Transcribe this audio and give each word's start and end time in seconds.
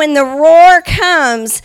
when 0.00 0.14
the 0.14 0.24
roar 0.24 0.80
comes, 0.80 1.60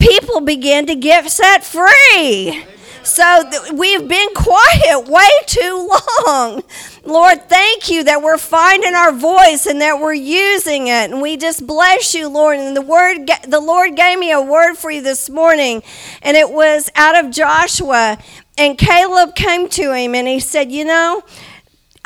people 0.00 0.40
begin 0.40 0.86
to 0.86 0.96
get 0.96 1.30
set 1.30 1.62
free. 1.62 2.64
So 3.04 3.48
th- 3.48 3.70
we've 3.74 4.08
been 4.08 4.28
quiet 4.34 5.06
way 5.06 5.28
too 5.46 5.88
long. 6.26 6.64
Lord, 7.04 7.48
thank 7.48 7.88
you 7.88 8.02
that 8.02 8.22
we're 8.22 8.38
finding 8.38 8.96
our 8.96 9.12
voice 9.12 9.66
and 9.66 9.80
that 9.82 10.00
we're 10.00 10.14
using 10.14 10.88
it. 10.88 11.12
And 11.12 11.22
we 11.22 11.36
just 11.36 11.64
bless 11.64 12.12
you, 12.12 12.28
Lord. 12.28 12.58
And 12.58 12.76
the 12.76 12.82
word 12.82 13.30
the 13.46 13.60
Lord 13.60 13.94
gave 13.94 14.18
me 14.18 14.32
a 14.32 14.40
word 14.40 14.74
for 14.74 14.90
you 14.90 15.00
this 15.00 15.30
morning, 15.30 15.84
and 16.22 16.36
it 16.36 16.50
was 16.50 16.90
out 16.96 17.14
of 17.14 17.30
Joshua. 17.30 18.18
And 18.58 18.76
Caleb 18.76 19.36
came 19.36 19.68
to 19.68 19.94
him 19.94 20.16
and 20.16 20.26
he 20.26 20.40
said, 20.40 20.72
"You 20.72 20.86
know, 20.86 21.22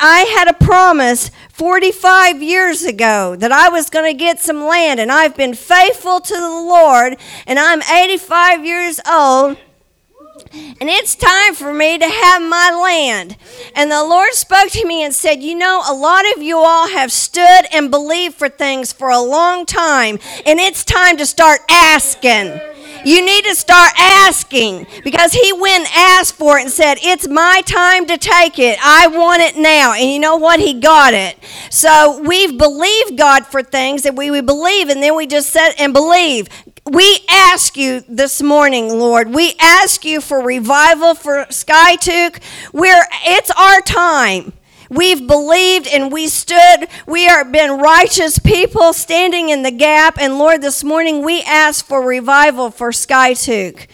I 0.03 0.21
had 0.21 0.47
a 0.47 0.53
promise 0.53 1.29
45 1.49 2.41
years 2.41 2.83
ago 2.83 3.35
that 3.35 3.51
I 3.51 3.69
was 3.69 3.91
going 3.91 4.11
to 4.11 4.17
get 4.17 4.39
some 4.39 4.65
land, 4.65 4.99
and 4.99 5.11
I've 5.11 5.37
been 5.37 5.53
faithful 5.53 6.19
to 6.19 6.33
the 6.33 6.39
Lord, 6.39 7.17
and 7.45 7.59
I'm 7.59 7.83
85 7.83 8.65
years 8.65 8.99
old, 9.07 9.57
and 10.51 10.89
it's 10.89 11.15
time 11.15 11.53
for 11.53 11.71
me 11.71 11.99
to 11.99 12.09
have 12.09 12.41
my 12.41 12.71
land. 12.71 13.37
And 13.75 13.91
the 13.91 14.03
Lord 14.03 14.33
spoke 14.33 14.69
to 14.71 14.87
me 14.87 15.03
and 15.03 15.13
said, 15.13 15.43
You 15.43 15.53
know, 15.53 15.83
a 15.87 15.93
lot 15.93 16.25
of 16.35 16.41
you 16.41 16.57
all 16.57 16.89
have 16.89 17.11
stood 17.11 17.67
and 17.71 17.91
believed 17.91 18.33
for 18.35 18.49
things 18.49 18.91
for 18.91 19.11
a 19.11 19.21
long 19.21 19.67
time, 19.67 20.17
and 20.47 20.59
it's 20.59 20.83
time 20.83 21.17
to 21.17 21.27
start 21.27 21.61
asking. 21.69 22.59
You 23.03 23.25
need 23.25 23.45
to 23.45 23.55
start 23.55 23.91
asking 23.97 24.87
because 25.03 25.33
he 25.33 25.53
went 25.53 25.85
and 25.85 25.87
asked 25.95 26.35
for 26.35 26.57
it 26.57 26.63
and 26.63 26.71
said, 26.71 26.97
It's 27.01 27.27
my 27.27 27.61
time 27.65 28.05
to 28.07 28.17
take 28.17 28.59
it. 28.59 28.77
I 28.83 29.07
want 29.07 29.41
it 29.41 29.57
now. 29.57 29.93
And 29.93 30.09
you 30.09 30.19
know 30.19 30.37
what? 30.37 30.59
He 30.59 30.79
got 30.79 31.13
it. 31.13 31.37
So 31.69 32.21
we've 32.21 32.57
believed 32.57 33.17
God 33.17 33.45
for 33.45 33.63
things 33.63 34.03
that 34.03 34.15
we 34.15 34.41
believe, 34.41 34.89
and 34.89 35.01
then 35.01 35.15
we 35.15 35.27
just 35.27 35.49
said 35.49 35.71
and 35.79 35.93
believe. 35.93 36.47
We 36.85 37.19
ask 37.29 37.77
you 37.77 38.03
this 38.09 38.41
morning, 38.41 38.89
Lord. 38.89 39.33
We 39.33 39.53
ask 39.59 40.03
you 40.03 40.19
for 40.19 40.41
revival 40.41 41.13
for 41.13 41.45
Skiatook. 41.45 42.41
We're 42.73 43.03
it's 43.25 43.51
our 43.51 43.81
time. 43.81 44.53
We've 44.91 45.25
believed 45.25 45.87
and 45.87 46.11
we 46.11 46.27
stood. 46.27 46.89
We 47.07 47.25
are 47.25 47.45
been 47.45 47.79
righteous 47.79 48.39
people 48.39 48.91
standing 48.91 49.47
in 49.47 49.63
the 49.63 49.71
gap. 49.71 50.19
And 50.19 50.37
Lord, 50.37 50.61
this 50.61 50.83
morning 50.83 51.23
we 51.23 51.41
ask 51.43 51.85
for 51.85 52.01
revival 52.01 52.71
for 52.71 52.91
Skiatook. 52.91 53.87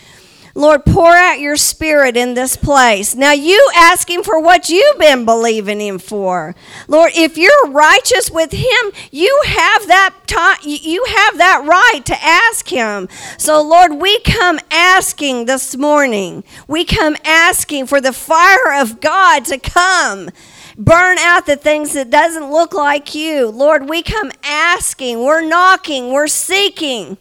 Lord, 0.56 0.86
pour 0.86 1.16
out 1.16 1.40
your 1.40 1.56
spirit 1.56 2.18
in 2.18 2.34
this 2.34 2.58
place. 2.58 3.14
Now, 3.14 3.32
you 3.32 3.70
ask 3.76 4.10
him 4.10 4.24
for 4.24 4.42
what 4.42 4.70
you've 4.70 4.98
been 4.98 5.24
believing 5.24 5.80
him 5.80 6.00
for. 6.00 6.56
Lord, 6.88 7.12
if 7.14 7.38
you're 7.38 7.70
righteous 7.70 8.32
with 8.32 8.52
him, 8.52 8.92
you 9.12 9.44
have 9.46 9.86
that 9.86 10.16
you 10.64 11.06
have 11.06 11.38
that 11.38 11.64
right 11.66 12.04
to 12.06 12.24
ask 12.24 12.70
him. 12.70 13.08
So, 13.38 13.62
Lord, 13.62 13.94
we 13.94 14.20
come 14.22 14.60
asking 14.72 15.46
this 15.46 15.78
morning. 15.78 16.44
We 16.68 16.86
come 16.86 17.16
asking 17.24 17.86
for 17.86 18.02
the 18.02 18.14
fire 18.14 18.74
of 18.82 19.00
God 19.00 19.46
to 19.46 19.60
come 19.60 20.32
burn 20.78 21.18
out 21.18 21.46
the 21.46 21.56
things 21.56 21.94
that 21.94 22.10
doesn't 22.10 22.52
look 22.52 22.74
like 22.74 23.16
you. 23.16 23.50
Lord, 23.50 23.90
we 23.90 24.04
come 24.04 24.32
asking, 24.44 25.20
we're 25.20 25.48
knocking, 25.48 26.12
we're 26.12 26.28
seeking. 26.28 27.18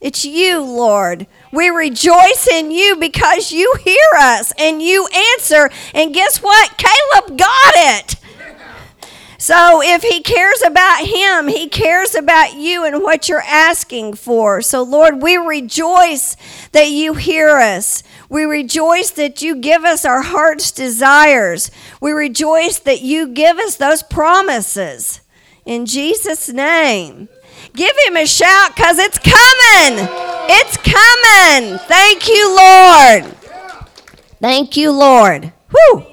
It's 0.00 0.24
you, 0.24 0.60
Lord. 0.60 1.26
We 1.52 1.68
rejoice 1.68 2.48
in 2.50 2.70
you 2.70 2.96
because 2.96 3.52
you 3.52 3.72
hear 3.84 3.96
us 4.18 4.52
and 4.58 4.82
you 4.82 5.06
answer. 5.34 5.70
And 5.94 6.12
guess 6.12 6.38
what? 6.38 6.76
Caleb 6.76 7.38
got 7.38 7.72
it. 7.74 8.16
So 9.42 9.82
if 9.82 10.04
he 10.04 10.22
cares 10.22 10.62
about 10.64 11.04
him, 11.04 11.48
he 11.48 11.68
cares 11.68 12.14
about 12.14 12.54
you 12.54 12.84
and 12.84 13.02
what 13.02 13.28
you're 13.28 13.40
asking 13.40 14.14
for. 14.14 14.62
So, 14.62 14.84
Lord, 14.84 15.20
we 15.20 15.36
rejoice 15.36 16.36
that 16.70 16.92
you 16.92 17.14
hear 17.14 17.58
us. 17.58 18.04
We 18.28 18.44
rejoice 18.44 19.10
that 19.10 19.42
you 19.42 19.56
give 19.56 19.82
us 19.82 20.04
our 20.04 20.22
heart's 20.22 20.70
desires. 20.70 21.72
We 22.00 22.12
rejoice 22.12 22.78
that 22.78 23.02
you 23.02 23.26
give 23.26 23.58
us 23.58 23.74
those 23.74 24.04
promises. 24.04 25.22
In 25.66 25.86
Jesus' 25.86 26.48
name. 26.48 27.28
Give 27.74 27.96
him 28.06 28.16
a 28.16 28.26
shout 28.26 28.76
because 28.76 28.98
it's 29.00 29.18
coming. 29.18 30.06
It's 30.50 30.76
coming. 30.76 31.80
Thank 31.88 32.28
you, 32.28 32.56
Lord. 32.56 33.24
Thank 34.40 34.76
you, 34.76 34.92
Lord. 34.92 35.52
Whew. 35.68 36.06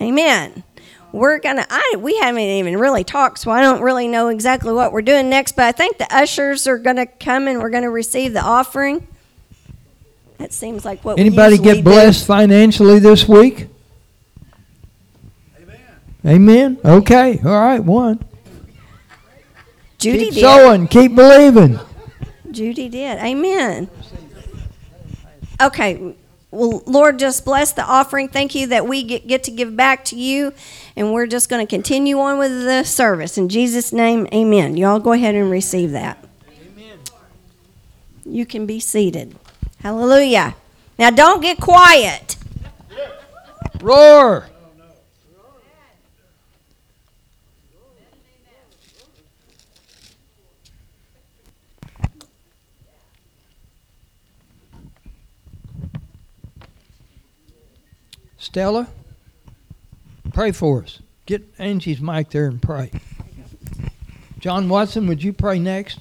Amen. 0.00 0.64
We're 1.12 1.38
gonna. 1.38 1.66
I 1.70 1.96
we 1.98 2.18
haven't 2.18 2.42
even 2.42 2.76
really 2.76 3.04
talked, 3.04 3.38
so 3.38 3.50
I 3.50 3.62
don't 3.62 3.80
really 3.80 4.08
know 4.08 4.28
exactly 4.28 4.72
what 4.72 4.92
we're 4.92 5.02
doing 5.02 5.30
next. 5.30 5.52
But 5.56 5.64
I 5.64 5.72
think 5.72 5.98
the 5.98 6.14
ushers 6.14 6.66
are 6.66 6.78
gonna 6.78 7.06
come 7.06 7.48
and 7.48 7.60
we're 7.60 7.70
gonna 7.70 7.90
receive 7.90 8.34
the 8.34 8.42
offering. 8.42 9.06
That 10.36 10.52
seems 10.52 10.84
like 10.84 11.04
what. 11.04 11.18
Anybody 11.18 11.56
get 11.58 11.82
blessed 11.82 12.20
do. 12.20 12.26
financially 12.26 12.98
this 12.98 13.26
week? 13.26 13.68
Amen. 15.60 15.80
Amen. 16.26 16.78
Okay. 16.84 17.40
All 17.44 17.50
right. 17.50 17.82
One. 17.82 18.22
Judy 19.96 20.26
keep 20.26 20.34
did. 20.34 20.40
sowing. 20.40 20.86
Keep 20.88 21.14
believing. 21.14 21.80
Judy 22.50 22.88
did. 22.88 23.18
Amen. 23.18 23.88
Okay. 25.60 26.14
Well, 26.50 26.82
Lord, 26.86 27.18
just 27.18 27.44
bless 27.44 27.72
the 27.72 27.84
offering. 27.84 28.28
Thank 28.28 28.54
you 28.54 28.68
that 28.68 28.86
we 28.86 29.02
get, 29.02 29.26
get 29.26 29.44
to 29.44 29.50
give 29.50 29.76
back 29.76 30.04
to 30.06 30.16
you. 30.16 30.54
And 30.96 31.12
we're 31.12 31.26
just 31.26 31.50
going 31.50 31.64
to 31.64 31.70
continue 31.70 32.18
on 32.18 32.38
with 32.38 32.62
the 32.64 32.84
service. 32.84 33.36
In 33.36 33.48
Jesus' 33.48 33.92
name, 33.92 34.26
amen. 34.32 34.76
Y'all 34.76 34.98
go 34.98 35.12
ahead 35.12 35.34
and 35.34 35.50
receive 35.50 35.90
that. 35.92 36.24
Amen. 36.48 36.98
You 38.24 38.46
can 38.46 38.64
be 38.64 38.80
seated. 38.80 39.36
Hallelujah. 39.80 40.56
Now, 40.98 41.10
don't 41.10 41.42
get 41.42 41.60
quiet. 41.60 42.36
Roar. 43.80 44.48
Stella, 58.48 58.88
pray 60.32 60.52
for 60.52 60.82
us. 60.82 61.00
Get 61.26 61.46
Angie's 61.58 62.00
mic 62.00 62.30
there 62.30 62.46
and 62.46 62.62
pray. 62.62 62.90
John 64.40 64.70
Watson, 64.70 65.06
would 65.06 65.22
you 65.22 65.34
pray 65.34 65.58
next? 65.58 66.00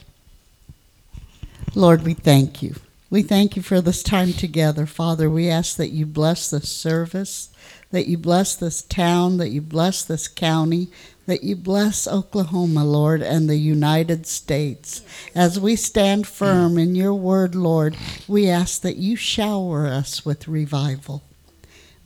Lord, 1.75 2.03
we 2.03 2.13
thank 2.13 2.63
you. 2.63 2.75
We 3.09 3.21
thank 3.21 3.57
you 3.57 3.61
for 3.61 3.81
this 3.81 4.01
time 4.01 4.31
together, 4.31 4.85
Father. 4.85 5.29
We 5.29 5.49
ask 5.49 5.75
that 5.75 5.89
you 5.89 6.05
bless 6.05 6.49
this 6.49 6.69
service, 6.69 7.49
that 7.91 8.07
you 8.07 8.17
bless 8.17 8.55
this 8.55 8.81
town, 8.81 9.35
that 9.39 9.49
you 9.49 9.59
bless 9.59 10.05
this 10.05 10.29
county, 10.29 10.87
that 11.25 11.43
you 11.43 11.57
bless 11.57 12.07
Oklahoma, 12.07 12.85
Lord, 12.85 13.21
and 13.21 13.49
the 13.49 13.57
United 13.57 14.25
States. 14.25 15.01
As 15.35 15.59
we 15.59 15.75
stand 15.75 16.25
firm 16.25 16.77
in 16.77 16.95
your 16.95 17.13
word, 17.13 17.55
Lord, 17.55 17.97
we 18.25 18.47
ask 18.47 18.83
that 18.83 18.95
you 18.95 19.17
shower 19.17 19.85
us 19.85 20.25
with 20.25 20.47
revival. 20.47 21.23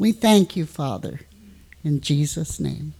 We 0.02 0.14
thank 0.14 0.56
you, 0.56 0.66
Father, 0.66 1.20
in 1.84 2.02
Jesus' 2.02 2.60
name. 2.60 2.96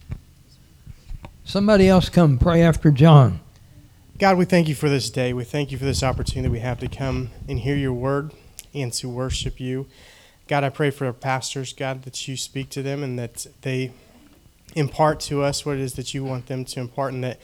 Somebody 1.44 1.88
else 1.88 2.08
come 2.08 2.38
pray 2.38 2.62
after 2.62 2.92
John. 2.92 3.40
God, 4.20 4.38
we 4.38 4.44
thank 4.44 4.68
you 4.68 4.76
for 4.76 4.88
this 4.88 5.10
day. 5.10 5.32
We 5.32 5.42
thank 5.42 5.72
you 5.72 5.78
for 5.78 5.84
this 5.84 6.04
opportunity 6.04 6.48
we 6.48 6.60
have 6.60 6.78
to 6.78 6.86
come 6.86 7.30
and 7.48 7.58
hear 7.58 7.74
your 7.74 7.92
word 7.92 8.30
and 8.72 8.92
to 8.92 9.08
worship 9.08 9.58
you. 9.58 9.88
God, 10.46 10.62
I 10.62 10.68
pray 10.68 10.90
for 10.90 11.06
our 11.06 11.12
pastors, 11.12 11.72
God, 11.72 12.04
that 12.04 12.28
you 12.28 12.36
speak 12.36 12.70
to 12.70 12.84
them 12.84 13.02
and 13.02 13.18
that 13.18 13.48
they 13.62 13.92
impart 14.76 15.18
to 15.22 15.42
us 15.42 15.66
what 15.66 15.78
it 15.78 15.80
is 15.80 15.94
that 15.94 16.14
you 16.14 16.22
want 16.22 16.46
them 16.46 16.64
to 16.66 16.78
impart 16.78 17.14
and 17.14 17.24
that 17.24 17.40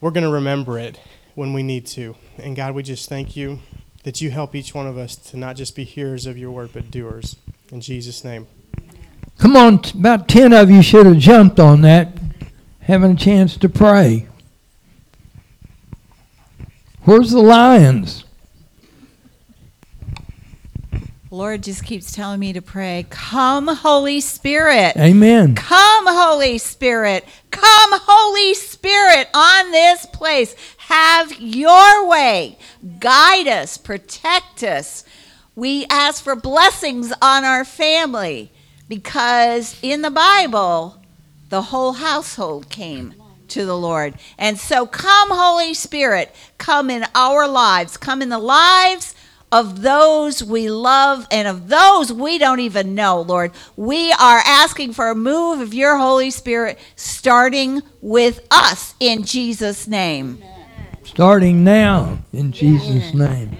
we're 0.00 0.10
going 0.10 0.26
to 0.26 0.32
remember 0.32 0.76
it 0.76 0.98
when 1.36 1.52
we 1.52 1.62
need 1.62 1.86
to. 1.86 2.16
And 2.36 2.56
God, 2.56 2.74
we 2.74 2.82
just 2.82 3.08
thank 3.08 3.36
you 3.36 3.60
that 4.02 4.20
you 4.20 4.32
help 4.32 4.56
each 4.56 4.74
one 4.74 4.88
of 4.88 4.98
us 4.98 5.14
to 5.14 5.36
not 5.36 5.54
just 5.54 5.76
be 5.76 5.84
hearers 5.84 6.26
of 6.26 6.36
your 6.36 6.50
word, 6.50 6.70
but 6.72 6.90
doers. 6.90 7.36
In 7.70 7.80
Jesus' 7.80 8.24
name. 8.24 8.48
Come 9.42 9.56
on, 9.56 9.80
about 9.92 10.28
10 10.28 10.52
of 10.52 10.70
you 10.70 10.82
should 10.82 11.04
have 11.04 11.18
jumped 11.18 11.58
on 11.58 11.80
that, 11.80 12.16
having 12.82 13.10
a 13.10 13.16
chance 13.16 13.56
to 13.56 13.68
pray. 13.68 14.28
Where's 17.02 17.32
the 17.32 17.40
lions? 17.40 18.22
Lord 21.28 21.64
just 21.64 21.84
keeps 21.84 22.12
telling 22.12 22.38
me 22.38 22.52
to 22.52 22.62
pray, 22.62 23.04
Come, 23.10 23.66
Holy 23.66 24.20
Spirit. 24.20 24.96
Amen. 24.96 25.56
Come, 25.56 26.04
Holy 26.06 26.56
Spirit. 26.58 27.24
Come, 27.50 27.90
Holy 27.94 28.54
Spirit, 28.54 29.28
on 29.34 29.72
this 29.72 30.06
place. 30.06 30.54
Have 30.76 31.40
your 31.40 32.06
way. 32.06 32.58
Guide 33.00 33.48
us, 33.48 33.76
protect 33.76 34.62
us. 34.62 35.02
We 35.56 35.84
ask 35.90 36.22
for 36.22 36.36
blessings 36.36 37.12
on 37.20 37.42
our 37.42 37.64
family 37.64 38.52
because 38.92 39.78
in 39.80 40.02
the 40.02 40.10
Bible, 40.10 41.00
the 41.48 41.62
whole 41.62 41.94
household 41.94 42.68
came 42.68 43.14
to 43.48 43.64
the 43.64 43.74
Lord. 43.74 44.12
And 44.36 44.58
so, 44.58 44.84
come, 44.84 45.30
Holy 45.30 45.72
Spirit, 45.72 46.30
come 46.58 46.90
in 46.90 47.06
our 47.14 47.48
lives, 47.48 47.96
come 47.96 48.20
in 48.20 48.28
the 48.28 48.38
lives 48.38 49.14
of 49.50 49.80
those 49.80 50.44
we 50.44 50.68
love 50.68 51.26
and 51.30 51.48
of 51.48 51.68
those 51.68 52.12
we 52.12 52.36
don't 52.36 52.60
even 52.60 52.94
know, 52.94 53.22
Lord. 53.22 53.52
We 53.76 54.12
are 54.12 54.42
asking 54.44 54.92
for 54.92 55.08
a 55.08 55.14
move 55.14 55.62
of 55.62 55.72
your 55.72 55.96
Holy 55.96 56.30
Spirit 56.30 56.78
starting 56.94 57.80
with 58.02 58.46
us 58.50 58.94
in 59.00 59.24
Jesus' 59.24 59.88
name. 59.88 60.44
Starting 61.02 61.64
now 61.64 62.18
in 62.34 62.52
Jesus' 62.52 63.14
name. 63.14 63.56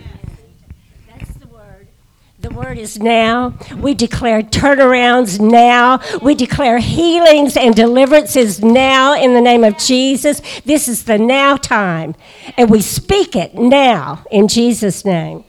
That's 2.42 2.54
the 2.54 2.60
word. 2.60 2.78
Is 2.78 2.98
now. 2.98 3.54
We 3.76 3.94
declare 3.94 4.42
turnarounds 4.42 5.38
now. 5.38 6.00
We 6.22 6.34
declare 6.34 6.78
healings 6.78 7.56
and 7.56 7.74
deliverances 7.74 8.60
now 8.60 9.14
in 9.14 9.34
the 9.34 9.40
name 9.40 9.62
of 9.62 9.78
Jesus. 9.78 10.40
This 10.64 10.88
is 10.88 11.04
the 11.04 11.18
now 11.18 11.56
time. 11.56 12.16
And 12.56 12.70
we 12.70 12.80
speak 12.80 13.36
it 13.36 13.54
now 13.54 14.24
in 14.30 14.48
Jesus' 14.48 15.04
name. 15.04 15.44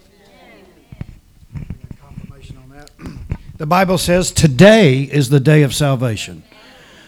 confirmation 1.99 2.57
on 2.57 2.69
that. 2.69 2.91
The 3.57 3.65
Bible 3.65 3.97
says 3.97 4.31
today 4.31 5.03
is 5.03 5.29
the 5.29 5.39
day 5.39 5.63
of 5.63 5.73
salvation. 5.73 6.43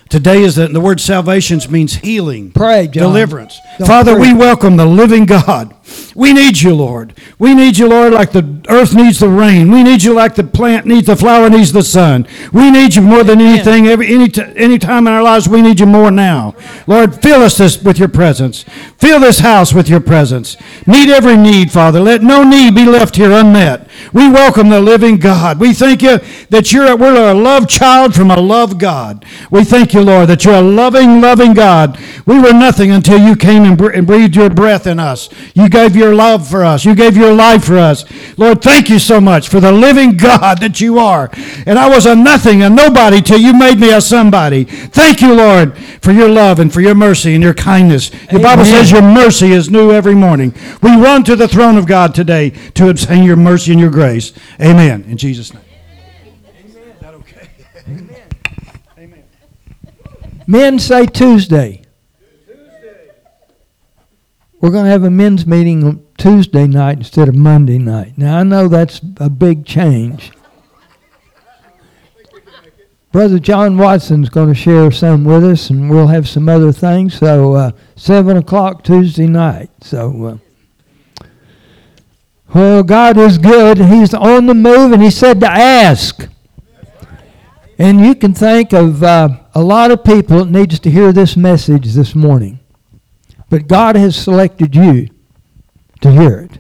Today 0.10 0.42
is 0.44 0.56
the, 0.56 0.68
the 0.68 0.80
word 0.80 1.02
salvations 1.02 1.70
means 1.70 1.96
healing, 1.96 2.52
Pray, 2.52 2.88
John. 2.88 3.04
deliverance. 3.04 3.60
Don't 3.80 3.88
Father, 3.88 4.16
pray. 4.16 4.34
we 4.34 4.38
welcome 4.38 4.78
the 4.78 4.86
living 4.86 5.26
God. 5.26 5.76
We 6.16 6.34
need 6.34 6.62
you, 6.62 6.74
Lord. 6.76 7.14
We 7.40 7.54
need 7.56 7.78
you, 7.78 7.88
Lord, 7.88 8.14
like 8.14 8.32
the 8.32 8.62
earth 8.70 8.96
needs 8.96 9.20
the 9.20 9.30
rain. 9.30 9.72
We 9.72 9.84
need 9.84 10.04
you 10.04 10.14
like 10.14 10.36
the 10.36 10.44
plant 10.44 10.86
needs 10.86 11.08
the 11.08 11.16
flower 11.16 11.50
needs 11.50 11.72
the 11.74 11.84
sun. 11.84 12.28
We 12.54 12.72
need 12.72 12.96
you 12.96 13.02
more 13.02 13.24
than 13.24 13.42
anything. 13.42 13.88
Every 13.88 14.08
any 14.14 14.30
t- 14.30 14.44
any 14.56 14.80
time 14.80 15.08
in 15.08 15.14
our 15.14 15.24
lives, 15.24 15.48
we 15.50 15.62
need 15.62 15.80
you 15.80 15.86
more 15.86 16.12
now. 16.12 16.56
Lord, 16.88 17.22
fill 17.22 17.42
us 17.44 17.58
this 17.58 17.82
with 17.82 18.00
your 18.00 18.08
presence. 18.10 18.64
Fill 18.98 19.20
this 19.20 19.40
house 19.40 19.74
with 19.74 19.90
your 19.90 20.00
presence. 20.02 20.58
Meet 20.88 21.10
every 21.10 21.38
need, 21.38 21.72
Father. 21.72 22.00
Let 22.00 22.24
no 22.24 22.44
need 22.44 22.76
be 22.76 22.86
left 22.86 23.16
here 23.18 23.32
unmet. 23.32 23.90
We 24.14 24.30
welcome 24.30 24.70
the 24.70 24.82
living 24.82 25.18
God. 25.18 25.60
We 25.60 25.74
thank 25.74 26.02
you 26.02 26.20
that 26.50 26.72
you're 26.72 26.96
we're 26.98 27.32
a 27.32 27.34
loved 27.34 27.70
child 27.70 28.16
from 28.16 28.32
a 28.32 28.40
loved 28.40 28.80
God. 28.80 29.26
We 29.52 29.64
thank 29.64 29.94
you, 29.94 30.02
Lord, 30.02 30.30
that 30.30 30.46
you're 30.46 30.56
a 30.56 30.62
loving, 30.62 31.22
loving 31.22 31.54
God. 31.54 32.00
We 32.26 32.40
were 32.40 32.54
nothing 32.54 32.92
until 32.92 33.20
you 33.20 33.36
came 33.36 33.64
and, 33.64 33.78
br- 33.78 33.92
and 33.92 34.08
breathed 34.08 34.36
your 34.36 34.50
breath 34.50 34.88
in 34.88 35.00
us. 35.00 35.30
You 35.54 35.70
gave 35.76 35.96
your 35.96 36.16
love 36.16 36.48
for 36.48 36.64
us. 36.64 36.86
You 36.86 36.96
gave 36.96 37.18
your 37.18 37.34
life 37.34 37.66
for 37.66 37.78
us. 37.78 38.06
Lord, 38.38 38.62
thank 38.62 38.90
you 38.90 38.98
so 38.98 39.20
much 39.20 39.50
for 39.50 39.60
the 39.60 39.74
living 39.74 40.16
God 40.16 40.60
that 40.62 40.80
you 40.80 41.00
are. 41.00 41.30
And 41.66 41.78
I 41.78 41.90
was 41.90 42.06
a 42.06 42.16
nothing, 42.16 42.62
a 42.64 42.70
nobody, 42.70 43.22
till 43.22 43.40
you 43.40 43.54
made 43.54 43.78
me 43.78 43.92
a 43.92 44.00
somebody. 44.00 44.64
Thank 44.64 45.22
you, 45.22 45.34
Lord, 45.34 45.78
for 46.02 46.14
your 46.14 46.30
love 46.30 46.60
and 46.60 46.74
for 46.74 46.80
your 46.80 46.96
mercy 46.96 47.34
and 47.34 47.44
your 47.44 47.54
kindness. 47.54 48.10
Your 48.32 48.42
Bible 48.42 48.64
says 48.64 48.90
your 48.90 49.02
mercy 49.02 49.52
is 49.52 49.70
new 49.70 49.92
every 49.92 50.16
morning. 50.16 50.54
We 50.82 50.92
run 50.92 51.26
to 51.26 51.36
the 51.36 51.48
throne 51.48 51.78
of 51.78 51.88
God 51.88 52.16
today 52.16 52.52
to 52.76 52.90
obtain 52.90 53.24
your 53.24 53.36
mercy 53.36 53.72
and 53.72 53.82
your 53.82 53.92
grace. 53.92 54.32
Amen. 54.62 55.04
In 55.10 55.18
Jesus' 55.18 55.54
name. 55.54 55.64
Okay. 57.04 57.50
Amen. 57.88 58.30
Amen. 58.98 59.24
Men 60.48 60.80
say 60.80 61.06
Tuesday. 61.06 61.85
We're 64.62 64.72
going 64.72 64.86
to 64.86 64.92
have 64.92 65.04
a 65.04 65.10
men's 65.10 65.46
meeting 65.46 66.06
Tuesday 66.18 66.66
night 66.66 66.98
instead 66.98 67.28
of 67.28 67.36
Monday 67.36 67.78
night. 67.78 68.18
Now, 68.18 68.40
I 68.40 68.44
know 68.44 68.68
that's 68.68 69.02
a 69.18 69.30
big 69.30 69.66
change. 69.66 70.32
Brother 73.12 73.40
John 73.40 73.78
Watson's 73.78 74.30
going 74.30 74.50
to 74.50 74.56
share 74.56 74.92
some 74.92 75.24
with 75.24 75.44
us, 75.44 75.70
and 75.70 75.90
we'll 75.90 76.08
have 76.08 76.28
some 76.28 76.50
other 76.50 76.72
things. 76.72 77.18
So, 77.18 77.54
uh, 77.54 77.72
7 77.96 78.38
o'clock 78.38 78.84
Tuesday 78.84 79.28
night. 79.28 79.70
So, 79.82 80.26
uh, 81.22 81.26
well, 82.54 82.84
God 82.84 83.18
is 83.18 83.38
good. 83.38 83.78
He's 83.78 84.14
on 84.14 84.48
the 84.48 84.54
move, 84.54 84.92
and 84.92 85.02
He 85.02 85.12
said 85.12 85.40
to 85.42 85.50
ask. 85.50 86.28
And 87.78 88.06
you 88.06 88.16
can 88.16 88.34
think 88.34 88.74
of 88.74 89.04
uh, 89.04 89.30
a 89.54 89.62
lot 89.62 89.92
of 89.92 90.04
people 90.04 90.40
that 90.40 90.50
needs 90.50 90.80
to 90.80 90.90
hear 90.90 91.12
this 91.12 91.36
message 91.36 91.94
this 91.94 92.16
morning. 92.16 92.60
But 93.50 93.68
God 93.68 93.96
has 93.96 94.16
selected 94.16 94.76
you 94.76 95.10
to 96.02 96.12
hear 96.12 96.40
it. 96.40 96.60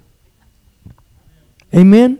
Amen? 1.73 2.19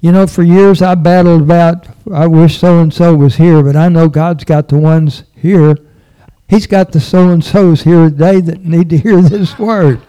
You 0.00 0.12
know, 0.12 0.26
for 0.26 0.42
years 0.42 0.82
I 0.82 0.94
battled 0.94 1.42
about, 1.42 1.86
I 2.12 2.26
wish 2.26 2.58
so 2.58 2.80
and 2.80 2.92
so 2.92 3.14
was 3.14 3.36
here, 3.36 3.62
but 3.62 3.76
I 3.76 3.88
know 3.88 4.08
God's 4.08 4.44
got 4.44 4.68
the 4.68 4.76
ones 4.76 5.24
here. 5.34 5.76
He's 6.48 6.66
got 6.66 6.92
the 6.92 7.00
so 7.00 7.30
and 7.30 7.42
so's 7.42 7.82
here 7.82 8.10
today 8.10 8.40
that 8.40 8.64
need 8.64 8.90
to 8.90 8.98
hear 8.98 9.20
this 9.22 9.58
word. 9.58 10.02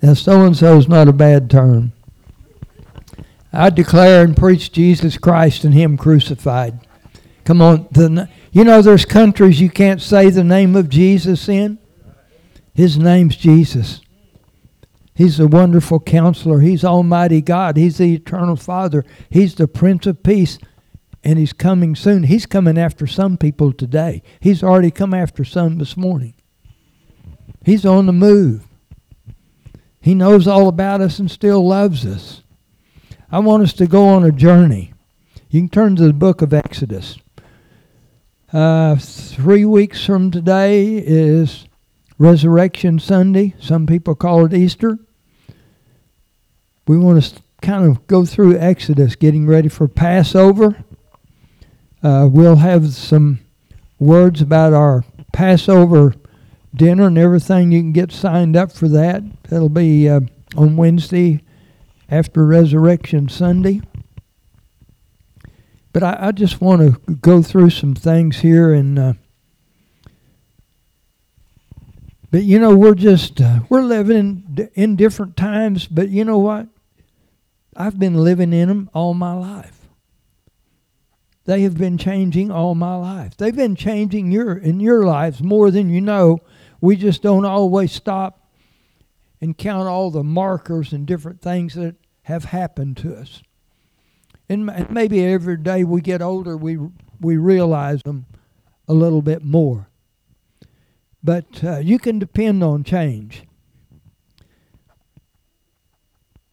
Now, 0.00 0.14
so 0.14 0.44
and 0.44 0.56
so 0.56 0.78
is 0.78 0.88
not 0.88 1.08
a 1.08 1.12
bad 1.12 1.50
term. 1.50 1.92
I 3.52 3.70
declare 3.70 4.24
and 4.24 4.36
preach 4.36 4.70
Jesus 4.70 5.18
Christ 5.18 5.64
and 5.64 5.74
Him 5.74 5.96
crucified. 5.96 6.78
Come 7.44 7.60
on, 7.60 7.88
the, 7.90 8.28
you 8.58 8.64
know 8.64 8.82
there's 8.82 9.04
countries 9.04 9.60
you 9.60 9.70
can't 9.70 10.02
say 10.02 10.30
the 10.30 10.42
name 10.42 10.74
of 10.74 10.88
Jesus 10.88 11.48
in. 11.48 11.78
His 12.74 12.98
name's 12.98 13.36
Jesus. 13.36 14.00
He's 15.14 15.36
the 15.36 15.46
wonderful 15.46 16.00
counselor. 16.00 16.58
He's 16.58 16.82
Almighty 16.84 17.40
God. 17.40 17.76
He's 17.76 17.98
the 17.98 18.14
eternal 18.14 18.56
Father. 18.56 19.04
He's 19.30 19.54
the 19.54 19.68
Prince 19.68 20.06
of 20.06 20.24
Peace. 20.24 20.58
And 21.22 21.38
He's 21.38 21.52
coming 21.52 21.94
soon. 21.94 22.24
He's 22.24 22.46
coming 22.46 22.76
after 22.76 23.06
some 23.06 23.36
people 23.36 23.72
today. 23.72 24.24
He's 24.40 24.64
already 24.64 24.90
come 24.90 25.14
after 25.14 25.44
some 25.44 25.78
this 25.78 25.96
morning. 25.96 26.34
He's 27.64 27.86
on 27.86 28.06
the 28.06 28.12
move. 28.12 28.66
He 30.00 30.16
knows 30.16 30.48
all 30.48 30.66
about 30.66 31.00
us 31.00 31.20
and 31.20 31.30
still 31.30 31.64
loves 31.64 32.04
us. 32.04 32.42
I 33.30 33.38
want 33.38 33.62
us 33.62 33.72
to 33.74 33.86
go 33.86 34.08
on 34.08 34.24
a 34.24 34.32
journey. 34.32 34.94
You 35.48 35.60
can 35.60 35.68
turn 35.68 35.94
to 35.94 36.08
the 36.08 36.12
book 36.12 36.42
of 36.42 36.52
Exodus. 36.52 37.18
Uh, 38.50 38.96
three 38.96 39.66
weeks 39.66 40.06
from 40.06 40.30
today 40.30 40.96
is 40.96 41.66
Resurrection 42.16 42.98
Sunday. 42.98 43.54
Some 43.60 43.86
people 43.86 44.14
call 44.14 44.46
it 44.46 44.54
Easter. 44.54 44.98
We 46.86 46.96
want 46.96 47.22
to 47.22 47.42
kind 47.60 47.84
of 47.84 48.06
go 48.06 48.24
through 48.24 48.56
Exodus, 48.58 49.16
getting 49.16 49.46
ready 49.46 49.68
for 49.68 49.86
Passover. 49.86 50.82
Uh, 52.02 52.26
we'll 52.32 52.56
have 52.56 52.94
some 52.94 53.40
words 53.98 54.40
about 54.40 54.72
our 54.72 55.04
Passover 55.34 56.14
dinner 56.74 57.08
and 57.08 57.18
everything. 57.18 57.70
You 57.70 57.82
can 57.82 57.92
get 57.92 58.10
signed 58.12 58.56
up 58.56 58.72
for 58.72 58.88
that. 58.88 59.24
That'll 59.50 59.68
be 59.68 60.08
uh, 60.08 60.20
on 60.56 60.78
Wednesday 60.78 61.42
after 62.08 62.46
Resurrection 62.46 63.28
Sunday. 63.28 63.82
But 65.92 66.02
I, 66.02 66.18
I 66.20 66.32
just 66.32 66.60
want 66.60 66.82
to 66.82 67.14
go 67.16 67.42
through 67.42 67.70
some 67.70 67.94
things 67.94 68.38
here, 68.38 68.72
and 68.72 68.98
uh, 68.98 69.12
but 72.30 72.42
you 72.42 72.58
know 72.58 72.76
we're 72.76 72.94
just 72.94 73.40
uh, 73.40 73.60
we're 73.68 73.82
living 73.82 74.44
in, 74.56 74.70
in 74.74 74.96
different 74.96 75.36
times. 75.36 75.86
But 75.86 76.10
you 76.10 76.24
know 76.24 76.38
what? 76.38 76.68
I've 77.76 77.98
been 77.98 78.14
living 78.14 78.52
in 78.52 78.68
them 78.68 78.90
all 78.92 79.14
my 79.14 79.32
life. 79.32 79.88
They 81.44 81.62
have 81.62 81.78
been 81.78 81.96
changing 81.96 82.50
all 82.50 82.74
my 82.74 82.96
life. 82.96 83.36
They've 83.36 83.56
been 83.56 83.76
changing 83.76 84.30
your 84.30 84.56
in 84.56 84.80
your 84.80 85.06
lives 85.06 85.42
more 85.42 85.70
than 85.70 85.88
you 85.88 86.00
know. 86.00 86.40
We 86.80 86.96
just 86.96 87.22
don't 87.22 87.46
always 87.46 87.92
stop 87.92 88.50
and 89.40 89.56
count 89.56 89.88
all 89.88 90.10
the 90.10 90.24
markers 90.24 90.92
and 90.92 91.06
different 91.06 91.40
things 91.40 91.74
that 91.74 91.96
have 92.22 92.44
happened 92.44 92.98
to 92.98 93.16
us. 93.16 93.42
And 94.48 94.88
maybe 94.90 95.24
every 95.24 95.58
day 95.58 95.84
we 95.84 96.00
get 96.00 96.22
older, 96.22 96.56
we 96.56 96.78
we 97.20 97.36
realize 97.36 98.02
them 98.02 98.26
a 98.86 98.94
little 98.94 99.20
bit 99.20 99.44
more. 99.44 99.88
But 101.22 101.62
uh, 101.62 101.78
you 101.78 101.98
can 101.98 102.18
depend 102.18 102.64
on 102.64 102.84
change. 102.84 103.44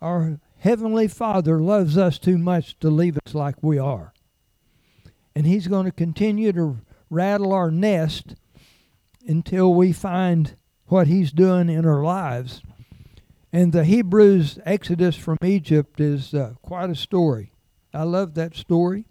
Our 0.02 0.40
heavenly 0.58 1.08
Father 1.08 1.62
loves 1.62 1.98
us 1.98 2.20
too 2.20 2.38
much 2.38 2.78
to 2.80 2.90
leave 2.90 3.18
us 3.26 3.34
like 3.34 3.56
we 3.62 3.78
are, 3.78 4.14
and 5.36 5.46
He's 5.46 5.68
going 5.68 5.86
to 5.86 5.92
continue 5.92 6.52
to 6.52 6.80
rattle 7.10 7.54
our 7.54 7.72
nest 7.72 8.36
until 9.26 9.74
we 9.74 9.94
find 9.94 10.56
what 10.88 11.08
He's 11.08 11.32
doing 11.32 11.70
in 11.70 11.86
our 11.86 12.04
lives. 12.04 12.62
And 13.54 13.72
the 13.72 13.86
Hebrews 13.86 14.60
Exodus 14.66 15.16
from 15.16 15.38
Egypt 15.42 16.02
is 16.02 16.34
uh, 16.34 16.56
quite 16.62 16.90
a 16.90 16.96
story. 16.96 17.54
I 17.96 18.04
love 18.04 18.34
that 18.36 18.56
story. 18.56 19.06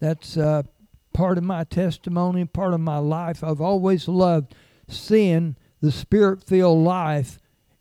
That's 0.00 0.36
uh, 0.36 0.64
part 1.12 1.38
of 1.38 1.44
my 1.44 1.64
testimony, 1.64 2.44
part 2.44 2.74
of 2.74 2.80
my 2.80 2.98
life. 2.98 3.42
I've 3.42 3.60
always 3.60 4.06
loved 4.06 4.54
seeing 4.88 5.56
the 5.80 5.90
spirit 5.90 6.44
filled 6.44 6.84
life 6.84 7.38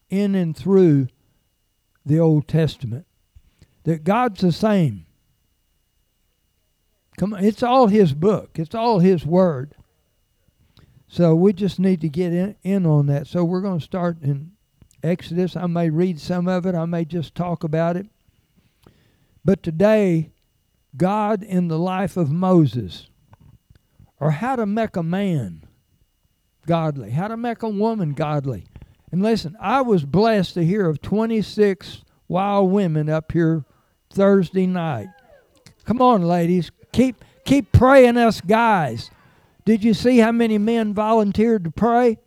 in 0.09 0.35
and 0.35 0.55
through 0.55 1.07
the 2.05 2.19
Old 2.19 2.47
Testament. 2.47 3.05
That 3.83 4.03
God's 4.03 4.41
the 4.41 4.51
same. 4.51 5.05
Come 7.17 7.33
on, 7.33 7.43
it's 7.43 7.63
all 7.63 7.87
His 7.87 8.13
book. 8.13 8.57
It's 8.57 8.75
all 8.75 8.99
His 8.99 9.25
word. 9.25 9.75
So 11.07 11.35
we 11.35 11.53
just 11.53 11.79
need 11.79 12.01
to 12.01 12.09
get 12.09 12.33
in, 12.33 12.55
in 12.63 12.85
on 12.85 13.07
that. 13.07 13.27
So 13.27 13.43
we're 13.43 13.61
going 13.61 13.79
to 13.79 13.85
start 13.85 14.21
in 14.21 14.53
Exodus. 15.03 15.55
I 15.55 15.67
may 15.67 15.89
read 15.89 16.19
some 16.19 16.47
of 16.47 16.65
it. 16.65 16.73
I 16.73 16.85
may 16.85 17.05
just 17.05 17.35
talk 17.35 17.63
about 17.63 17.97
it. 17.97 18.07
But 19.45 19.61
today, 19.63 20.31
God 20.95 21.43
in 21.43 21.67
the 21.67 21.77
life 21.77 22.17
of 22.17 22.31
Moses, 22.31 23.09
or 24.19 24.31
how 24.31 24.55
to 24.55 24.65
make 24.65 24.95
a 24.95 25.03
man 25.03 25.63
godly, 26.65 27.11
how 27.11 27.27
to 27.27 27.37
make 27.37 27.61
a 27.61 27.69
woman 27.69 28.13
godly. 28.13 28.65
And 29.11 29.21
listen, 29.21 29.55
I 29.59 29.81
was 29.81 30.05
blessed 30.05 30.53
to 30.55 30.65
hear 30.65 30.87
of 30.87 31.01
26 31.01 32.03
wild 32.27 32.71
women 32.71 33.09
up 33.09 33.31
here 33.31 33.65
Thursday 34.09 34.65
night. 34.65 35.07
Come 35.85 36.01
on, 36.01 36.23
ladies, 36.23 36.71
keep 36.91 37.23
keep 37.43 37.71
praying 37.71 38.17
us 38.17 38.39
guys. 38.39 39.11
Did 39.65 39.83
you 39.83 39.93
see 39.93 40.19
how 40.19 40.31
many 40.31 40.57
men 40.57 40.93
volunteered 40.93 41.63
to 41.65 41.71
pray? 41.71 42.17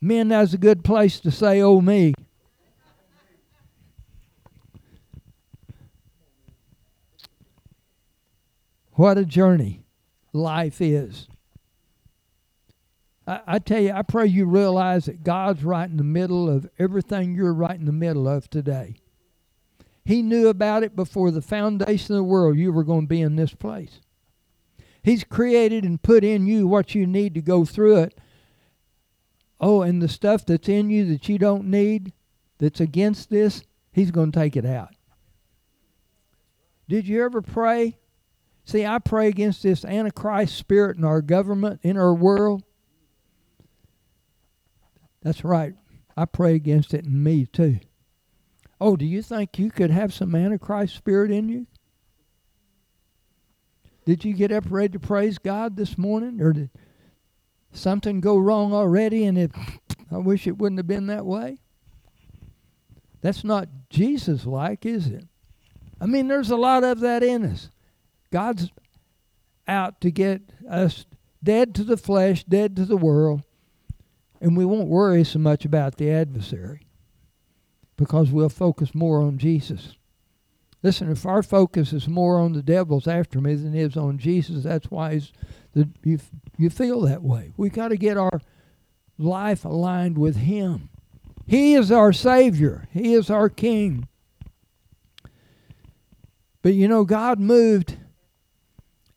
Men, 0.00 0.28
that's 0.28 0.54
a 0.54 0.58
good 0.58 0.82
place 0.82 1.20
to 1.20 1.30
say, 1.30 1.60
oh, 1.60 1.80
me. 1.80 2.14
What 9.00 9.16
a 9.16 9.24
journey 9.24 9.80
life 10.34 10.82
is. 10.82 11.26
I, 13.26 13.40
I, 13.46 13.58
tell 13.58 13.80
you, 13.80 13.92
I 13.92 14.02
pray 14.02 14.26
you 14.26 14.44
realize 14.44 15.06
that 15.06 15.24
God's 15.24 15.64
right 15.64 15.88
in 15.88 15.96
the 15.96 16.04
middle 16.04 16.50
of 16.50 16.68
everything 16.78 17.34
you're 17.34 17.54
right 17.54 17.80
in 17.80 17.86
the 17.86 17.92
middle 17.92 18.28
of 18.28 18.50
today. 18.50 18.96
He 20.04 20.20
knew 20.20 20.48
about 20.48 20.82
it 20.82 20.94
before 20.94 21.30
the 21.30 21.40
foundation 21.40 22.14
of 22.14 22.18
the 22.18 22.24
world 22.24 22.58
you 22.58 22.74
were 22.74 22.84
going 22.84 23.06
to 23.06 23.06
be 23.06 23.22
in 23.22 23.36
this 23.36 23.54
place. 23.54 24.00
He's 25.02 25.24
created 25.24 25.82
and 25.82 26.02
put 26.02 26.22
in 26.22 26.46
you 26.46 26.66
what 26.66 26.94
you 26.94 27.06
need 27.06 27.32
to 27.32 27.40
go 27.40 27.64
through 27.64 28.00
it. 28.00 28.18
Oh, 29.58 29.80
and 29.80 30.02
the 30.02 30.08
stuff 30.08 30.44
that's 30.44 30.68
in 30.68 30.90
you 30.90 31.06
that 31.06 31.26
you 31.26 31.38
don't 31.38 31.64
need, 31.64 32.12
that's 32.58 32.80
against 32.80 33.30
this, 33.30 33.62
He's 33.92 34.10
going 34.10 34.30
to 34.30 34.38
take 34.38 34.58
it 34.58 34.66
out. 34.66 34.94
Did 36.86 37.08
you 37.08 37.24
ever 37.24 37.40
pray? 37.40 37.96
See, 38.64 38.86
I 38.86 38.98
pray 38.98 39.28
against 39.28 39.62
this 39.62 39.84
Antichrist 39.84 40.56
spirit 40.56 40.96
in 40.96 41.04
our 41.04 41.22
government, 41.22 41.80
in 41.82 41.96
our 41.96 42.14
world. 42.14 42.62
That's 45.22 45.44
right. 45.44 45.74
I 46.16 46.24
pray 46.24 46.54
against 46.54 46.94
it 46.94 47.04
in 47.04 47.22
me 47.22 47.46
too. 47.46 47.80
Oh, 48.80 48.96
do 48.96 49.04
you 49.04 49.22
think 49.22 49.58
you 49.58 49.70
could 49.70 49.90
have 49.90 50.14
some 50.14 50.34
Antichrist 50.34 50.94
spirit 50.94 51.30
in 51.30 51.48
you? 51.48 51.66
Did 54.06 54.24
you 54.24 54.32
get 54.32 54.52
up 54.52 54.64
ready 54.70 54.92
to 54.92 54.98
praise 54.98 55.38
God 55.38 55.76
this 55.76 55.98
morning? 55.98 56.40
Or 56.40 56.52
did 56.52 56.70
something 57.72 58.20
go 58.20 58.38
wrong 58.38 58.72
already 58.72 59.24
and 59.24 59.38
it 59.38 59.52
I 60.10 60.18
wish 60.18 60.46
it 60.46 60.58
wouldn't 60.58 60.78
have 60.78 60.86
been 60.86 61.06
that 61.06 61.26
way? 61.26 61.58
That's 63.20 63.44
not 63.44 63.68
Jesus 63.90 64.46
like, 64.46 64.86
is 64.86 65.06
it? 65.06 65.26
I 66.00 66.06
mean, 66.06 66.28
there's 66.28 66.50
a 66.50 66.56
lot 66.56 66.84
of 66.84 67.00
that 67.00 67.22
in 67.22 67.44
us. 67.44 67.70
God's 68.32 68.70
out 69.66 70.00
to 70.00 70.10
get 70.10 70.42
us 70.68 71.06
dead 71.42 71.74
to 71.76 71.84
the 71.84 71.96
flesh, 71.96 72.44
dead 72.44 72.76
to 72.76 72.84
the 72.84 72.96
world, 72.96 73.42
and 74.40 74.56
we 74.56 74.64
won't 74.64 74.88
worry 74.88 75.24
so 75.24 75.38
much 75.38 75.64
about 75.64 75.96
the 75.96 76.10
adversary 76.10 76.86
because 77.96 78.30
we'll 78.30 78.48
focus 78.48 78.94
more 78.94 79.20
on 79.20 79.38
Jesus. 79.38 79.96
Listen, 80.82 81.10
if 81.10 81.26
our 81.26 81.42
focus 81.42 81.92
is 81.92 82.08
more 82.08 82.38
on 82.38 82.54
the 82.54 82.62
devil's 82.62 83.06
after 83.06 83.40
me 83.40 83.54
than 83.54 83.74
it 83.74 83.82
is 83.82 83.96
on 83.96 84.18
Jesus, 84.18 84.64
that's 84.64 84.90
why 84.90 85.20
the, 85.74 85.88
you, 86.02 86.18
you 86.56 86.70
feel 86.70 87.02
that 87.02 87.22
way. 87.22 87.52
we 87.56 87.68
got 87.68 87.88
to 87.88 87.96
get 87.96 88.16
our 88.16 88.40
life 89.18 89.64
aligned 89.64 90.16
with 90.16 90.36
Him. 90.36 90.88
He 91.46 91.74
is 91.74 91.92
our 91.92 92.12
Savior, 92.12 92.88
He 92.92 93.12
is 93.12 93.28
our 93.28 93.48
King. 93.48 94.08
But 96.62 96.74
you 96.74 96.88
know, 96.88 97.04
God 97.04 97.38
moved 97.38 97.96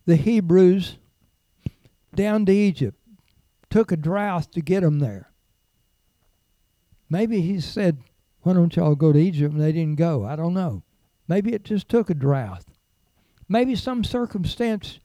the 0.05 0.15
Hebrews 0.15 0.97
down 2.15 2.45
to 2.45 2.51
Egypt, 2.51 2.97
took 3.69 3.91
a 3.91 3.97
drought 3.97 4.51
to 4.51 4.61
get 4.61 4.81
them 4.81 4.99
there. 4.99 5.31
Maybe 7.09 7.41
He 7.41 7.59
said, 7.59 7.97
why 8.43 8.53
don't 8.53 8.75
y'all 8.75 8.95
go 8.95 9.13
to 9.13 9.19
Egypt? 9.19 9.53
And 9.53 9.61
they 9.61 9.71
didn't 9.71 9.95
go. 9.95 10.25
I 10.25 10.35
don't 10.35 10.53
know. 10.53 10.83
Maybe 11.27 11.53
it 11.53 11.63
just 11.63 11.87
took 11.87 12.09
a 12.09 12.13
drought. 12.13 12.65
Maybe 13.47 13.75
some 13.75 14.03
circumstance 14.03 14.99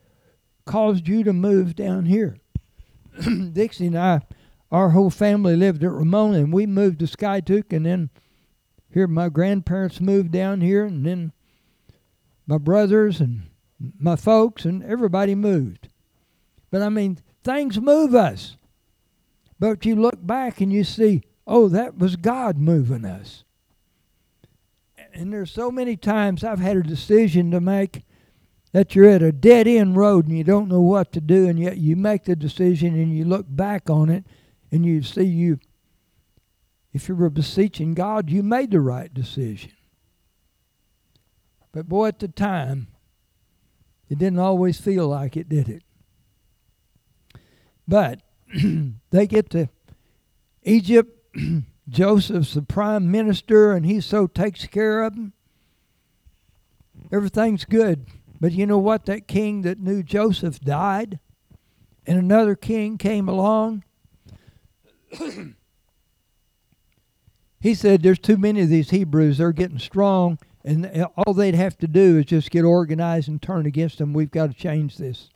caused 0.66 1.08
you 1.08 1.22
to 1.24 1.32
move 1.32 1.76
down 1.76 2.06
here. 2.06 2.36
Dixie 3.52 3.86
and 3.86 3.98
I, 3.98 4.20
our 4.70 4.90
whole 4.90 5.10
family 5.10 5.56
lived 5.56 5.84
at 5.84 5.92
Ramona, 5.92 6.38
and 6.38 6.52
we 6.52 6.66
moved 6.66 6.98
to 6.98 7.06
Skiatook, 7.06 7.72
and 7.72 7.86
then 7.86 8.10
here 8.92 9.06
my 9.06 9.28
grandparents 9.28 10.00
moved 10.00 10.32
down 10.32 10.60
here, 10.60 10.84
and 10.84 11.06
then 11.06 11.32
my 12.46 12.58
brothers 12.58 13.20
and 13.20 13.48
my 13.98 14.16
folks, 14.16 14.64
and 14.64 14.82
everybody 14.82 15.34
moved. 15.34 15.88
But 16.70 16.82
I 16.82 16.88
mean, 16.88 17.18
things 17.44 17.80
move 17.80 18.14
us. 18.14 18.56
But 19.58 19.84
you 19.84 19.96
look 19.96 20.24
back 20.24 20.60
and 20.60 20.72
you 20.72 20.84
see 20.84 21.22
oh, 21.48 21.66
that 21.68 21.98
was 21.98 22.14
God 22.14 22.58
moving 22.58 23.04
us. 23.04 23.42
And 25.14 25.32
there's 25.32 25.50
so 25.50 25.70
many 25.70 25.96
times 25.96 26.44
I've 26.44 26.60
had 26.60 26.76
a 26.76 26.82
decision 26.82 27.50
to 27.50 27.60
make 27.60 28.02
that 28.72 28.94
you're 28.94 29.08
at 29.08 29.22
a 29.22 29.32
dead 29.32 29.66
end 29.66 29.96
road 29.96 30.26
and 30.28 30.36
you 30.36 30.44
don't 30.44 30.68
know 30.68 30.82
what 30.82 31.10
to 31.12 31.20
do, 31.20 31.48
and 31.48 31.58
yet 31.58 31.78
you 31.78 31.96
make 31.96 32.24
the 32.24 32.36
decision 32.36 32.94
and 32.94 33.16
you 33.16 33.24
look 33.24 33.46
back 33.48 33.88
on 33.88 34.10
it 34.10 34.24
and 34.70 34.84
you 34.84 35.02
see 35.02 35.24
you, 35.24 35.58
if 36.92 37.08
you 37.08 37.16
were 37.16 37.30
beseeching 37.30 37.94
God, 37.94 38.28
you 38.28 38.42
made 38.42 38.70
the 38.70 38.80
right 38.80 39.12
decision. 39.12 39.72
But 41.72 41.88
boy, 41.88 42.08
at 42.08 42.18
the 42.18 42.28
time, 42.28 42.88
it 44.08 44.18
didn't 44.18 44.38
always 44.38 44.80
feel 44.80 45.08
like 45.08 45.36
it, 45.36 45.48
did 45.48 45.68
it? 45.68 45.82
But 47.86 48.20
they 49.10 49.26
get 49.26 49.50
to 49.50 49.68
Egypt 50.62 51.14
Joseph's 51.88 52.54
the 52.54 52.62
prime 52.62 53.10
minister 53.10 53.72
and 53.72 53.86
he 53.86 54.00
so 54.00 54.26
takes 54.26 54.66
care 54.66 55.02
of 55.02 55.14
them. 55.14 55.32
Everything's 57.10 57.64
good. 57.64 58.06
But 58.40 58.52
you 58.52 58.66
know 58.66 58.78
what? 58.78 59.06
That 59.06 59.26
king 59.26 59.62
that 59.62 59.80
knew 59.80 60.02
Joseph 60.02 60.60
died, 60.60 61.18
and 62.06 62.18
another 62.18 62.54
king 62.54 62.98
came 62.98 63.28
along. 63.28 63.84
he 67.60 67.74
said, 67.74 68.02
There's 68.02 68.18
too 68.18 68.36
many 68.36 68.60
of 68.60 68.68
these 68.68 68.90
Hebrews. 68.90 69.38
They're 69.38 69.52
getting 69.52 69.78
strong, 69.78 70.38
and 70.64 70.86
uh, 70.86 71.08
all 71.16 71.34
they'd 71.34 71.54
have 71.54 71.78
to 71.78 71.86
do 71.86 72.18
is 72.18 72.26
just 72.26 72.50
get 72.50 72.64
organized 72.64 73.28
and 73.28 73.40
turn 73.40 73.66
against 73.66 73.98
them. 73.98 74.12
We've 74.12 74.30
got 74.30 74.50
to 74.50 74.56
change 74.56 74.96
this. 74.96 75.30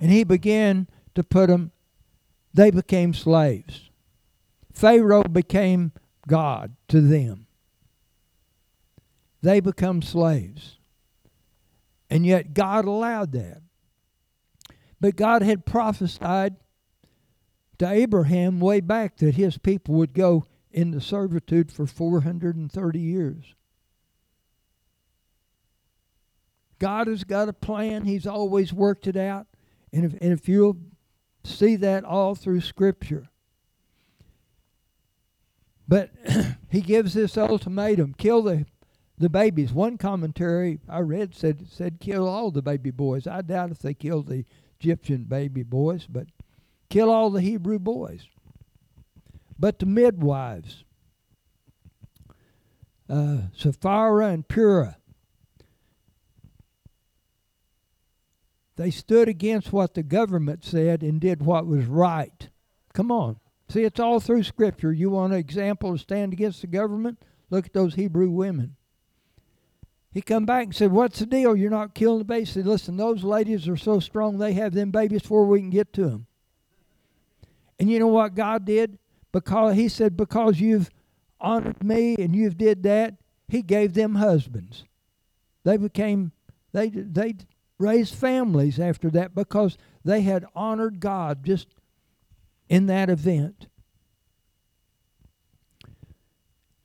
And 0.00 0.10
he 0.10 0.24
began 0.24 0.88
to 1.14 1.22
put 1.22 1.48
them, 1.48 1.72
they 2.54 2.70
became 2.70 3.14
slaves. 3.14 3.90
Pharaoh 4.72 5.24
became 5.24 5.92
God 6.26 6.76
to 6.88 7.00
them. 7.00 7.46
They 9.42 9.60
become 9.60 10.02
slaves. 10.02 10.78
And 12.08 12.26
yet 12.26 12.54
God 12.54 12.84
allowed 12.84 13.32
that. 13.32 13.62
But 15.00 15.16
God 15.16 15.42
had 15.42 15.64
prophesied 15.64 16.56
to 17.78 17.90
Abraham 17.90 18.60
way 18.60 18.80
back 18.80 19.16
that 19.18 19.36
his 19.36 19.56
people 19.56 19.94
would 19.94 20.12
go 20.12 20.44
into 20.70 21.00
servitude 21.00 21.72
for 21.72 21.86
430 21.86 22.98
years. 22.98 23.54
God 26.80 27.06
has 27.06 27.22
got 27.22 27.48
a 27.48 27.52
plan. 27.52 28.06
He's 28.06 28.26
always 28.26 28.72
worked 28.72 29.06
it 29.06 29.16
out. 29.16 29.46
And 29.92 30.04
if, 30.04 30.12
and 30.20 30.32
if 30.32 30.48
you'll 30.48 30.78
see 31.44 31.76
that 31.76 32.04
all 32.04 32.34
through 32.34 32.62
Scripture, 32.62 33.28
but 35.86 36.10
he 36.70 36.80
gives 36.80 37.14
this 37.14 37.36
ultimatum 37.36 38.14
kill 38.16 38.42
the, 38.42 38.64
the 39.18 39.28
babies. 39.28 39.72
One 39.72 39.98
commentary 39.98 40.80
I 40.88 41.00
read 41.00 41.34
said, 41.34 41.68
said 41.68 42.00
kill 42.00 42.26
all 42.26 42.50
the 42.50 42.62
baby 42.62 42.90
boys. 42.90 43.26
I 43.26 43.42
doubt 43.42 43.70
if 43.70 43.80
they 43.80 43.94
killed 43.94 44.28
the 44.28 44.44
Egyptian 44.80 45.24
baby 45.24 45.62
boys, 45.62 46.06
but 46.08 46.26
kill 46.88 47.10
all 47.10 47.30
the 47.30 47.42
Hebrew 47.42 47.78
boys. 47.78 48.26
But 49.58 49.78
the 49.80 49.86
midwives, 49.86 50.84
uh, 53.10 53.38
Sapphira 53.54 54.28
and 54.28 54.48
Purah, 54.48 54.94
they 58.80 58.90
stood 58.90 59.28
against 59.28 59.74
what 59.74 59.92
the 59.92 60.02
government 60.02 60.64
said 60.64 61.02
and 61.02 61.20
did 61.20 61.44
what 61.44 61.66
was 61.66 61.84
right. 61.84 62.48
Come 62.94 63.12
on. 63.12 63.38
See, 63.68 63.84
it's 63.84 64.00
all 64.00 64.20
through 64.20 64.44
Scripture. 64.44 64.90
You 64.90 65.10
want 65.10 65.34
an 65.34 65.38
example 65.38 65.92
to 65.92 65.98
stand 65.98 66.32
against 66.32 66.62
the 66.62 66.66
government? 66.66 67.22
Look 67.50 67.66
at 67.66 67.74
those 67.74 67.96
Hebrew 67.96 68.30
women. 68.30 68.76
He 70.12 70.22
come 70.22 70.46
back 70.46 70.64
and 70.64 70.74
said, 70.74 70.92
What's 70.92 71.18
the 71.18 71.26
deal? 71.26 71.54
You're 71.54 71.68
not 71.68 71.94
killing 71.94 72.20
the 72.20 72.24
babies. 72.24 72.48
He 72.48 72.54
said, 72.54 72.66
Listen, 72.66 72.96
those 72.96 73.22
ladies 73.22 73.68
are 73.68 73.76
so 73.76 74.00
strong 74.00 74.38
they 74.38 74.54
have 74.54 74.72
them 74.72 74.90
babies 74.90 75.20
before 75.20 75.44
we 75.44 75.60
can 75.60 75.68
get 75.68 75.92
to 75.92 76.08
them. 76.08 76.26
And 77.78 77.90
you 77.90 77.98
know 77.98 78.06
what 78.06 78.34
God 78.34 78.64
did? 78.64 78.98
Because 79.30 79.74
he 79.74 79.90
said, 79.90 80.16
Because 80.16 80.58
you've 80.58 80.88
honored 81.38 81.84
me 81.84 82.16
and 82.16 82.34
you've 82.34 82.56
did 82.56 82.82
that, 82.84 83.16
he 83.46 83.60
gave 83.60 83.92
them 83.92 84.14
husbands. 84.14 84.84
They 85.64 85.76
became 85.76 86.32
they 86.72 86.88
they 86.88 87.34
raised 87.80 88.14
families 88.14 88.78
after 88.78 89.10
that 89.10 89.34
because 89.34 89.78
they 90.04 90.20
had 90.20 90.44
honored 90.54 91.00
God 91.00 91.44
just 91.44 91.68
in 92.68 92.86
that 92.86 93.08
event. 93.08 93.66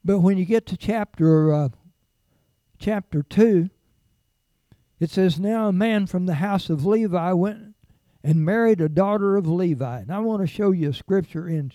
But 0.04 0.20
when 0.20 0.38
you 0.38 0.44
get 0.44 0.66
to 0.66 0.76
chapter 0.76 1.52
uh, 1.52 1.68
chapter 2.78 3.22
2, 3.22 3.68
it 4.98 5.10
says, 5.10 5.38
Now 5.38 5.68
a 5.68 5.72
man 5.72 6.06
from 6.06 6.26
the 6.26 6.34
house 6.34 6.70
of 6.70 6.86
Levi 6.86 7.32
went 7.32 7.74
and 8.24 8.44
married 8.44 8.80
a 8.80 8.88
daughter 8.88 9.36
of 9.36 9.46
Levi. 9.46 10.00
And 10.00 10.12
I 10.12 10.20
want 10.20 10.42
to 10.42 10.46
show 10.46 10.70
you 10.70 10.90
a 10.90 10.94
scripture 10.94 11.48
in, 11.48 11.72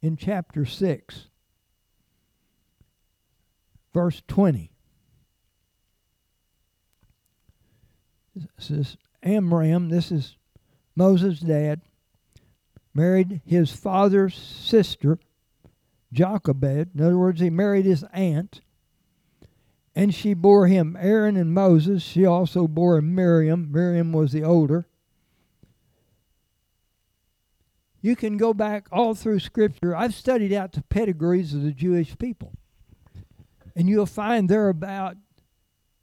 in 0.00 0.16
chapter 0.16 0.64
6, 0.64 1.26
verse 3.92 4.22
20. 4.28 4.70
This 8.56 8.70
is 8.70 8.96
Amram, 9.22 9.88
this 9.88 10.10
is 10.10 10.36
Moses' 10.96 11.40
dad, 11.40 11.80
married 12.94 13.40
his 13.44 13.70
father's 13.72 14.34
sister, 14.34 15.18
Jochebed. 16.12 16.94
In 16.94 17.02
other 17.02 17.18
words, 17.18 17.40
he 17.40 17.50
married 17.50 17.84
his 17.84 18.04
aunt. 18.12 18.60
And 19.94 20.14
she 20.14 20.34
bore 20.34 20.66
him 20.66 20.96
Aaron 20.98 21.36
and 21.36 21.52
Moses. 21.52 22.02
She 22.02 22.24
also 22.24 22.66
bore 22.66 22.98
him 22.98 23.14
Miriam. 23.14 23.70
Miriam 23.70 24.12
was 24.12 24.32
the 24.32 24.44
older. 24.44 24.86
You 28.00 28.16
can 28.16 28.36
go 28.36 28.54
back 28.54 28.86
all 28.90 29.14
through 29.14 29.40
Scripture. 29.40 29.94
I've 29.94 30.14
studied 30.14 30.52
out 30.52 30.72
the 30.72 30.82
pedigrees 30.82 31.54
of 31.54 31.62
the 31.62 31.72
Jewish 31.72 32.16
people. 32.18 32.52
And 33.76 33.88
you'll 33.88 34.06
find 34.06 34.48
they're 34.48 34.68
about, 34.68 35.16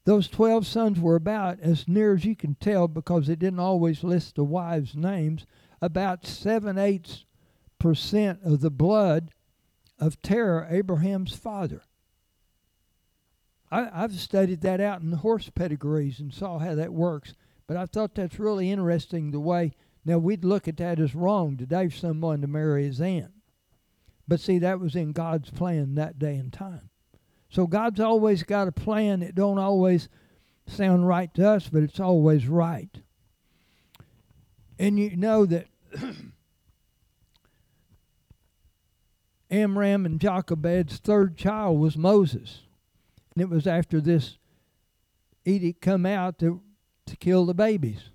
those 0.07 0.29
12 0.29 0.65
sons 0.65 1.01
were 1.01 1.17
about, 1.17 1.59
as 1.59 1.85
near 1.85 2.13
as 2.13 2.23
you 2.23 2.33
can 2.33 2.55
tell, 2.55 2.87
because 2.87 3.27
it 3.27 3.39
didn't 3.39 3.59
always 3.59 4.05
list 4.05 4.35
the 4.35 4.43
wives' 4.45 4.95
names, 4.95 5.45
about 5.81 6.25
7 6.25 6.77
eighths 6.77 7.25
percent 7.77 8.39
of 8.41 8.61
the 8.61 8.71
blood 8.71 9.31
of 9.99 10.21
Terah, 10.21 10.65
Abraham's 10.69 11.35
father. 11.35 11.81
I, 13.69 13.89
I've 13.91 14.17
studied 14.17 14.61
that 14.61 14.79
out 14.79 15.01
in 15.01 15.11
the 15.11 15.17
horse 15.17 15.49
pedigrees 15.49 16.21
and 16.21 16.33
saw 16.33 16.57
how 16.57 16.73
that 16.75 16.93
works. 16.93 17.33
But 17.67 17.75
I 17.75 17.85
thought 17.85 18.15
that's 18.15 18.39
really 18.39 18.71
interesting 18.71 19.31
the 19.31 19.41
way. 19.41 19.73
Now, 20.05 20.19
we'd 20.19 20.45
look 20.45 20.69
at 20.69 20.77
that 20.77 21.01
as 21.01 21.15
wrong 21.15 21.57
today 21.57 21.89
for 21.89 21.97
someone 21.97 22.39
to 22.39 22.47
marry 22.47 22.85
his 22.85 23.01
aunt. 23.01 23.33
But 24.25 24.39
see, 24.39 24.57
that 24.59 24.79
was 24.79 24.95
in 24.95 25.11
God's 25.11 25.49
plan 25.49 25.95
that 25.95 26.17
day 26.17 26.37
and 26.37 26.53
time. 26.53 26.91
So 27.49 27.67
God's 27.67 27.99
always 27.99 28.43
got 28.43 28.67
a 28.67 28.71
plan. 28.71 29.21
It 29.21 29.35
don't 29.35 29.57
always 29.57 30.09
sound 30.67 31.07
right 31.07 31.33
to 31.35 31.49
us, 31.49 31.69
but 31.69 31.83
it's 31.83 31.99
always 31.99 32.47
right. 32.47 32.89
And 34.79 34.99
you 34.99 35.15
know 35.15 35.45
that 35.45 35.67
Amram 39.49 40.05
and 40.05 40.19
Jochebed's 40.19 40.97
third 40.97 41.37
child 41.37 41.79
was 41.79 41.97
Moses. 41.97 42.61
And 43.33 43.41
it 43.41 43.49
was 43.49 43.65
after 43.65 44.01
this 44.01 44.37
edict 45.45 45.81
come 45.81 46.05
out 46.05 46.37
to, 46.39 46.61
to 47.05 47.15
kill 47.15 47.45
the 47.45 47.53
babies. 47.53 48.09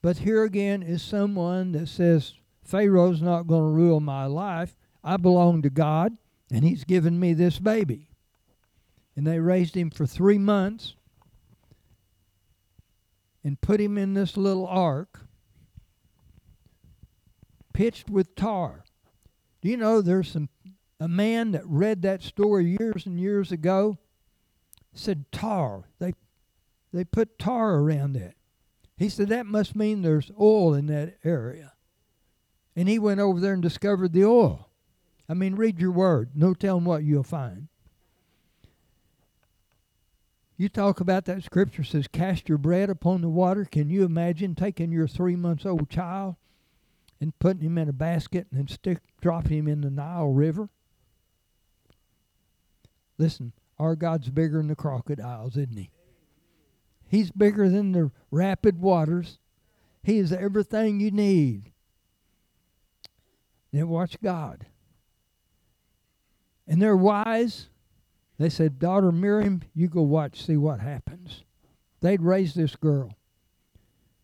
But 0.00 0.18
here 0.18 0.44
again 0.44 0.82
is 0.82 1.02
someone 1.02 1.72
that 1.72 1.88
says, 1.88 2.34
Pharaoh's 2.62 3.20
not 3.20 3.46
going 3.46 3.62
to 3.62 3.76
rule 3.76 3.98
my 3.98 4.26
life. 4.26 4.76
I 5.02 5.16
belong 5.16 5.62
to 5.62 5.70
God, 5.70 6.16
and 6.50 6.64
He's 6.64 6.84
given 6.84 7.18
me 7.18 7.34
this 7.34 7.58
baby. 7.58 8.10
And 9.16 9.26
they 9.26 9.40
raised 9.40 9.74
him 9.74 9.90
for 9.90 10.06
three 10.06 10.38
months 10.38 10.94
and 13.42 13.60
put 13.60 13.80
him 13.80 13.98
in 13.98 14.14
this 14.14 14.36
little 14.36 14.66
ark 14.66 15.20
pitched 17.72 18.10
with 18.10 18.34
tar. 18.34 18.84
Do 19.62 19.68
you 19.68 19.76
know 19.76 20.00
there's 20.00 20.32
some 20.32 20.48
a 21.00 21.06
man 21.06 21.52
that 21.52 21.62
read 21.64 22.02
that 22.02 22.22
story 22.22 22.76
years 22.78 23.06
and 23.06 23.20
years 23.20 23.52
ago 23.52 23.98
said 24.92 25.30
tar. 25.30 25.84
They 26.00 26.14
they 26.92 27.04
put 27.04 27.38
tar 27.38 27.76
around 27.76 28.16
it. 28.16 28.34
He 28.96 29.08
said 29.08 29.28
that 29.28 29.46
must 29.46 29.76
mean 29.76 30.02
there's 30.02 30.32
oil 30.40 30.74
in 30.74 30.86
that 30.86 31.18
area. 31.24 31.74
And 32.74 32.88
he 32.88 32.98
went 32.98 33.20
over 33.20 33.38
there 33.38 33.52
and 33.52 33.62
discovered 33.62 34.12
the 34.12 34.24
oil. 34.24 34.67
I 35.28 35.34
mean, 35.34 35.56
read 35.56 35.78
your 35.78 35.90
word. 35.90 36.30
No 36.34 36.54
telling 36.54 36.84
what 36.84 37.04
you'll 37.04 37.22
find. 37.22 37.68
You 40.56 40.68
talk 40.68 40.98
about 40.98 41.26
that 41.26 41.44
scripture 41.44 41.84
says, 41.84 42.08
Cast 42.08 42.48
your 42.48 42.58
bread 42.58 42.90
upon 42.90 43.20
the 43.20 43.28
water. 43.28 43.64
Can 43.64 43.90
you 43.90 44.04
imagine 44.04 44.54
taking 44.54 44.90
your 44.90 45.06
three 45.06 45.36
months 45.36 45.64
old 45.64 45.88
child 45.88 46.34
and 47.20 47.38
putting 47.38 47.62
him 47.62 47.78
in 47.78 47.88
a 47.88 47.92
basket 47.92 48.48
and 48.50 48.58
then 48.58 48.68
stick 48.68 48.98
dropping 49.20 49.58
him 49.58 49.68
in 49.68 49.82
the 49.82 49.90
Nile 49.90 50.28
River? 50.28 50.68
Listen, 53.18 53.52
our 53.78 53.94
God's 53.94 54.30
bigger 54.30 54.58
than 54.58 54.68
the 54.68 54.74
crocodiles, 54.74 55.56
isn't 55.56 55.76
he? 55.76 55.90
He's 57.08 57.30
bigger 57.30 57.68
than 57.68 57.92
the 57.92 58.10
rapid 58.30 58.80
waters. 58.80 59.38
He 60.02 60.18
is 60.18 60.32
everything 60.32 61.00
you 61.00 61.10
need. 61.10 61.72
Now 63.72 63.86
watch 63.86 64.20
God. 64.20 64.66
And 66.68 66.80
they're 66.80 66.96
wise. 66.96 67.68
They 68.38 68.50
said, 68.50 68.78
Daughter 68.78 69.10
Miriam, 69.10 69.62
you 69.74 69.88
go 69.88 70.02
watch, 70.02 70.44
see 70.44 70.56
what 70.56 70.80
happens. 70.80 71.42
They'd 72.00 72.22
raise 72.22 72.54
this 72.54 72.76
girl. 72.76 73.14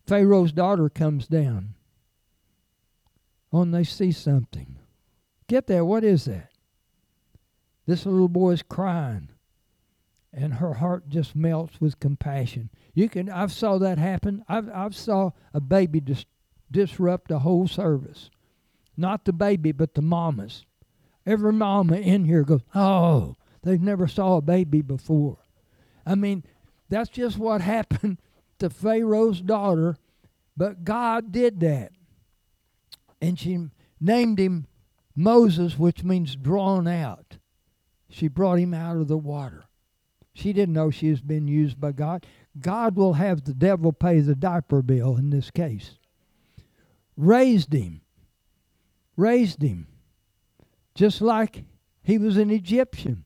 Pharaoh's 0.07 0.52
daughter 0.52 0.88
comes 0.88 1.26
down. 1.26 1.74
Oh, 3.52 3.62
and 3.62 3.74
they 3.74 3.85
see 3.85 4.12
something. 4.12 4.76
Get 5.48 5.66
that. 5.68 5.87
What 5.87 6.04
is 6.04 6.26
that? 6.26 6.50
This 7.87 8.07
little 8.07 8.28
boy's 8.28 8.62
crying, 8.62 9.28
and 10.33 10.54
her 10.54 10.74
heart 10.74 11.09
just 11.09 11.37
melts 11.37 11.80
with 11.80 12.00
compassion. 12.00 12.70
You 12.94 13.09
can. 13.09 13.28
I've 13.28 13.52
saw 13.52 13.78
that 13.78 13.98
happen. 13.98 14.44
I've 14.48 14.70
I've 14.70 14.96
saw 14.96 15.30
a 15.52 15.61
baby 15.61 16.00
dis, 16.00 16.24
disrupt 16.70 17.30
a 17.30 17.40
whole 17.40 17.68
service. 17.68 18.30
Not 18.96 19.24
the 19.24 19.33
baby, 19.33 19.72
but 19.72 19.94
the 19.94 20.02
mamas. 20.02 20.64
Every 21.27 21.53
mama 21.53 21.97
in 21.97 22.25
here 22.25 22.45
goes, 22.45 22.63
"Oh, 22.75 23.37
they've 23.63 23.81
never 23.81 24.07
saw 24.07 24.37
a 24.37 24.43
baby 24.43 24.83
before." 24.83 25.39
I 26.07 26.15
mean, 26.15 26.45
that's 26.89 27.11
just 27.11 27.39
what 27.39 27.61
happened 27.61 28.19
to 28.59 28.71
Pharaoh's 28.71 29.41
daughter, 29.41 29.97
but 30.57 30.85
God 30.85 31.33
did 31.33 31.61
that, 31.61 31.93
and 33.21 33.39
she 33.39 33.69
named 34.01 34.39
him 34.39 34.67
Moses, 35.17 35.79
which 35.79 36.05
means 36.05 36.37
drawn 36.37 36.87
out. 36.87 37.39
She 38.09 38.29
brought 38.29 38.59
him 38.59 38.75
out 38.75 38.97
of 38.97 39.09
the 39.09 39.19
water. 39.19 39.65
She 40.35 40.53
didn't 40.53 40.75
know 40.75 40.91
she 40.91 41.11
was 41.11 41.21
being 41.21 41.49
used 41.49 41.81
by 41.81 41.93
God. 41.93 42.27
God 42.61 42.97
will 42.97 43.15
have 43.15 43.45
the 43.45 43.55
devil 43.55 43.93
pay 43.93 44.21
the 44.21 44.35
diaper 44.35 44.83
bill 44.83 45.17
in 45.17 45.31
this 45.31 45.51
case. 45.51 45.97
Raised 47.17 47.73
him. 47.73 48.01
Raised 49.17 49.63
him. 49.63 49.87
Just 50.94 51.20
like 51.20 51.64
he 52.02 52.18
was 52.18 52.37
an 52.37 52.50
Egyptian. 52.50 53.24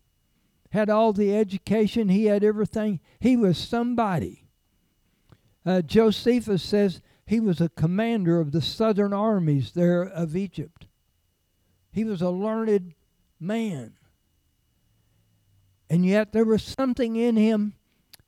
Had 0.71 0.91
all 0.91 1.13
the 1.13 1.35
education, 1.35 2.09
he 2.09 2.27
had 2.27 2.45
everything. 2.45 3.01
He 3.21 3.37
was 3.37 3.57
somebody. 3.57 4.45
Uh, 5.65 5.83
Josephus 5.83 6.63
says 6.63 7.01
he 7.27 7.41
was 7.41 7.61
a 7.61 7.69
commander 7.71 8.41
of 8.41 8.53
the 8.53 8.63
southern 8.63 9.13
armies 9.13 9.73
there 9.73 10.03
of 10.03 10.37
Egypt. 10.37 10.87
He 11.91 12.05
was 12.05 12.23
a 12.23 12.31
learned 12.31 12.95
man. 13.41 13.95
And 15.91 16.05
yet 16.05 16.33
there 16.33 16.45
was 16.45 16.63
something 16.63 17.17
in 17.17 17.37
him. 17.37 17.75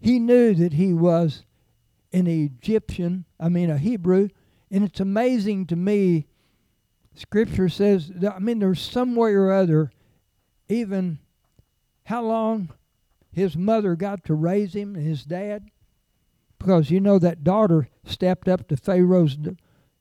He 0.00 0.18
knew 0.18 0.54
that 0.54 0.74
he 0.74 0.92
was 0.92 1.44
an 2.12 2.26
Egyptian, 2.26 3.26
I 3.38 3.48
mean 3.48 3.70
a 3.70 3.78
Hebrew. 3.78 4.28
And 4.70 4.84
it's 4.84 5.00
amazing 5.00 5.66
to 5.66 5.76
me, 5.76 6.26
Scripture 7.20 7.68
says, 7.68 8.08
that, 8.08 8.34
I 8.34 8.38
mean, 8.38 8.60
there's 8.60 8.80
some 8.80 9.14
way 9.14 9.34
or 9.34 9.52
other, 9.52 9.92
even 10.68 11.18
how 12.04 12.22
long 12.22 12.70
his 13.30 13.56
mother 13.56 13.94
got 13.94 14.24
to 14.24 14.34
raise 14.34 14.74
him 14.74 14.94
and 14.94 15.06
his 15.06 15.24
dad. 15.24 15.70
Because 16.58 16.90
you 16.90 16.98
know 16.98 17.18
that 17.18 17.44
daughter 17.44 17.88
stepped 18.04 18.48
up 18.48 18.68
to 18.68 18.76
Pharaoh's 18.76 19.36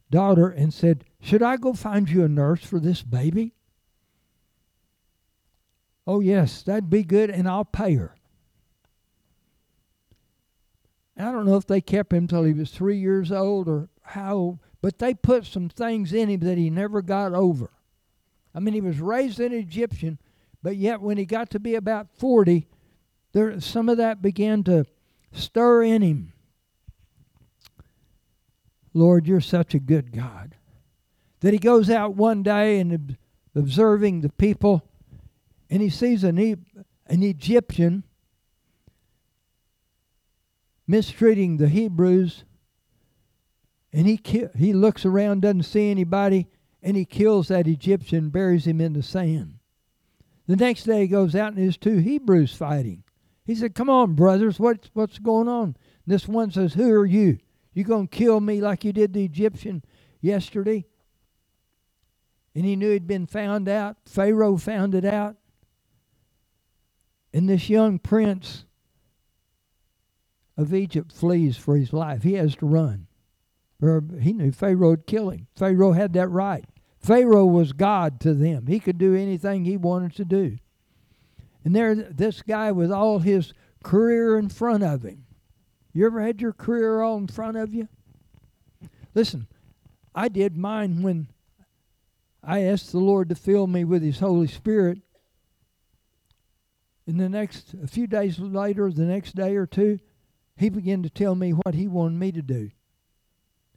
daughter 0.10 0.48
and 0.48 0.74
said, 0.74 1.04
Should 1.20 1.44
I 1.44 1.58
go 1.58 1.74
find 1.74 2.10
you 2.10 2.24
a 2.24 2.30
nurse 2.30 2.64
for 2.64 2.80
this 2.80 3.04
baby? 3.04 3.54
Oh, 6.08 6.22
yes, 6.22 6.64
that'd 6.64 6.90
be 6.90 7.04
good, 7.04 7.30
and 7.30 7.50
I'll 7.50 7.66
pay 7.66 7.96
her. 7.96 8.16
I 11.18 11.32
don't 11.34 11.46
know 11.46 11.58
if 11.58 11.68
they 11.68 11.82
kept 11.82 12.14
him 12.14 12.28
till 12.28 12.46
he 12.46 12.54
was 12.54 12.72
three 12.72 12.98
years 12.98 13.30
old 13.30 13.68
or 13.68 13.90
how, 14.04 14.60
but 14.82 15.00
they 15.00 15.14
put 15.14 15.46
some 15.46 15.70
things 15.70 16.14
in 16.14 16.30
him 16.30 16.40
that 16.42 16.58
he 16.58 16.70
never 16.70 17.02
got 17.02 17.34
over. 17.34 17.70
I 18.54 18.60
mean, 18.60 18.74
he 18.74 18.82
was 18.82 19.00
raised 19.00 19.40
an 19.40 19.54
Egyptian, 19.54 20.20
but 20.64 20.76
yet 20.76 21.02
when 21.02 21.18
he 21.18 21.26
got 21.26 21.50
to 21.52 21.60
be 21.60 21.76
about 21.76 22.08
40, 22.18 22.68
there 23.34 23.60
some 23.62 23.90
of 23.90 23.98
that 23.98 24.22
began 24.22 24.64
to 24.64 24.86
stir 25.32 25.84
in 25.84 26.02
him. 26.02 26.34
Lord, 28.94 29.28
you're 29.28 29.42
such 29.42 29.74
a 29.76 29.80
good 29.80 30.12
God. 30.12 30.56
That 31.42 31.54
he 31.54 31.60
goes 31.60 31.90
out 31.90 32.16
one 32.16 32.44
day 32.44 32.80
and 32.80 33.18
observing 33.56 34.22
the 34.22 34.30
people, 34.30 34.84
and 35.70 35.82
he 35.82 35.90
sees 35.90 36.24
an, 36.24 36.38
an 36.38 37.24
Egyptian 37.24 38.04
mistreating 40.88 41.58
the 41.58 41.70
Hebrews, 41.70 42.44
and 43.92 44.08
he 44.08 44.20
he 44.58 44.74
looks 44.74 45.06
around, 45.06 45.42
doesn't 45.42 45.64
see 45.64 45.90
anybody, 45.90 46.48
and 46.82 46.96
he 46.96 47.06
kills 47.06 47.48
that 47.48 47.68
Egyptian, 47.68 48.30
buries 48.30 48.66
him 48.66 48.80
in 48.82 48.94
the 48.94 49.04
sand. 49.04 49.56
The 50.48 50.56
next 50.56 50.84
day 50.84 51.02
he 51.02 51.08
goes 51.08 51.36
out 51.36 51.54
and 51.54 51.58
there's 51.58 51.78
two 51.78 51.98
Hebrews 51.98 52.54
fighting. 52.54 53.04
He 53.46 53.56
said, 53.56 53.76
"Come 53.76 53.90
on, 53.90 54.14
brothers, 54.16 54.60
what's 54.60 54.90
what's 54.94 55.20
going 55.20 55.48
on?" 55.48 55.66
And 55.66 55.76
This 56.06 56.28
one 56.28 56.52
says, 56.52 56.74
"Who 56.74 56.92
are 56.92 57.06
you? 57.06 57.40
You 57.74 57.84
gonna 57.84 58.08
kill 58.08 58.40
me 58.40 58.62
like 58.62 58.84
you 58.84 58.94
did 58.94 59.14
the 59.14 59.26
Egyptian 59.26 59.84
yesterday?" 60.22 60.86
And 62.56 62.66
he 62.66 62.76
knew 62.76 62.92
he'd 62.92 63.08
been 63.08 63.28
found 63.28 63.70
out. 63.70 63.98
Pharaoh 64.06 64.58
found 64.58 64.96
it 64.96 65.06
out. 65.06 65.38
And 67.32 67.48
this 67.48 67.70
young 67.70 68.00
prince 68.00 68.66
of 70.58 70.74
Egypt 70.74 71.12
flees 71.12 71.58
for 71.58 71.78
his 71.78 71.94
life. 71.94 72.24
He 72.24 72.34
has 72.34 72.56
to 72.58 72.66
run. 72.66 73.08
He 73.82 74.34
knew 74.34 74.52
Pharaoh 74.52 74.92
would 74.92 75.08
kill 75.08 75.30
him. 75.30 75.48
Pharaoh 75.56 75.94
had 75.94 76.14
that 76.14 76.28
right. 76.28 76.66
Pharaoh 77.00 77.46
was 77.46 77.72
God 77.72 78.20
to 78.22 78.34
them. 78.34 78.68
He 78.68 78.80
could 78.80 78.98
do 78.98 79.16
anything 79.16 79.64
he 79.64 79.78
wanted 79.78 80.16
to 80.16 80.26
do. 80.26 80.58
And 81.64 81.76
there, 81.76 81.96
this 81.96 82.42
guy 82.42 82.72
with 82.72 82.92
all 82.92 83.20
his 83.20 83.54
career 83.84 84.38
in 84.38 84.50
front 84.50 84.84
of 84.84 85.04
him. 85.04 85.26
You 85.94 86.06
ever 86.06 86.22
had 86.22 86.42
your 86.42 86.54
career 86.54 87.02
all 87.02 87.18
in 87.18 87.28
front 87.28 87.58
of 87.58 87.74
you? 87.74 87.88
Listen, 89.16 89.48
I 90.14 90.28
did 90.28 90.58
mine 90.58 91.02
when 91.02 91.28
I 92.44 92.62
asked 92.62 92.92
the 92.92 93.00
Lord 93.00 93.30
to 93.30 93.36
fill 93.36 93.68
me 93.68 93.84
with 93.84 94.02
His 94.02 94.20
Holy 94.20 94.48
Spirit. 94.48 95.00
And 97.08 97.20
the 97.20 97.30
next, 97.30 97.74
a 97.74 97.88
few 97.88 98.08
days 98.08 98.40
later, 98.40 98.92
the 98.92 99.04
next 99.04 99.36
day 99.36 99.56
or 99.56 99.66
two, 99.66 100.00
He 100.58 100.70
began 100.70 101.04
to 101.04 101.10
tell 101.10 101.36
me 101.36 101.52
what 101.52 101.76
He 101.76 101.88
wanted 101.88 102.20
me 102.20 102.32
to 102.32 102.42
do. 102.42 102.72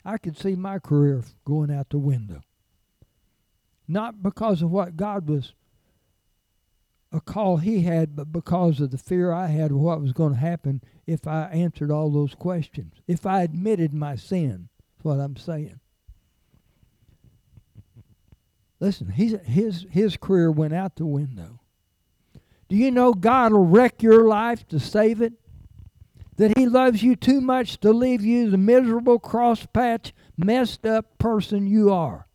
I 0.04 0.18
could 0.18 0.36
see 0.36 0.54
my 0.54 0.78
career 0.78 1.22
going 1.44 1.70
out 1.70 1.90
the 1.90 1.98
window. 1.98 2.42
Not 3.86 4.22
because 4.22 4.62
of 4.62 4.70
what 4.70 4.96
God 4.96 5.28
was, 5.28 5.54
a 7.12 7.20
call 7.20 7.58
He 7.58 7.82
had, 7.82 8.16
but 8.16 8.32
because 8.32 8.80
of 8.80 8.90
the 8.90 8.98
fear 8.98 9.32
I 9.32 9.48
had 9.48 9.70
of 9.70 9.76
what 9.76 10.00
was 10.00 10.12
going 10.12 10.34
to 10.34 10.38
happen 10.38 10.82
if 11.06 11.26
I 11.26 11.42
answered 11.52 11.90
all 11.90 12.10
those 12.10 12.34
questions. 12.34 12.94
If 13.06 13.26
I 13.26 13.42
admitted 13.42 13.92
my 13.92 14.16
sin, 14.16 14.68
that's 14.78 15.04
what 15.04 15.20
I'm 15.20 15.36
saying. 15.36 15.80
Listen, 18.80 19.10
he's, 19.10 19.36
his, 19.44 19.86
his 19.90 20.16
career 20.16 20.50
went 20.50 20.74
out 20.74 20.96
the 20.96 21.06
window. 21.06 21.60
Do 22.68 22.76
you 22.76 22.90
know 22.90 23.12
God 23.12 23.52
will 23.52 23.66
wreck 23.66 24.02
your 24.02 24.26
life 24.26 24.66
to 24.68 24.80
save 24.80 25.20
it? 25.20 25.34
That 26.36 26.56
He 26.56 26.66
loves 26.66 27.02
you 27.02 27.14
too 27.14 27.40
much 27.40 27.78
to 27.80 27.92
leave 27.92 28.22
you 28.22 28.50
the 28.50 28.58
miserable, 28.58 29.18
cross 29.18 29.66
patch, 29.66 30.12
messed 30.36 30.86
up 30.86 31.18
person 31.18 31.66
you 31.66 31.92
are. 31.92 32.26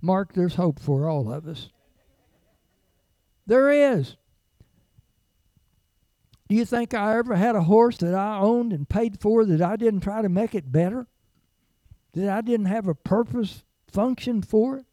Mark, 0.00 0.32
there's 0.32 0.56
hope 0.56 0.80
for 0.80 1.08
all 1.08 1.32
of 1.32 1.46
us. 1.46 1.68
There 3.46 3.70
is. 3.70 4.16
Do 6.48 6.56
you 6.56 6.64
think 6.64 6.92
I 6.92 7.16
ever 7.16 7.34
had 7.34 7.56
a 7.56 7.62
horse 7.62 7.96
that 7.98 8.14
I 8.14 8.38
owned 8.38 8.72
and 8.72 8.88
paid 8.88 9.20
for 9.20 9.44
that 9.46 9.62
I 9.62 9.76
didn't 9.76 10.00
try 10.00 10.20
to 10.20 10.28
make 10.28 10.54
it 10.54 10.70
better? 10.70 11.06
That 12.12 12.28
I 12.28 12.40
didn't 12.40 12.66
have 12.66 12.88
a 12.88 12.94
purpose, 12.94 13.64
function 13.90 14.42
for 14.42 14.78
it? 14.78 14.86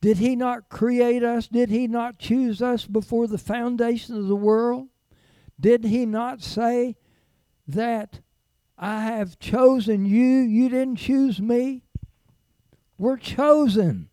Did 0.00 0.18
he 0.18 0.36
not 0.36 0.68
create 0.68 1.22
us? 1.22 1.46
Did 1.46 1.70
he 1.70 1.86
not 1.86 2.18
choose 2.18 2.60
us 2.60 2.86
before 2.86 3.26
the 3.26 3.38
foundation 3.38 4.16
of 4.16 4.26
the 4.26 4.36
world? 4.36 4.88
Did 5.58 5.84
he 5.84 6.06
not 6.06 6.42
say 6.42 6.96
that 7.68 8.20
I 8.76 9.02
have 9.02 9.38
chosen 9.38 10.04
you? 10.04 10.24
You 10.24 10.68
didn't 10.68 10.96
choose 10.96 11.40
me. 11.40 11.84
We're 12.98 13.16
chosen. 13.16 14.08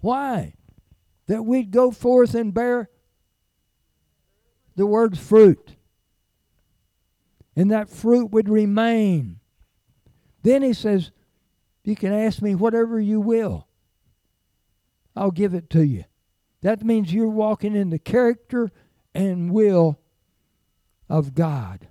Why? 0.00 0.54
That 1.26 1.44
we'd 1.44 1.70
go 1.70 1.90
forth 1.90 2.34
and 2.34 2.52
bear 2.52 2.90
the 4.76 4.86
word 4.86 5.18
fruit. 5.18 5.76
And 7.54 7.70
that 7.70 7.88
fruit 7.88 8.30
would 8.30 8.48
remain. 8.48 9.38
Then 10.42 10.62
he 10.62 10.72
says, 10.72 11.10
You 11.84 11.96
can 11.96 12.12
ask 12.12 12.40
me 12.40 12.54
whatever 12.54 13.00
you 13.00 13.20
will. 13.20 13.66
I'll 15.14 15.30
give 15.30 15.54
it 15.54 15.68
to 15.70 15.84
you. 15.84 16.04
That 16.62 16.84
means 16.84 17.12
you're 17.12 17.28
walking 17.28 17.74
in 17.74 17.90
the 17.90 17.98
character 17.98 18.70
and 19.14 19.50
will 19.50 19.98
of 21.12 21.34
God. 21.34 21.88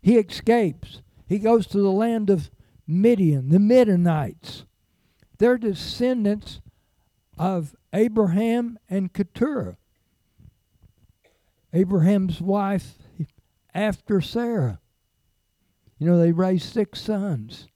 He 0.00 0.16
escapes. 0.16 1.02
He 1.26 1.40
goes 1.40 1.66
to 1.66 1.78
the 1.78 1.90
land 1.90 2.30
of 2.30 2.50
Midian, 2.86 3.48
the 3.48 3.58
Midianites. 3.58 4.64
They're 5.38 5.58
descendants 5.58 6.60
of 7.36 7.74
Abraham 7.92 8.78
and 8.88 9.12
Keturah. 9.12 9.76
Abraham's 11.72 12.40
wife 12.40 12.94
after 13.74 14.20
Sarah. 14.20 14.80
You 15.98 16.06
know, 16.06 16.18
they 16.18 16.30
raised 16.30 16.72
six 16.72 17.00
sons. 17.00 17.66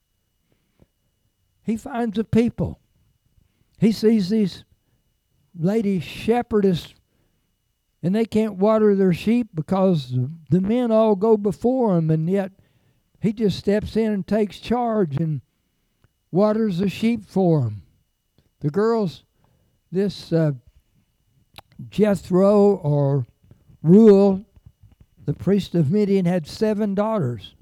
He 1.64 1.76
finds 1.76 2.18
a 2.18 2.24
people. 2.24 2.78
He 3.78 3.90
sees 3.90 4.28
these 4.28 4.64
lady 5.58 5.98
shepherdess 5.98 6.93
and 8.04 8.14
they 8.14 8.26
can't 8.26 8.56
water 8.56 8.94
their 8.94 9.14
sheep 9.14 9.48
because 9.54 10.14
the 10.50 10.60
men 10.60 10.92
all 10.92 11.16
go 11.16 11.38
before 11.38 11.96
him 11.96 12.10
and 12.10 12.28
yet 12.28 12.52
he 13.20 13.32
just 13.32 13.58
steps 13.58 13.96
in 13.96 14.12
and 14.12 14.26
takes 14.26 14.60
charge 14.60 15.16
and 15.16 15.40
waters 16.30 16.78
the 16.78 16.88
sheep 16.88 17.24
for 17.24 17.62
them 17.62 17.82
the 18.60 18.68
girls 18.68 19.24
this 19.90 20.32
uh, 20.32 20.52
jethro 21.88 22.76
or 22.76 23.26
Reuel 23.82 24.44
the 25.24 25.32
priest 25.32 25.74
of 25.74 25.90
midian 25.90 26.26
had 26.26 26.46
seven 26.46 26.94
daughters. 26.94 27.54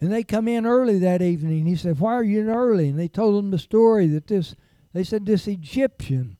And 0.00 0.12
they 0.12 0.24
come 0.24 0.48
in 0.48 0.66
early 0.66 0.98
that 0.98 1.22
evening. 1.22 1.64
He 1.64 1.76
said 1.76 1.98
why 1.98 2.12
are 2.12 2.24
you 2.24 2.40
in 2.40 2.50
early? 2.50 2.88
And 2.88 2.98
they 2.98 3.08
told 3.08 3.42
him 3.42 3.50
the 3.50 3.58
story 3.58 4.06
that 4.08 4.26
this 4.26 4.54
they 4.92 5.04
said 5.04 5.24
this 5.24 5.46
egyptian 5.46 6.36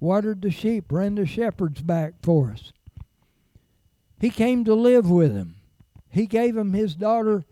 watered 0.00 0.42
the 0.42 0.50
sheep, 0.50 0.90
ran 0.90 1.16
the 1.16 1.26
shepherds 1.26 1.82
back 1.82 2.14
for 2.22 2.50
us. 2.50 2.72
He 4.20 4.30
came 4.30 4.64
to 4.64 4.74
live 4.74 5.10
with 5.10 5.34
him. 5.34 5.56
He 6.10 6.26
gave 6.26 6.56
him 6.56 6.72
his 6.72 6.94
daughter 6.94 7.44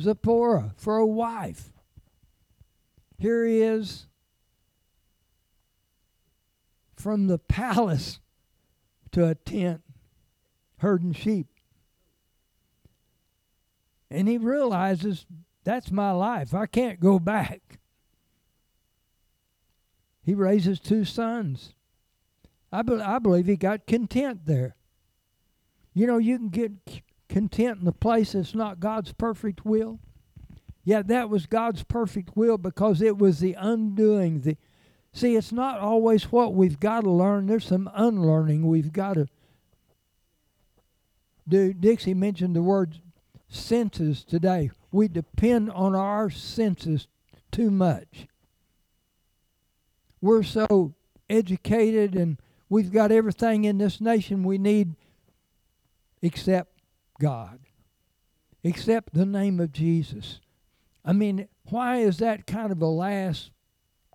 Zipporah 0.00 0.74
for 0.76 0.96
a 0.96 1.06
wife. 1.06 1.72
Here 3.18 3.44
he 3.44 3.60
is 3.60 4.06
from 6.96 7.26
the 7.26 7.38
palace 7.38 8.20
to 9.12 9.28
a 9.28 9.34
tent 9.34 9.82
herding 10.78 11.12
sheep. 11.12 11.46
And 14.10 14.28
he 14.28 14.38
realizes 14.38 15.26
that's 15.64 15.90
my 15.90 16.12
life. 16.12 16.54
I 16.54 16.66
can't 16.66 17.00
go 17.00 17.18
back. 17.18 17.78
He 20.22 20.34
raises 20.34 20.80
two 20.80 21.04
sons. 21.04 21.74
I, 22.74 22.82
be, 22.82 22.94
I 22.94 23.20
believe 23.20 23.46
he 23.46 23.56
got 23.56 23.86
content 23.86 24.46
there. 24.46 24.74
You 25.94 26.08
know, 26.08 26.18
you 26.18 26.38
can 26.38 26.48
get 26.48 26.72
content 27.28 27.80
in 27.80 27.86
a 27.86 27.92
place 27.92 28.32
that's 28.32 28.54
not 28.54 28.80
God's 28.80 29.12
perfect 29.12 29.64
will. 29.64 30.00
Yeah, 30.82 31.02
that 31.02 31.30
was 31.30 31.46
God's 31.46 31.84
perfect 31.84 32.36
will 32.36 32.58
because 32.58 33.00
it 33.00 33.16
was 33.16 33.38
the 33.38 33.54
undoing. 33.54 34.40
The 34.40 34.56
see, 35.12 35.36
it's 35.36 35.52
not 35.52 35.78
always 35.78 36.32
what 36.32 36.54
we've 36.54 36.80
got 36.80 37.02
to 37.02 37.10
learn. 37.10 37.46
There's 37.46 37.66
some 37.66 37.88
unlearning 37.94 38.66
we've 38.66 38.92
got 38.92 39.14
to 39.14 39.28
do. 41.48 41.72
Dixie 41.72 42.12
mentioned 42.12 42.56
the 42.56 42.62
word 42.62 42.98
senses 43.48 44.24
today. 44.24 44.72
We 44.90 45.06
depend 45.06 45.70
on 45.70 45.94
our 45.94 46.28
senses 46.28 47.06
too 47.52 47.70
much. 47.70 48.26
We're 50.20 50.42
so 50.42 50.94
educated 51.30 52.16
and 52.16 52.36
We've 52.68 52.92
got 52.92 53.12
everything 53.12 53.64
in 53.64 53.78
this 53.78 54.00
nation 54.00 54.42
we 54.44 54.58
need 54.58 54.94
except 56.22 56.80
God. 57.20 57.60
except 58.64 59.12
the 59.14 59.26
name 59.26 59.60
of 59.60 59.72
Jesus. 59.72 60.40
I 61.04 61.12
mean, 61.12 61.48
why 61.68 61.98
is 61.98 62.16
that 62.18 62.46
kind 62.46 62.72
of 62.72 62.80
a 62.80 62.86
last 62.86 63.50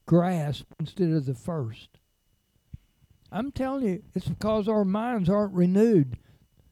grasp 0.06 0.66
instead 0.80 1.12
of 1.12 1.26
the 1.26 1.36
first? 1.36 1.90
I'm 3.32 3.52
telling 3.52 3.86
you, 3.88 4.04
it's 4.16 4.28
because 4.28 4.68
our 4.68 4.84
minds 4.84 5.30
aren't 5.30 5.54
renewed 5.54 6.18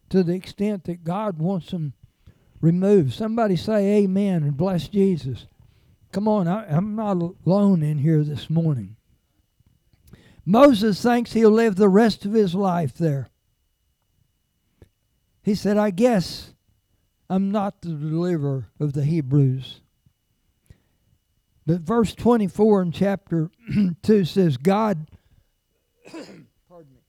to 0.10 0.24
the 0.24 0.34
extent 0.34 0.86
that 0.86 1.04
God 1.04 1.38
wants 1.38 1.70
them 1.70 1.94
removed. 2.60 3.14
Somebody 3.14 3.56
say 3.56 3.98
amen 4.04 4.42
and 4.42 4.58
bless 4.58 4.88
Jesus. 4.88 5.46
Come 6.12 6.28
on, 6.28 6.48
I, 6.48 6.66
I'm 6.76 6.96
not 6.96 7.22
alone 7.46 7.84
in 7.84 8.00
here 8.00 8.24
this 8.24 8.50
morning. 8.50 8.97
Moses 10.50 11.02
thinks 11.02 11.34
he'll 11.34 11.52
live 11.52 11.76
the 11.76 11.90
rest 11.90 12.24
of 12.24 12.32
his 12.32 12.56
life 12.56 12.94
there. 12.94 13.28
He 15.44 15.56
said, 15.56 15.76
I 15.76 15.90
guess 15.90 16.54
I'm 17.30 17.52
not 17.52 17.82
the 17.82 17.90
deliverer 17.90 18.70
of 18.80 18.94
the 18.94 19.04
Hebrews. 19.04 19.82
But 21.66 21.82
verse 21.82 22.16
24 22.16 22.82
in 22.82 22.92
chapter 22.94 23.52
2 24.04 24.24
says, 24.24 24.56
God 24.56 25.12
pardon 26.10 26.94
me, 26.94 27.02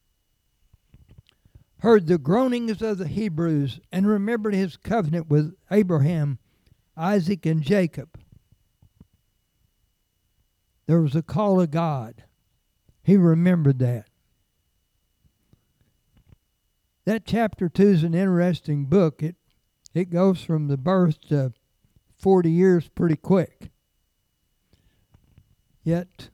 heard 1.79 2.09
the 2.09 2.18
groanings 2.18 2.83
of 2.83 2.98
the 2.98 3.07
Hebrews 3.07 3.79
and 3.92 4.09
remembered 4.09 4.55
his 4.55 4.77
covenant 4.77 5.29
with 5.29 5.55
Abraham, 5.70 6.40
Isaac, 6.96 7.46
and 7.46 7.62
Jacob. 7.62 8.18
There 10.88 11.01
was 11.01 11.14
a 11.14 11.22
call 11.22 11.61
of 11.61 11.70
God. 11.70 12.24
He 13.09 13.16
remembered 13.16 13.79
that. 13.79 14.05
That 17.07 17.25
chapter 17.25 17.71
2 17.71 17.83
is 17.83 18.03
an 18.03 18.12
interesting 18.12 18.85
book. 18.85 19.23
It 19.23 19.37
it 19.94 20.11
goes 20.11 20.42
from 20.42 20.68
the 20.68 20.77
birth 20.77 21.18
to 21.31 21.55
40 22.18 22.51
years 22.51 22.90
pretty 22.90 23.16
quick. 23.16 23.71
Yet, 25.83 26.29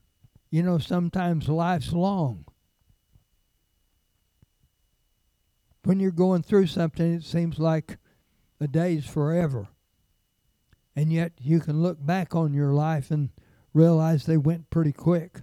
you 0.51 0.65
know, 0.65 0.79
sometimes 0.79 1.49
life's 1.49 1.93
long. 1.93 2.45
When 5.85 6.01
you're 6.01 6.11
going 6.11 6.43
through 6.43 6.67
something, 6.67 7.15
it 7.15 7.23
seems 7.23 7.61
like 7.61 7.99
a 8.61 8.67
day's 8.67 9.07
forever. 9.07 9.69
And 10.97 11.13
yet 11.13 11.35
you 11.41 11.61
can 11.61 11.85
look 11.85 12.05
back 12.05 12.35
on 12.35 12.53
your 12.53 12.73
life 12.73 13.13
and 13.13 13.31
realize 13.73 14.27
they 14.27 14.37
went 14.37 14.71
pretty 14.71 14.93
quick. 14.93 15.43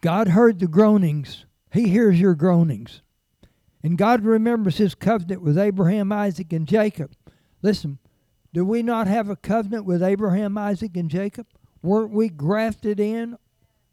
God 0.00 0.28
heard 0.28 0.60
the 0.60 0.66
groanings. 0.66 1.44
He 1.72 1.88
hears 1.88 2.20
your 2.20 2.34
groanings. 2.34 3.02
And 3.82 3.96
God 3.96 4.24
remembers 4.24 4.78
his 4.78 4.94
covenant 4.94 5.42
with 5.42 5.58
Abraham, 5.58 6.12
Isaac, 6.12 6.52
and 6.52 6.66
Jacob. 6.66 7.12
Listen, 7.62 7.98
do 8.52 8.64
we 8.64 8.82
not 8.82 9.06
have 9.06 9.28
a 9.28 9.36
covenant 9.36 9.84
with 9.84 10.02
Abraham, 10.02 10.58
Isaac, 10.58 10.96
and 10.96 11.10
Jacob? 11.10 11.46
Weren't 11.82 12.12
we 12.12 12.28
grafted 12.28 13.00
in? 13.00 13.38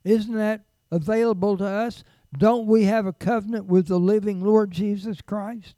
Isn't 0.03 0.35
that 0.35 0.65
available 0.91 1.57
to 1.57 1.65
us? 1.65 2.03
Don't 2.37 2.67
we 2.67 2.83
have 2.83 3.05
a 3.05 3.13
covenant 3.13 3.65
with 3.65 3.87
the 3.87 3.99
living 3.99 4.43
Lord 4.43 4.71
Jesus 4.71 5.21
Christ? 5.21 5.75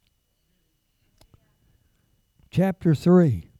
Chapter 2.51 2.95
3 2.95 3.51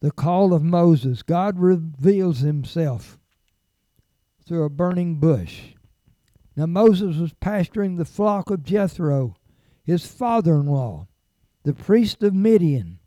The 0.00 0.10
call 0.10 0.52
of 0.52 0.64
Moses. 0.64 1.22
God 1.22 1.58
reveals 1.58 2.40
himself 2.40 3.18
through 4.52 4.64
a 4.64 4.68
burning 4.68 5.14
bush. 5.14 5.62
Now 6.56 6.66
Moses 6.66 7.16
was 7.16 7.32
pasturing 7.32 7.96
the 7.96 8.04
flock 8.04 8.50
of 8.50 8.62
Jethro, 8.62 9.34
his 9.82 10.06
father 10.06 10.56
in 10.56 10.66
law, 10.66 11.06
the 11.62 11.72
priest 11.72 12.22
of 12.22 12.34
Midian. 12.34 12.98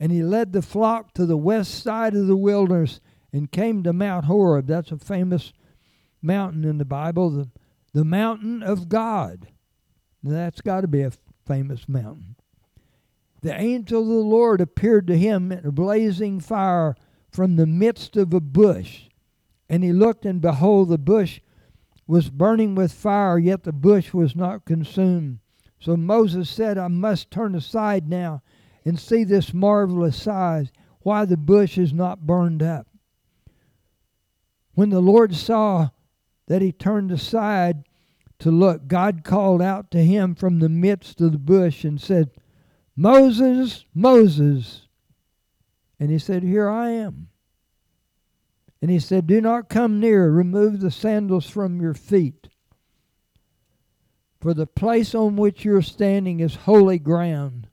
And 0.00 0.10
he 0.10 0.24
led 0.24 0.52
the 0.52 0.60
flock 0.60 1.14
to 1.14 1.24
the 1.24 1.36
west 1.36 1.84
side 1.84 2.16
of 2.16 2.26
the 2.26 2.34
wilderness 2.34 3.00
and 3.32 3.52
came 3.52 3.84
to 3.84 3.92
Mount 3.92 4.24
Horeb. 4.24 4.66
That's 4.66 4.90
a 4.90 4.98
famous 4.98 5.52
mountain 6.20 6.64
in 6.64 6.78
the 6.78 6.84
Bible, 6.84 7.30
the, 7.30 7.48
the 7.92 8.04
mountain 8.04 8.64
of 8.64 8.88
God. 8.88 9.46
Now 10.20 10.32
that's 10.32 10.62
got 10.62 10.80
to 10.80 10.88
be 10.88 11.02
a 11.02 11.12
famous 11.46 11.88
mountain. 11.88 12.34
The 13.40 13.54
angel 13.54 14.02
of 14.02 14.08
the 14.08 14.14
Lord 14.14 14.60
appeared 14.60 15.06
to 15.06 15.16
him 15.16 15.52
in 15.52 15.64
a 15.64 15.70
blazing 15.70 16.40
fire 16.40 16.96
from 17.30 17.54
the 17.54 17.66
midst 17.66 18.16
of 18.16 18.34
a 18.34 18.40
bush. 18.40 19.02
And 19.68 19.82
he 19.82 19.92
looked, 19.92 20.26
and 20.26 20.40
behold, 20.40 20.88
the 20.88 20.98
bush 20.98 21.40
was 22.06 22.30
burning 22.30 22.74
with 22.74 22.92
fire, 22.92 23.38
yet 23.38 23.62
the 23.62 23.72
bush 23.72 24.12
was 24.12 24.36
not 24.36 24.64
consumed. 24.64 25.38
So 25.80 25.96
Moses 25.96 26.48
said, 26.48 26.78
I 26.78 26.88
must 26.88 27.30
turn 27.30 27.54
aside 27.54 28.08
now 28.08 28.42
and 28.84 28.98
see 28.98 29.24
this 29.24 29.54
marvelous 29.54 30.20
size, 30.20 30.70
why 31.00 31.24
the 31.24 31.36
bush 31.36 31.78
is 31.78 31.92
not 31.92 32.26
burned 32.26 32.62
up. 32.62 32.86
When 34.74 34.90
the 34.90 35.00
Lord 35.00 35.34
saw 35.34 35.90
that 36.46 36.62
he 36.62 36.72
turned 36.72 37.10
aside 37.10 37.84
to 38.38 38.50
look, 38.50 38.88
God 38.88 39.24
called 39.24 39.62
out 39.62 39.90
to 39.92 40.04
him 40.04 40.34
from 40.34 40.58
the 40.58 40.68
midst 40.68 41.20
of 41.20 41.32
the 41.32 41.38
bush 41.38 41.84
and 41.84 42.00
said, 42.00 42.30
Moses, 42.96 43.84
Moses. 43.94 44.86
And 45.98 46.10
he 46.10 46.18
said, 46.18 46.42
Here 46.42 46.68
I 46.68 46.90
am. 46.90 47.28
And 48.82 48.90
he 48.90 48.98
said, 48.98 49.28
Do 49.28 49.40
not 49.40 49.68
come 49.68 50.00
near, 50.00 50.28
remove 50.28 50.80
the 50.80 50.90
sandals 50.90 51.48
from 51.48 51.80
your 51.80 51.94
feet. 51.94 52.48
For 54.40 54.52
the 54.52 54.66
place 54.66 55.14
on 55.14 55.36
which 55.36 55.64
you're 55.64 55.82
standing 55.82 56.40
is 56.40 56.56
holy 56.56 56.98
ground. 56.98 57.68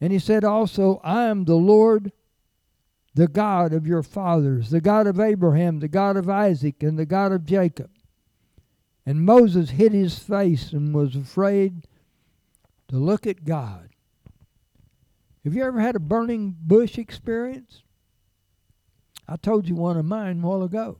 And 0.00 0.14
he 0.14 0.18
said 0.18 0.44
also, 0.44 0.98
I 1.04 1.24
am 1.24 1.44
the 1.44 1.56
Lord, 1.56 2.10
the 3.14 3.28
God 3.28 3.74
of 3.74 3.86
your 3.86 4.02
fathers, 4.02 4.70
the 4.70 4.80
God 4.80 5.06
of 5.06 5.20
Abraham, 5.20 5.80
the 5.80 5.88
God 5.88 6.16
of 6.16 6.30
Isaac, 6.30 6.82
and 6.82 6.98
the 6.98 7.06
God 7.06 7.32
of 7.32 7.44
Jacob. 7.44 7.90
And 9.04 9.26
Moses 9.26 9.70
hid 9.70 9.92
his 9.92 10.18
face 10.18 10.72
and 10.72 10.94
was 10.94 11.14
afraid 11.14 11.86
to 12.88 12.96
look 12.96 13.26
at 13.26 13.44
God. 13.44 13.90
Have 15.44 15.54
you 15.54 15.64
ever 15.64 15.80
had 15.80 15.96
a 15.96 16.00
burning 16.00 16.56
bush 16.58 16.96
experience? 16.96 17.82
I 19.28 19.36
told 19.36 19.68
you 19.68 19.74
one 19.74 19.96
of 19.96 20.04
mine 20.04 20.42
a 20.42 20.46
while 20.46 20.62
ago. 20.62 20.98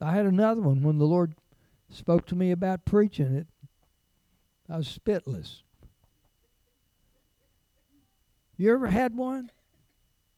I 0.00 0.12
had 0.12 0.26
another 0.26 0.60
one 0.60 0.82
when 0.82 0.98
the 0.98 1.06
Lord 1.06 1.34
spoke 1.90 2.26
to 2.26 2.34
me 2.34 2.50
about 2.50 2.84
preaching 2.84 3.34
it. 3.34 3.46
I 4.68 4.76
was 4.76 4.98
spitless. 4.98 5.62
You 8.56 8.72
ever 8.72 8.86
had 8.88 9.16
one? 9.16 9.50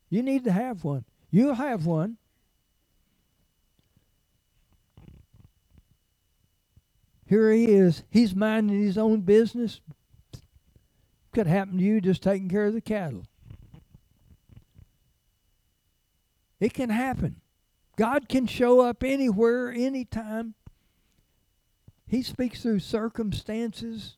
You 0.08 0.22
need 0.22 0.44
to 0.44 0.52
have 0.52 0.84
one. 0.84 1.04
You'll 1.30 1.54
have 1.54 1.86
one. 1.86 2.16
Here 7.26 7.52
he 7.52 7.66
is. 7.66 8.04
He's 8.10 8.34
minding 8.34 8.80
his 8.80 8.96
own 8.96 9.22
business. 9.22 9.80
Could 11.32 11.46
happen 11.48 11.78
to 11.78 11.84
you 11.84 12.00
just 12.00 12.22
taking 12.22 12.48
care 12.48 12.66
of 12.66 12.74
the 12.74 12.80
cattle. 12.80 13.24
It 16.60 16.72
can 16.72 16.90
happen. 16.90 17.40
God 17.96 18.28
can 18.28 18.46
show 18.46 18.80
up 18.80 19.02
anywhere, 19.02 19.70
anytime. 19.70 20.54
He 22.06 22.22
speaks 22.22 22.62
through 22.62 22.80
circumstances. 22.80 24.16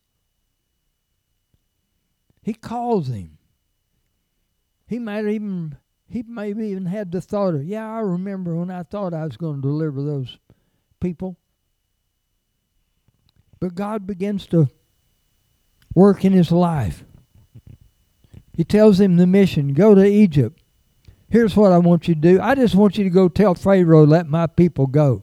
He 2.43 2.55
calls 2.55 3.09
him. 3.09 3.39
He 4.87 4.99
might 4.99 5.27
even 5.27 5.77
he 6.11 6.25
maybe 6.27 6.69
even 6.69 6.87
had 6.87 7.13
the 7.13 7.21
thought 7.21 7.55
of, 7.55 7.65
yeah, 7.65 7.87
I 7.87 8.01
remember 8.01 8.57
when 8.57 8.71
I 8.71 8.83
thought 8.83 9.13
I 9.13 9.25
was 9.25 9.37
going 9.37 9.57
to 9.57 9.69
deliver 9.69 10.03
those 10.03 10.39
people. 11.01 11.37
But 13.61 13.75
God 13.75 14.07
begins 14.07 14.47
to 14.49 14.71
work 15.95 16.25
in 16.25 16.33
his 16.33 16.51
life. 16.51 17.05
He 18.55 18.65
tells 18.65 18.99
him 18.99 19.17
the 19.17 19.27
mission 19.27 19.75
go 19.75 19.95
to 19.95 20.05
Egypt. 20.05 20.58
Here's 21.31 21.55
what 21.55 21.73
I 21.73 21.79
want 21.79 22.09
you 22.09 22.15
to 22.15 22.21
do. 22.21 22.41
I 22.41 22.55
just 22.55 22.75
want 22.75 22.97
you 22.97 23.05
to 23.05 23.11
go 23.11 23.29
tell 23.29 23.55
Pharaoh, 23.55 24.07
let 24.07 24.27
my 24.29 24.47
people 24.47 24.87
go. 24.87 25.23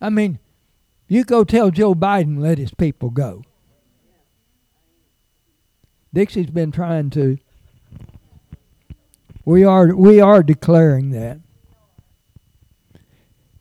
I 0.00 0.10
mean, 0.10 0.38
you 1.08 1.24
go 1.24 1.44
tell 1.44 1.70
Joe 1.70 1.94
Biden, 1.94 2.38
let 2.38 2.58
his 2.58 2.72
people 2.72 3.10
go. 3.10 3.42
Dixie's 6.14 6.50
been 6.50 6.72
trying 6.72 7.10
to. 7.10 7.38
We 9.44 9.64
are 9.64 9.94
we 9.94 10.20
are 10.20 10.42
declaring 10.42 11.10
that. 11.10 11.40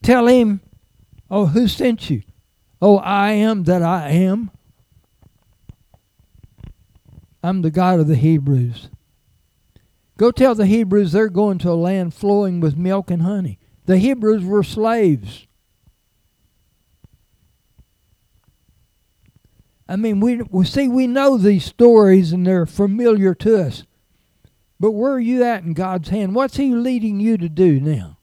Tell 0.01 0.27
him, 0.27 0.61
oh, 1.29 1.47
who 1.47 1.67
sent 1.67 2.09
you? 2.09 2.23
Oh, 2.81 2.97
I 2.97 3.31
am 3.31 3.63
that 3.63 3.81
I 3.81 4.09
am. 4.09 4.51
I'm 7.43 7.61
the 7.61 7.71
God 7.71 7.99
of 7.99 8.07
the 8.07 8.15
Hebrews. 8.15 8.89
Go 10.17 10.31
tell 10.31 10.55
the 10.55 10.65
Hebrews 10.65 11.11
they're 11.11 11.29
going 11.29 11.59
to 11.59 11.71
a 11.71 11.73
land 11.73 12.13
flowing 12.13 12.59
with 12.59 12.75
milk 12.75 13.11
and 13.11 13.21
honey. 13.21 13.59
The 13.85 13.97
Hebrews 13.97 14.43
were 14.43 14.63
slaves. 14.63 15.47
I 19.87 19.95
mean, 19.95 20.19
we, 20.19 20.41
we 20.41 20.65
see 20.65 20.87
we 20.87 21.07
know 21.07 21.37
these 21.37 21.63
stories 21.63 22.33
and 22.33 22.45
they're 22.45 22.65
familiar 22.65 23.33
to 23.35 23.61
us. 23.61 23.83
But 24.79 24.91
where 24.91 25.13
are 25.13 25.19
you 25.19 25.43
at 25.43 25.63
in 25.63 25.73
God's 25.73 26.09
hand? 26.09 26.35
What's 26.35 26.57
He 26.57 26.73
leading 26.73 27.19
you 27.19 27.37
to 27.37 27.47
do 27.47 27.79
now? 27.79 28.17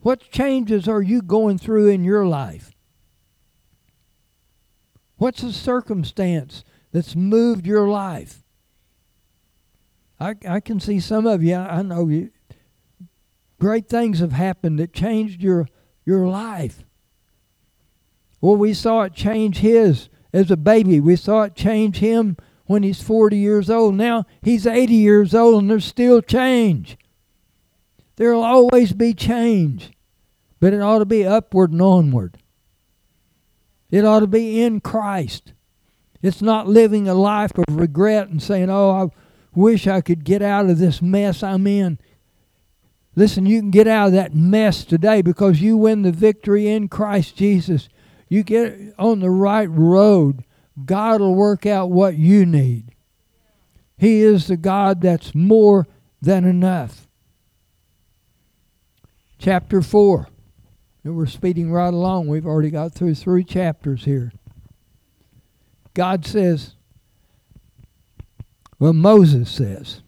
What 0.00 0.30
changes 0.30 0.86
are 0.86 1.00
you 1.00 1.22
going 1.22 1.58
through 1.58 1.88
in 1.88 2.04
your 2.04 2.26
life? 2.26 2.72
What's 5.16 5.40
the 5.40 5.52
circumstance 5.52 6.64
that's 6.94 7.16
moved 7.16 7.66
your 7.66 7.88
life? 7.88 8.44
I, 10.20 10.36
I 10.48 10.60
can 10.60 10.78
see 10.78 11.00
some 11.00 11.26
of 11.26 11.42
you, 11.42 11.56
I 11.56 11.82
know 11.82 12.08
you, 12.08 12.30
great 13.58 13.88
things 13.88 14.20
have 14.20 14.30
happened 14.30 14.78
that 14.78 14.92
changed 14.92 15.42
your, 15.42 15.66
your 16.06 16.28
life. 16.28 16.84
Well, 18.40 18.56
we 18.56 18.74
saw 18.74 19.02
it 19.02 19.12
change 19.12 19.58
his 19.58 20.08
as 20.32 20.52
a 20.52 20.56
baby. 20.56 21.00
We 21.00 21.16
saw 21.16 21.42
it 21.42 21.56
change 21.56 21.96
him 21.96 22.36
when 22.66 22.84
he's 22.84 23.02
40 23.02 23.36
years 23.36 23.68
old. 23.68 23.96
Now 23.96 24.24
he's 24.40 24.64
80 24.64 24.94
years 24.94 25.34
old 25.34 25.62
and 25.62 25.70
there's 25.70 25.84
still 25.84 26.22
change. 26.22 26.96
There'll 28.14 28.44
always 28.44 28.92
be 28.92 29.14
change, 29.14 29.90
but 30.60 30.72
it 30.72 30.80
ought 30.80 31.00
to 31.00 31.04
be 31.04 31.26
upward 31.26 31.72
and 31.72 31.82
onward. 31.82 32.38
It 33.90 34.04
ought 34.04 34.20
to 34.20 34.28
be 34.28 34.62
in 34.62 34.80
Christ. 34.80 35.54
It's 36.24 36.40
not 36.40 36.66
living 36.66 37.06
a 37.06 37.12
life 37.12 37.52
of 37.58 37.76
regret 37.76 38.28
and 38.28 38.42
saying, 38.42 38.70
oh, 38.70 38.90
I 38.90 39.20
wish 39.54 39.86
I 39.86 40.00
could 40.00 40.24
get 40.24 40.40
out 40.40 40.70
of 40.70 40.78
this 40.78 41.02
mess 41.02 41.42
I'm 41.42 41.66
in. 41.66 41.98
Listen, 43.14 43.44
you 43.44 43.60
can 43.60 43.70
get 43.70 43.86
out 43.86 44.06
of 44.06 44.12
that 44.14 44.34
mess 44.34 44.86
today 44.86 45.20
because 45.20 45.60
you 45.60 45.76
win 45.76 46.00
the 46.00 46.12
victory 46.12 46.66
in 46.66 46.88
Christ 46.88 47.36
Jesus. 47.36 47.90
You 48.26 48.42
get 48.42 48.94
on 48.98 49.20
the 49.20 49.28
right 49.28 49.68
road, 49.68 50.44
God 50.82 51.20
will 51.20 51.34
work 51.34 51.66
out 51.66 51.90
what 51.90 52.16
you 52.16 52.46
need. 52.46 52.94
He 53.98 54.22
is 54.22 54.46
the 54.46 54.56
God 54.56 55.02
that's 55.02 55.34
more 55.34 55.86
than 56.22 56.46
enough. 56.46 57.06
Chapter 59.36 59.82
4. 59.82 60.28
We're 61.04 61.26
speeding 61.26 61.70
right 61.70 61.92
along. 61.92 62.28
We've 62.28 62.46
already 62.46 62.70
got 62.70 62.94
through 62.94 63.16
three 63.16 63.44
chapters 63.44 64.06
here. 64.06 64.32
God 65.94 66.26
says, 66.26 66.74
well, 68.78 68.92
Moses 68.92 69.50
says, 69.50 70.02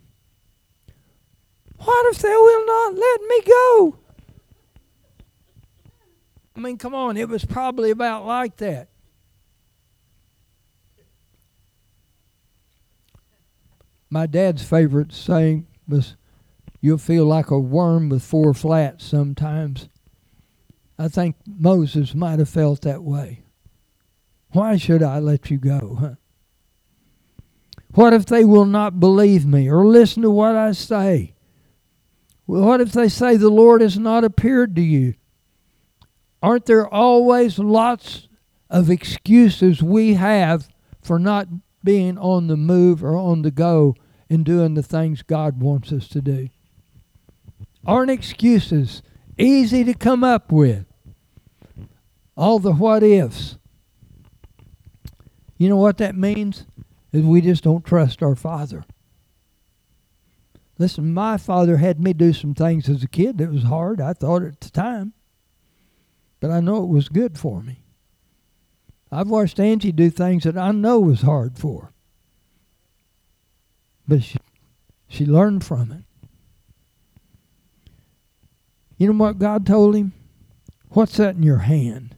What 1.79 2.14
if 2.14 2.20
they 2.20 2.29
will 2.29 2.66
not 2.66 2.94
let 2.94 3.20
me 3.22 3.40
go? 3.46 3.99
I 6.57 6.61
mean, 6.61 6.77
come 6.77 6.94
on, 6.94 7.16
it 7.16 7.29
was 7.29 7.44
probably 7.44 7.90
about 7.90 8.27
like 8.27 8.57
that. 8.57 8.88
My 14.11 14.27
dad's 14.27 14.62
favorite 14.62 15.12
saying 15.12 15.66
was, 15.87 16.16
You'll 16.81 16.99
feel 16.99 17.25
like 17.25 17.51
a 17.51 17.59
worm 17.59 18.09
with 18.09 18.22
four 18.22 18.53
flats 18.53 19.05
sometimes. 19.05 19.88
I 20.99 21.09
think 21.09 21.37
Moses 21.46 22.14
might 22.14 22.38
have 22.38 22.49
felt 22.49 22.83
that 22.83 23.03
way. 23.03 23.46
Why 24.57 24.79
should 24.79 25.03
I 25.03 25.19
let 25.19 25.51
you 25.51 25.59
go? 25.59 26.16
What 27.92 28.14
if 28.14 28.25
they 28.25 28.42
will 28.42 28.64
not 28.64 28.99
believe 28.99 29.45
me 29.45 29.69
or 29.69 29.85
listen 29.85 30.23
to 30.23 30.31
what 30.31 30.57
I 30.57 30.73
say? 30.73 31.35
What 32.47 32.81
if 32.81 32.90
they 32.90 33.11
say 33.11 33.37
the 33.37 33.51
Lord 33.51 33.83
has 33.83 33.99
not 33.99 34.25
appeared 34.25 34.75
to 34.77 34.81
you? 34.81 35.12
Aren't 36.42 36.64
there 36.64 36.88
always 36.88 37.59
lots 37.59 38.29
of 38.71 38.88
excuses 38.88 39.83
we 39.83 40.14
have 40.14 40.69
for 41.03 41.19
not 41.19 41.49
being 41.85 42.16
on 42.16 42.47
the 42.47 42.57
move 42.57 43.05
or 43.05 43.14
on 43.14 43.42
the 43.42 43.51
go 43.51 43.95
and 44.31 44.42
doing 44.42 44.73
the 44.73 44.83
things 44.83 45.21
God 45.21 45.61
wants 45.61 45.92
us 45.92 46.09
to 46.09 46.23
do? 46.23 46.49
Aren't 47.85 48.11
excuses 48.11 49.03
easy 49.37 49.85
to 49.85 49.92
come 49.92 50.25
up 50.25 50.51
with? 50.51 50.87
All 52.38 52.59
the 52.59 52.73
what 52.73 53.03
ifs. 53.03 53.59
You 55.59 55.69
know 55.69 55.77
what 55.77 55.99
that 55.99 56.16
means? 56.16 56.66
Is 57.12 57.25
we 57.25 57.40
just 57.40 57.64
don't 57.64 57.85
trust 57.85 58.23
our 58.23 58.37
Father. 58.37 58.85
Listen, 60.79 61.14
my 61.14 61.38
father 61.38 61.79
had 61.79 62.01
me 62.01 62.12
do 62.12 62.35
some 62.35 62.53
things 62.53 62.88
as 62.88 63.03
a 63.03 63.09
kid 63.09 63.38
that 63.38 63.51
was 63.51 63.62
hard. 63.62 63.99
I 64.01 64.12
thought 64.12 64.42
at 64.42 64.61
the 64.61 64.69
time 64.69 65.14
but 66.40 66.51
I 66.51 66.61
know 66.61 66.83
it 66.83 66.88
was 66.88 67.09
good 67.09 67.38
for 67.38 67.62
me. 67.62 67.81
I've 69.11 69.29
watched 69.29 69.61
Angie 69.61 69.92
do 69.92 70.11
things 70.11 70.45
that 70.45 70.57
I 70.57 70.73
know 70.73 71.01
was 71.01 71.23
hard 71.23 71.59
for 71.59 71.83
her. 71.83 71.92
But 74.07 74.23
she, 74.23 74.38
she 75.09 75.27
learned 75.27 75.64
from 75.64 75.92
it. 75.92 76.05
You 78.99 79.12
know 79.12 79.25
what 79.25 79.38
God 79.38 79.66
told 79.66 79.95
him? 79.95 80.12
What's 80.88 81.16
that 81.16 81.37
in 81.37 81.42
your 81.42 81.59
hand? 81.59 82.16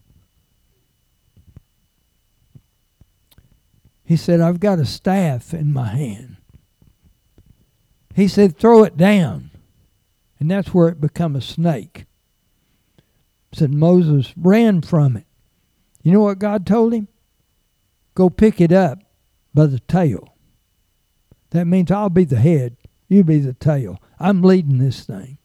He 4.09 4.17
said, 4.17 4.41
I've 4.41 4.59
got 4.59 4.81
a 4.81 4.87
staff 4.87 5.55
in 5.55 5.73
my 5.73 5.89
hand. 5.89 6.39
He 8.15 8.27
said, 8.27 8.59
throw 8.59 8.83
it 8.83 8.97
down. 8.97 9.51
And 10.41 10.51
that's 10.51 10.75
where 10.75 10.89
it 10.89 11.01
become 11.01 11.37
a 11.37 11.41
snake 11.41 12.07
said 13.53 13.73
Moses 13.73 14.33
ran 14.37 14.83
from 14.83 15.17
it. 15.17 15.27
You 16.03 16.13
know 16.13 16.21
what 16.21 16.39
God 16.39 16.67
told 16.67 16.93
him? 16.93 17.09
Go 18.15 18.31
pick 18.31 18.61
it 18.61 18.73
up 18.73 18.99
by 19.55 19.67
the 19.67 19.81
tail. 19.81 20.35
That 21.51 21.67
means 21.67 21.91
I'll 21.91 22.11
be 22.11 22.25
the 22.25 22.37
head, 22.37 22.77
you 23.09 23.25
be 23.25 23.39
the 23.39 23.55
tail. 23.55 23.99
I'm 24.19 24.43
leading 24.43 24.79
this 24.79 25.05
thing. 25.05 25.39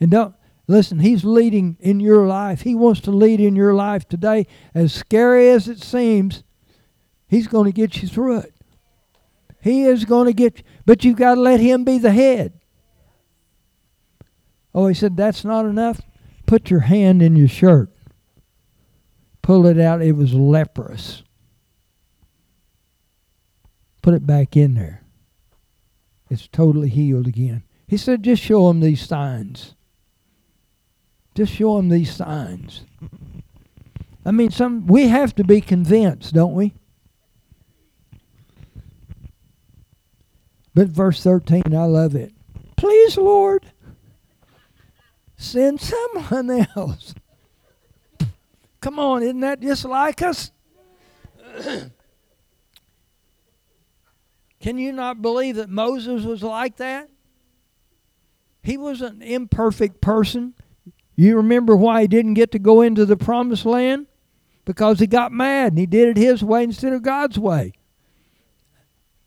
And 0.00 0.10
don't 0.10 0.34
listen, 0.66 1.00
he's 1.00 1.24
leading 1.24 1.76
in 1.80 2.00
your 2.00 2.26
life. 2.26 2.62
He 2.62 2.74
wants 2.74 3.00
to 3.02 3.10
lead 3.10 3.40
in 3.40 3.54
your 3.54 3.74
life 3.74 4.08
today. 4.08 4.46
As 4.74 4.94
scary 4.94 5.50
as 5.50 5.68
it 5.68 5.82
seems, 5.82 6.42
he's 7.30 7.46
going 7.46 7.64
to 7.64 7.72
get 7.72 8.02
you 8.02 8.08
through 8.08 8.40
it. 8.40 8.54
He 9.62 9.84
is 9.84 10.04
going 10.04 10.26
to 10.26 10.34
get 10.34 10.58
you, 10.58 10.64
but 10.84 11.04
you've 11.04 11.16
got 11.16 11.36
to 11.36 11.40
let 11.40 11.60
him 11.60 11.84
be 11.84 11.96
the 11.96 12.12
head. 12.12 12.60
Oh, 14.74 14.86
he 14.86 14.94
said 14.94 15.16
that's 15.16 15.44
not 15.44 15.64
enough 15.64 16.02
put 16.50 16.68
your 16.68 16.80
hand 16.80 17.22
in 17.22 17.36
your 17.36 17.46
shirt. 17.46 17.92
Pull 19.40 19.66
it 19.66 19.78
out. 19.78 20.02
It 20.02 20.16
was 20.16 20.34
leprous. 20.34 21.22
Put 24.02 24.14
it 24.14 24.26
back 24.26 24.56
in 24.56 24.74
there. 24.74 25.04
It's 26.28 26.48
totally 26.48 26.88
healed 26.88 27.28
again. 27.28 27.62
He 27.86 27.96
said, 27.96 28.24
just 28.24 28.42
show 28.42 28.68
him 28.68 28.80
these 28.80 29.00
signs. 29.00 29.76
Just 31.36 31.52
show 31.52 31.78
him 31.78 31.88
these 31.88 32.12
signs. 32.12 32.84
I 34.26 34.32
mean, 34.32 34.50
some 34.50 34.88
we 34.88 35.06
have 35.06 35.36
to 35.36 35.44
be 35.44 35.60
convinced, 35.60 36.34
don't 36.34 36.54
we? 36.54 36.74
But 40.74 40.88
verse 40.88 41.22
13, 41.22 41.74
I 41.74 41.84
love 41.84 42.14
it. 42.14 42.32
Please, 42.76 43.16
Lord, 43.16 43.66
Send 45.40 45.80
someone 45.80 46.66
else. 46.76 47.14
Come 48.82 48.98
on, 48.98 49.22
isn't 49.22 49.40
that 49.40 49.60
just 49.60 49.86
like 49.86 50.20
us? 50.20 50.52
Can 54.60 54.76
you 54.76 54.92
not 54.92 55.22
believe 55.22 55.56
that 55.56 55.70
Moses 55.70 56.24
was 56.24 56.42
like 56.42 56.76
that? 56.76 57.08
He 58.62 58.76
was 58.76 59.00
an 59.00 59.22
imperfect 59.22 60.02
person. 60.02 60.52
You 61.16 61.38
remember 61.38 61.74
why 61.74 62.02
he 62.02 62.06
didn't 62.06 62.34
get 62.34 62.52
to 62.52 62.58
go 62.58 62.82
into 62.82 63.06
the 63.06 63.16
promised 63.16 63.64
land? 63.64 64.08
Because 64.66 64.98
he 65.00 65.06
got 65.06 65.32
mad 65.32 65.72
and 65.72 65.78
he 65.78 65.86
did 65.86 66.18
it 66.18 66.18
his 66.18 66.44
way 66.44 66.64
instead 66.64 66.92
of 66.92 67.00
God's 67.00 67.38
way. 67.38 67.72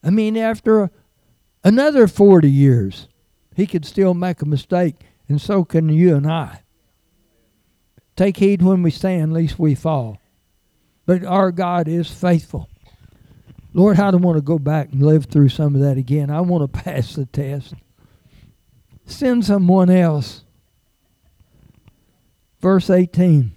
I 0.03 0.11
mean, 0.11 0.37
after 0.37 0.91
another 1.63 2.07
40 2.07 2.49
years, 2.49 3.07
he 3.55 3.67
could 3.67 3.85
still 3.85 4.13
make 4.13 4.41
a 4.41 4.45
mistake 4.45 4.95
and 5.27 5.41
so 5.41 5.63
can 5.63 5.89
you 5.89 6.15
and 6.15 6.29
I. 6.29 6.61
Take 8.15 8.37
heed 8.37 8.61
when 8.61 8.83
we 8.83 8.91
stand, 8.91 9.33
lest 9.33 9.57
we 9.57 9.73
fall. 9.73 10.19
But 11.05 11.25
our 11.25 11.51
God 11.51 11.87
is 11.87 12.09
faithful. 12.11 12.69
Lord, 13.73 13.99
I 13.99 14.11
don't 14.11 14.21
want 14.21 14.37
to 14.37 14.43
go 14.43 14.59
back 14.59 14.91
and 14.91 15.01
live 15.01 15.25
through 15.25 15.49
some 15.49 15.73
of 15.73 15.81
that 15.81 15.97
again. 15.97 16.29
I 16.29 16.41
want 16.41 16.71
to 16.71 16.81
pass 16.83 17.15
the 17.15 17.25
test. 17.25 17.73
Send 19.05 19.45
someone 19.45 19.89
else. 19.89 20.43
Verse 22.61 22.89
18. 22.89 23.51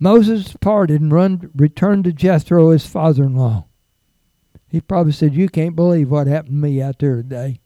Moses 0.00 0.54
parted 0.60 1.00
and 1.00 1.12
run, 1.12 1.50
returned 1.54 2.04
to 2.04 2.12
Jethro, 2.12 2.70
his 2.70 2.86
father 2.86 3.24
in 3.24 3.36
law. 3.36 3.67
He 4.68 4.80
probably 4.80 5.12
said, 5.12 5.34
You 5.34 5.48
can't 5.48 5.74
believe 5.74 6.10
what 6.10 6.26
happened 6.26 6.62
to 6.62 6.68
me 6.68 6.82
out 6.82 6.98
there 6.98 7.16
today. 7.16 7.60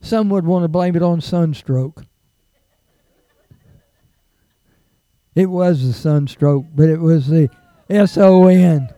Some 0.00 0.28
would 0.30 0.46
want 0.46 0.64
to 0.64 0.68
blame 0.68 0.94
it 0.94 1.02
on 1.02 1.20
sunstroke. 1.20 2.04
It 5.34 5.46
was 5.46 5.86
the 5.86 5.92
sunstroke, 5.92 6.66
but 6.74 6.88
it 6.88 7.00
was 7.00 7.28
the 7.28 7.48
S 7.88 8.18
O 8.18 8.46
N. 8.48 8.88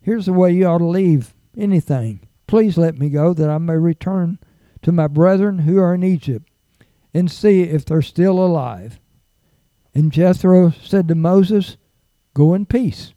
Here's 0.00 0.26
the 0.26 0.32
way 0.32 0.52
you 0.52 0.66
ought 0.66 0.78
to 0.78 0.84
leave 0.84 1.32
anything. 1.56 2.20
Please 2.46 2.76
let 2.76 2.98
me 2.98 3.08
go 3.08 3.32
that 3.32 3.48
I 3.48 3.56
may 3.58 3.76
return 3.76 4.38
to 4.82 4.92
my 4.92 5.06
brethren 5.06 5.60
who 5.60 5.78
are 5.78 5.94
in 5.94 6.04
Egypt 6.04 6.46
and 7.14 7.30
see 7.30 7.62
if 7.62 7.86
they're 7.86 8.02
still 8.02 8.38
alive. 8.38 9.00
And 9.94 10.10
Jethro 10.10 10.70
said 10.70 11.08
to 11.08 11.14
Moses, 11.14 11.76
Go 12.34 12.54
in 12.54 12.66
peace. 12.66 13.14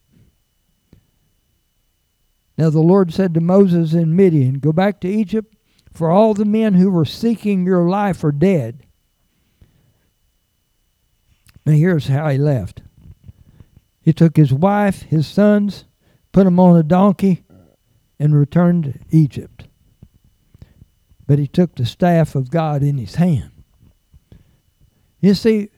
Now 2.57 2.69
the 2.69 2.79
Lord 2.79 3.13
said 3.13 3.33
to 3.33 3.41
Moses 3.41 3.93
in 3.93 4.15
Midian, 4.15 4.59
Go 4.59 4.71
back 4.71 4.99
to 5.01 5.07
Egypt, 5.07 5.55
for 5.91 6.11
all 6.11 6.33
the 6.33 6.45
men 6.45 6.75
who 6.75 6.91
were 6.91 7.05
seeking 7.05 7.65
your 7.65 7.89
life 7.89 8.23
are 8.23 8.31
dead. 8.31 8.83
Now 11.65 11.73
here's 11.73 12.07
how 12.07 12.29
he 12.29 12.37
left. 12.37 12.81
He 14.01 14.13
took 14.13 14.37
his 14.37 14.53
wife, 14.53 15.01
his 15.03 15.27
sons, 15.27 15.85
put 16.31 16.45
them 16.45 16.59
on 16.59 16.77
a 16.77 16.83
donkey, 16.83 17.43
and 18.19 18.33
returned 18.33 18.83
to 18.85 18.99
Egypt. 19.09 19.67
But 21.25 21.39
he 21.39 21.47
took 21.47 21.75
the 21.75 21.85
staff 21.85 22.35
of 22.35 22.49
God 22.49 22.83
in 22.83 22.97
his 22.97 23.15
hand. 23.15 23.51
You 25.19 25.33
see, 25.33 25.69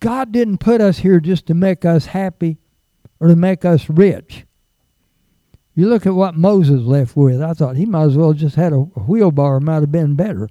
God 0.00 0.32
didn't 0.32 0.58
put 0.58 0.80
us 0.80 0.98
here 0.98 1.20
just 1.20 1.46
to 1.46 1.54
make 1.54 1.84
us 1.84 2.06
happy 2.06 2.58
or 3.20 3.28
to 3.28 3.36
make 3.36 3.64
us 3.64 3.88
rich. 3.88 4.46
You 5.74 5.88
look 5.88 6.06
at 6.06 6.14
what 6.14 6.34
Moses 6.34 6.82
left 6.82 7.16
with. 7.16 7.40
I 7.40 7.54
thought 7.54 7.76
he 7.76 7.86
might 7.86 8.04
as 8.04 8.16
well 8.16 8.32
just 8.32 8.56
had 8.56 8.72
a, 8.72 8.80
wheelbarrow. 8.80 9.60
Might 9.60 9.80
have 9.80 9.92
been 9.92 10.16
better. 10.16 10.48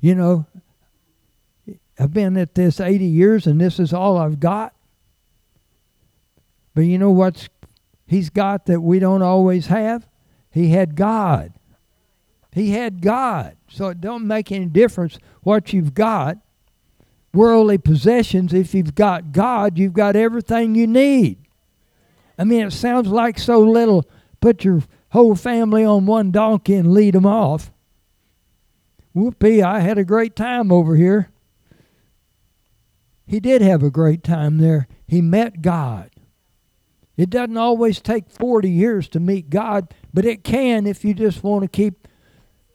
You 0.00 0.14
know, 0.14 0.46
I've 1.98 2.12
been 2.12 2.36
at 2.36 2.54
this 2.54 2.80
80 2.80 3.04
years 3.04 3.46
and 3.46 3.60
this 3.60 3.78
is 3.78 3.92
all 3.92 4.18
I've 4.18 4.40
got. 4.40 4.74
But 6.74 6.82
you 6.82 6.98
know 6.98 7.10
what's 7.10 7.48
he's 8.06 8.30
got 8.30 8.66
that 8.66 8.80
we 8.80 8.98
don't 8.98 9.22
always 9.22 9.66
have? 9.66 10.08
He 10.50 10.68
had 10.70 10.96
God. 10.96 11.52
He 12.52 12.72
had 12.72 13.00
God. 13.00 13.56
So 13.68 13.88
it 13.88 14.00
don't 14.00 14.26
make 14.26 14.52
any 14.52 14.66
difference 14.66 15.18
what 15.42 15.72
you've 15.72 15.94
got. 15.94 16.38
Worldly 17.34 17.78
possessions, 17.78 18.52
if 18.52 18.74
you've 18.74 18.94
got 18.94 19.32
God, 19.32 19.78
you've 19.78 19.94
got 19.94 20.16
everything 20.16 20.74
you 20.74 20.86
need. 20.86 21.38
I 22.38 22.44
mean, 22.44 22.66
it 22.66 22.72
sounds 22.72 23.08
like 23.08 23.38
so 23.38 23.60
little. 23.60 24.04
Put 24.40 24.64
your 24.64 24.82
whole 25.10 25.34
family 25.34 25.84
on 25.84 26.06
one 26.06 26.30
donkey 26.30 26.74
and 26.74 26.92
lead 26.92 27.14
them 27.14 27.26
off. 27.26 27.70
Whoopee, 29.14 29.62
I 29.62 29.80
had 29.80 29.98
a 29.98 30.04
great 30.04 30.34
time 30.34 30.72
over 30.72 30.96
here. 30.96 31.30
He 33.26 33.40
did 33.40 33.62
have 33.62 33.82
a 33.82 33.90
great 33.90 34.24
time 34.24 34.58
there. 34.58 34.88
He 35.06 35.20
met 35.22 35.62
God. 35.62 36.10
It 37.16 37.30
doesn't 37.30 37.56
always 37.56 38.00
take 38.00 38.30
40 38.30 38.70
years 38.70 39.08
to 39.10 39.20
meet 39.20 39.50
God, 39.50 39.94
but 40.12 40.24
it 40.24 40.44
can 40.44 40.86
if 40.86 41.04
you 41.04 41.14
just 41.14 41.42
want 41.44 41.62
to 41.62 41.68
keep 41.68 42.08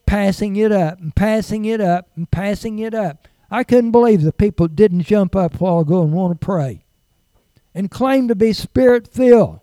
passing 0.06 0.56
it 0.56 0.72
up 0.72 1.00
and 1.00 1.16
passing 1.16 1.66
it 1.66 1.82
up 1.82 2.10
and 2.16 2.30
passing 2.30 2.80
it 2.80 2.94
up. 2.94 3.28
I 3.50 3.64
couldn't 3.64 3.92
believe 3.92 4.22
the 4.22 4.34
people 4.34 4.68
didn't 4.68 5.04
jump 5.04 5.36
up 5.36 5.60
while 5.60 5.80
ago 5.80 6.04
and 6.04 6.12
want 6.12 6.40
to 6.40 6.46
pray 6.46 6.84
and 7.74 7.92
claim 7.92 8.28
to 8.28 8.36
be 8.36 8.54
spirit 8.54 9.08
filled. 9.08 9.60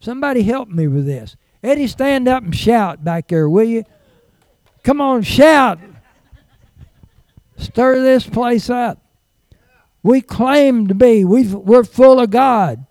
Somebody 0.00 0.42
help 0.42 0.68
me 0.68 0.88
with 0.88 1.06
this. 1.06 1.36
Eddie, 1.62 1.86
stand 1.86 2.26
up 2.26 2.42
and 2.42 2.54
shout 2.54 3.04
back 3.04 3.28
there, 3.28 3.48
will 3.48 3.64
you? 3.64 3.84
Come 4.82 5.00
on, 5.00 5.22
shout. 5.22 5.78
Stir 7.56 8.02
this 8.02 8.26
place 8.26 8.68
up. 8.68 8.98
We 10.02 10.20
claim 10.20 10.88
to 10.88 10.94
be. 10.94 11.24
we 11.24 11.46
we're 11.46 11.84
full 11.84 12.18
of 12.18 12.30
God. 12.30 12.84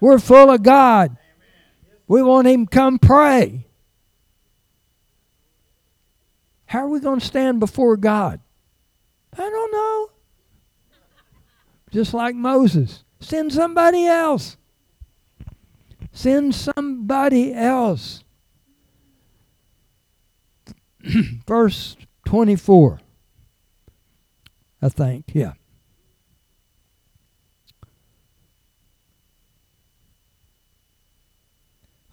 We're 0.00 0.18
full 0.18 0.50
of 0.50 0.62
God. 0.62 1.16
We 2.06 2.22
want 2.22 2.46
Him 2.46 2.66
come 2.66 2.98
pray. 2.98 3.66
How 6.66 6.80
are 6.80 6.88
we 6.88 7.00
going 7.00 7.20
to 7.20 7.26
stand 7.26 7.60
before 7.60 7.96
God? 7.96 8.40
I 9.36 9.48
don't 9.48 9.72
know. 9.72 10.10
Just 11.90 12.14
like 12.14 12.34
Moses. 12.34 13.04
Send 13.20 13.52
somebody 13.52 14.06
else. 14.06 14.56
Send 16.12 16.54
somebody 16.54 17.54
else. 17.54 18.24
Verse 21.46 21.96
24, 22.26 23.00
I 24.80 24.88
think. 24.88 25.24
Yeah. 25.34 25.52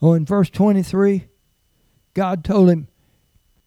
Oh, 0.02 0.14
in 0.14 0.26
verse 0.26 0.50
23, 0.50 1.28
God 2.14 2.44
told 2.44 2.70
him, 2.70 2.88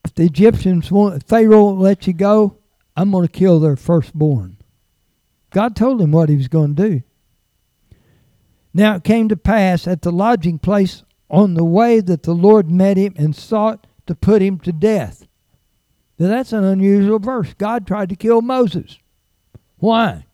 if 0.04 0.14
the 0.14 0.24
Egyptians 0.24 0.90
want, 0.90 1.26
Pharaoh 1.28 1.64
won't 1.64 1.78
let 1.78 2.06
you 2.06 2.14
go, 2.14 2.56
I'm 2.96 3.10
going 3.10 3.26
to 3.26 3.32
kill 3.32 3.60
their 3.60 3.76
firstborn. 3.76 4.58
God 5.50 5.76
told 5.76 6.00
him 6.00 6.12
what 6.12 6.28
he 6.28 6.36
was 6.36 6.48
going 6.48 6.74
to 6.74 6.88
do. 6.90 7.02
Now 8.74 8.96
it 8.96 9.04
came 9.04 9.28
to 9.28 9.36
pass 9.36 9.86
at 9.86 10.02
the 10.02 10.12
lodging 10.12 10.58
place 10.58 11.02
on 11.30 11.54
the 11.54 11.64
way 11.64 12.00
that 12.00 12.22
the 12.22 12.34
Lord 12.34 12.70
met 12.70 12.96
him 12.96 13.14
and 13.16 13.34
sought 13.36 13.86
to 14.06 14.14
put 14.14 14.42
him 14.42 14.58
to 14.60 14.72
death. 14.72 15.26
Now 16.18 16.28
that's 16.28 16.52
an 16.52 16.64
unusual 16.64 17.18
verse. 17.18 17.54
God 17.54 17.86
tried 17.86 18.08
to 18.10 18.16
kill 18.16 18.42
Moses. 18.42 18.98
Why? 19.76 20.26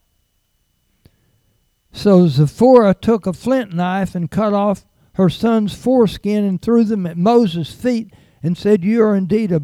So 1.93 2.29
Zipporah 2.29 2.95
took 2.95 3.27
a 3.27 3.33
flint 3.33 3.73
knife 3.73 4.15
and 4.15 4.31
cut 4.31 4.53
off 4.53 4.85
her 5.15 5.29
son's 5.29 5.75
foreskin 5.75 6.45
and 6.45 6.63
threw 6.63 6.85
them 6.85 7.07
at 7.07 7.17
Moses' 7.17 7.73
feet 7.73 8.13
and 8.43 8.57
said, 8.57 8.85
You 8.85 9.03
are 9.03 9.17
indeed 9.17 9.51
a, 9.51 9.61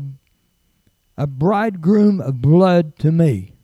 a 1.16 1.26
bridegroom 1.26 2.20
of 2.20 2.40
blood 2.40 2.98
to 2.98 3.12
me. 3.12 3.54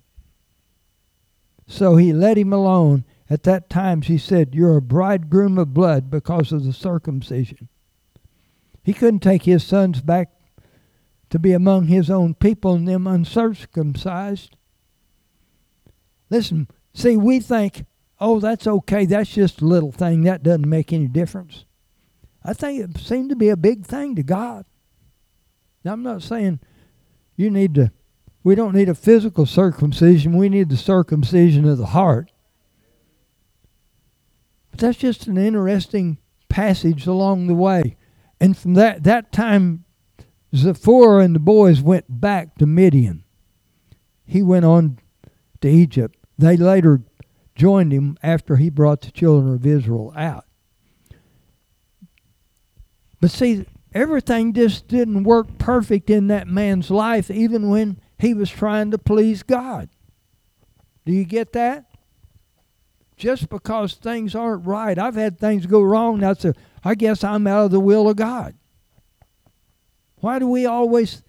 So 1.67 1.97
he 1.97 2.13
let 2.13 2.37
him 2.37 2.53
alone. 2.53 3.05
At 3.29 3.45
that 3.45 3.71
time 3.71 4.03
she 4.03 4.19
said, 4.19 4.55
You're 4.55 4.77
a 4.77 4.83
bridegroom 4.83 5.59
of 5.59 5.75
blood 5.75 6.11
because 6.11 6.53
of 6.53 6.65
the 6.65 6.73
circumcision. 6.73 7.69
He 8.83 8.93
couldn't 8.93 9.21
take 9.21 9.45
his 9.45 9.65
sons 9.65 10.01
back 10.01 10.31
to 11.31 11.39
be 11.39 11.53
among 11.53 11.87
his 11.87 12.11
own 12.11 12.35
people 12.35 12.75
and 12.75 12.89
them 12.89 13.07
uncircumcised. 13.07 14.57
Listen, 16.29 16.69
see, 16.93 17.17
we 17.17 17.41
think, 17.41 17.85
oh, 18.19 18.41
that's 18.41 18.67
okay. 18.67 19.05
That's 19.05 19.31
just 19.31 19.61
a 19.61 19.67
little 19.67 19.93
thing. 19.93 20.23
That 20.23 20.43
doesn't 20.43 20.69
make 20.69 20.93
any 20.93 21.09
difference. 21.09 21.65
I 22.43 22.53
think 22.53 22.83
it 22.83 22.99
seemed 22.99 23.31
to 23.31 23.37
be 23.37 23.49
a 23.49 23.57
big 23.57 23.87
thing 23.87 24.17
to 24.17 24.23
God. 24.23 24.65
Now, 25.85 25.93
I'm 25.93 26.03
not 26.03 26.23
saying 26.23 26.61
you 27.41 27.51
need 27.51 27.75
to, 27.75 27.91
we 28.45 28.55
don't 28.55 28.75
need 28.75 28.89
a 28.89 28.95
physical 28.95 29.47
circumcision, 29.47 30.37
we 30.37 30.49
need 30.49 30.69
the 30.69 30.77
circumcision 30.77 31.65
of 31.69 31.79
the 31.79 31.87
heart. 31.87 32.31
But 34.71 34.81
that's 34.81 34.99
just 34.99 35.27
an 35.27 35.37
interesting 35.37 36.19
passage 36.49 37.07
along 37.07 37.47
the 37.47 37.55
way. 37.55 37.97
And 38.41 38.57
from 38.57 38.75
that, 38.75 39.05
that 39.05 39.33
time, 39.33 39.85
Zipporah 40.55 41.25
and 41.25 41.35
the 41.35 41.41
boys 41.41 41.81
went 41.83 42.21
back 42.21 42.57
to 42.59 42.67
Midian. 42.67 43.25
He 44.25 44.43
went 44.43 44.65
on 44.65 44.99
to 45.61 45.69
Egypt. 45.69 46.17
They 46.39 46.57
later 46.57 47.03
joined 47.55 47.93
him 47.93 48.17
after 48.23 48.57
he 48.57 48.71
brought 48.71 49.03
the 49.03 49.11
children 49.11 49.53
of 49.55 49.67
Israel 49.67 50.13
out. 50.17 50.47
But 53.21 53.31
see, 53.31 53.67
everything 53.93 54.53
just 54.53 54.89
didn't 54.89 55.25
work 55.25 55.59
perfect 55.59 56.11
in 56.11 56.29
that 56.29 56.47
man's 56.49 56.91
life, 56.91 57.31
even 57.31 57.69
when 57.69 58.01
he 58.19 58.35
was 58.35 58.51
trying 58.51 58.91
to 58.91 58.99
please 58.99 59.43
God. 59.43 59.89
Do 61.05 61.13
you 61.13 61.25
get 61.25 61.53
that? 61.53 61.87
Just 63.17 63.49
because 63.51 63.95
things 63.95 64.35
aren't 64.35 64.67
right, 64.67 64.99
I've 64.99 65.15
had 65.15 65.39
things 65.39 65.67
go 65.67 65.83
wrong. 65.83 66.21
That's 66.21 66.45
a, 66.45 66.55
I 66.85 66.95
guess 66.95 67.23
I'm 67.25 67.47
out 67.47 67.67
of 67.67 67.71
the 67.71 67.81
will 67.81 68.09
of 68.09 68.17
God. 68.17 68.55
Why 70.17 70.39
do 70.39 70.47
we 70.47 70.67
always 70.67 71.23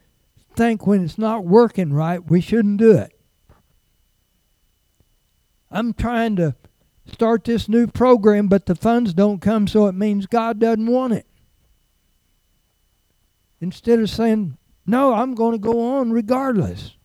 think 0.56 0.86
when 0.86 1.04
it's 1.04 1.18
not 1.18 1.46
working 1.46 1.94
right, 1.94 2.24
we 2.24 2.42
shouldn't 2.42 2.78
do 2.78 2.92
it? 2.92 3.14
I'm 5.70 5.94
trying 5.94 6.36
to 6.36 6.56
start 7.06 7.46
this 7.46 7.70
new 7.70 7.88
program, 7.88 8.48
but 8.48 8.66
the 8.66 8.76
funds 8.76 9.14
don't 9.14 9.42
come, 9.42 9.68
so 9.68 9.88
it 9.88 9.96
means 9.96 10.26
God 10.28 10.60
doesn't 10.60 10.88
want 10.88 11.14
it 11.14 11.26
instead 13.62 14.00
of 14.00 14.10
saying, 14.10 14.58
No, 14.86 15.14
I'm 15.14 15.36
going 15.36 15.54
to 15.54 15.60
go 15.60 15.80
on 15.80 16.12
regardless. 16.12 16.96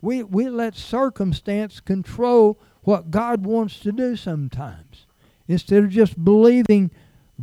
We, 0.00 0.22
we 0.22 0.48
let 0.48 0.74
circumstance 0.74 1.80
control 1.80 2.58
what 2.82 3.10
God 3.10 3.46
wants 3.46 3.78
to 3.80 3.92
do 3.92 4.16
sometimes 4.16 5.06
instead 5.46 5.84
of 5.84 5.90
just 5.90 6.22
believing 6.22 6.90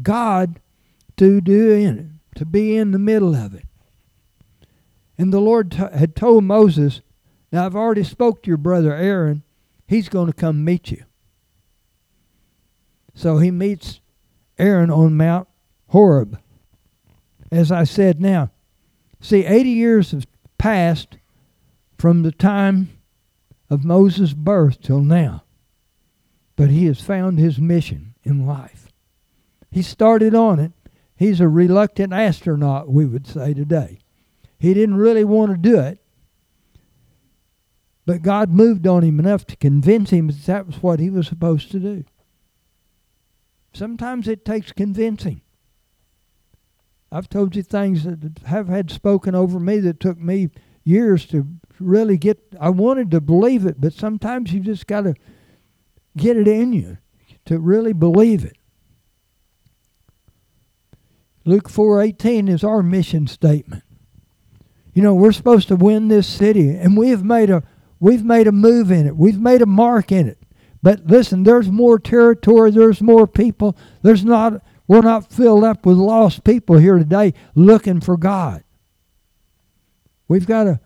God 0.01 0.59
to 1.17 1.41
do 1.41 1.71
in 1.71 1.97
it, 1.97 2.39
to 2.39 2.45
be 2.45 2.75
in 2.75 2.91
the 2.91 2.99
middle 2.99 3.35
of 3.35 3.53
it. 3.53 3.65
And 5.17 5.33
the 5.33 5.39
Lord 5.39 5.71
t- 5.71 5.77
had 5.77 6.15
told 6.15 6.43
Moses, 6.43 7.01
Now 7.51 7.65
I've 7.65 7.75
already 7.75 8.03
spoke 8.03 8.43
to 8.43 8.47
your 8.47 8.57
brother 8.57 8.93
Aaron. 8.93 9.43
He's 9.87 10.09
going 10.09 10.27
to 10.27 10.33
come 10.33 10.63
meet 10.63 10.91
you. 10.91 11.03
So 13.13 13.37
he 13.37 13.51
meets 13.51 13.99
Aaron 14.57 14.89
on 14.89 15.17
Mount 15.17 15.47
Horeb. 15.87 16.39
As 17.51 17.71
I 17.71 17.83
said 17.83 18.21
now, 18.21 18.51
see, 19.19 19.45
80 19.45 19.69
years 19.69 20.11
have 20.11 20.25
passed 20.57 21.17
from 21.97 22.23
the 22.23 22.31
time 22.31 22.89
of 23.69 23.83
Moses' 23.83 24.33
birth 24.33 24.81
till 24.81 25.01
now. 25.01 25.43
But 26.55 26.69
he 26.69 26.85
has 26.85 27.01
found 27.01 27.39
his 27.39 27.59
mission 27.59 28.15
in 28.23 28.45
life. 28.45 28.87
He 29.69 29.81
started 29.81 30.35
on 30.35 30.59
it. 30.59 30.71
He's 31.15 31.39
a 31.39 31.47
reluctant 31.47 32.13
astronaut, 32.13 32.89
we 32.89 33.05
would 33.05 33.27
say 33.27 33.53
today. 33.53 33.99
He 34.57 34.73
didn't 34.73 34.97
really 34.97 35.23
want 35.23 35.51
to 35.51 35.57
do 35.57 35.79
it. 35.79 35.99
But 38.05 38.21
God 38.21 38.51
moved 38.51 38.87
on 38.87 39.03
him 39.03 39.19
enough 39.19 39.45
to 39.47 39.55
convince 39.55 40.09
him 40.09 40.27
that 40.27 40.45
that 40.45 40.67
was 40.67 40.83
what 40.83 40.99
he 40.99 41.09
was 41.09 41.27
supposed 41.27 41.71
to 41.71 41.79
do. 41.79 42.03
Sometimes 43.73 44.27
it 44.27 44.43
takes 44.43 44.71
convincing. 44.71 45.41
I've 47.11 47.29
told 47.29 47.55
you 47.55 47.63
things 47.63 48.03
that 48.03 48.39
have 48.45 48.69
had 48.69 48.89
spoken 48.89 49.35
over 49.35 49.59
me 49.59 49.79
that 49.79 49.99
took 49.99 50.17
me 50.17 50.49
years 50.83 51.25
to 51.27 51.45
really 51.79 52.17
get. 52.17 52.39
I 52.59 52.69
wanted 52.69 53.11
to 53.11 53.21
believe 53.21 53.65
it, 53.65 53.81
but 53.81 53.93
sometimes 53.93 54.53
you 54.53 54.61
just 54.61 54.87
got 54.87 55.01
to 55.01 55.15
get 56.15 56.37
it 56.37 56.47
in 56.47 56.73
you 56.73 56.97
to 57.45 57.59
really 57.59 57.93
believe 57.93 58.45
it. 58.45 58.57
Luke 61.43 61.69
4:18 61.69 62.47
is 62.47 62.63
our 62.63 62.83
mission 62.83 63.27
statement. 63.27 63.83
You 64.93 65.01
know, 65.01 65.15
we're 65.15 65.31
supposed 65.31 65.67
to 65.69 65.75
win 65.75 66.07
this 66.07 66.27
city 66.27 66.69
and 66.69 66.95
we 66.95 67.09
have 67.09 67.23
made 67.23 67.49
a 67.49 67.63
we've 67.99 68.23
made 68.23 68.47
a 68.47 68.51
move 68.51 68.91
in 68.91 69.07
it. 69.07 69.17
We've 69.17 69.39
made 69.39 69.61
a 69.61 69.65
mark 69.65 70.11
in 70.11 70.27
it. 70.27 70.37
But 70.83 71.05
listen, 71.07 71.43
there's 71.43 71.69
more 71.69 71.99
territory, 71.99 72.71
there's 72.71 73.01
more 73.01 73.27
people. 73.27 73.75
There's 74.01 74.25
not 74.25 74.61
we're 74.87 75.01
not 75.01 75.31
filled 75.31 75.63
up 75.63 75.85
with 75.85 75.97
lost 75.97 76.43
people 76.43 76.77
here 76.77 76.97
today 76.97 77.33
looking 77.55 78.01
for 78.01 78.17
God. 78.17 78.63
We've 80.27 80.47
got 80.47 80.67
a 80.67 80.79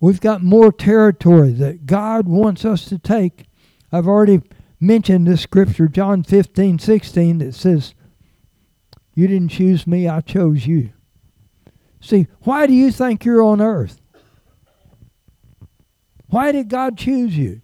we've 0.00 0.20
got 0.20 0.42
more 0.42 0.72
territory 0.72 1.52
that 1.52 1.86
God 1.86 2.28
wants 2.28 2.64
us 2.64 2.84
to 2.86 2.98
take. 2.98 3.46
I've 3.90 4.06
already 4.06 4.42
mentioned 4.82 5.26
this 5.26 5.40
scripture, 5.40 5.88
John 5.88 6.22
15, 6.22 6.78
16, 6.78 7.38
that 7.38 7.54
says, 7.54 7.94
You 9.14 9.28
didn't 9.28 9.48
choose 9.48 9.86
me, 9.86 10.08
I 10.08 10.20
chose 10.20 10.66
you. 10.66 10.92
See, 12.00 12.26
why 12.40 12.66
do 12.66 12.74
you 12.74 12.90
think 12.90 13.24
you're 13.24 13.42
on 13.42 13.60
earth? 13.60 14.00
Why 16.26 16.50
did 16.50 16.68
God 16.68 16.98
choose 16.98 17.36
you? 17.36 17.61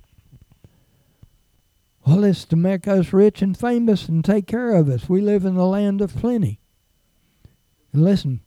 Well, 2.09 2.25
it's 2.25 2.47
to 2.47 2.57
make 2.57 2.89
us 2.89 3.13
rich 3.13 3.43
and 3.43 3.55
famous 3.55 4.09
and 4.09 4.25
take 4.25 4.47
care 4.47 4.75
of 4.75 4.89
us. 4.89 5.11
We 5.11 5.21
live 5.21 5.45
in 5.45 5.57
the 5.57 5.67
land 5.67 6.01
of 6.01 6.17
plenty. 6.17 6.59
And 7.93 8.03
listen, 8.03 8.41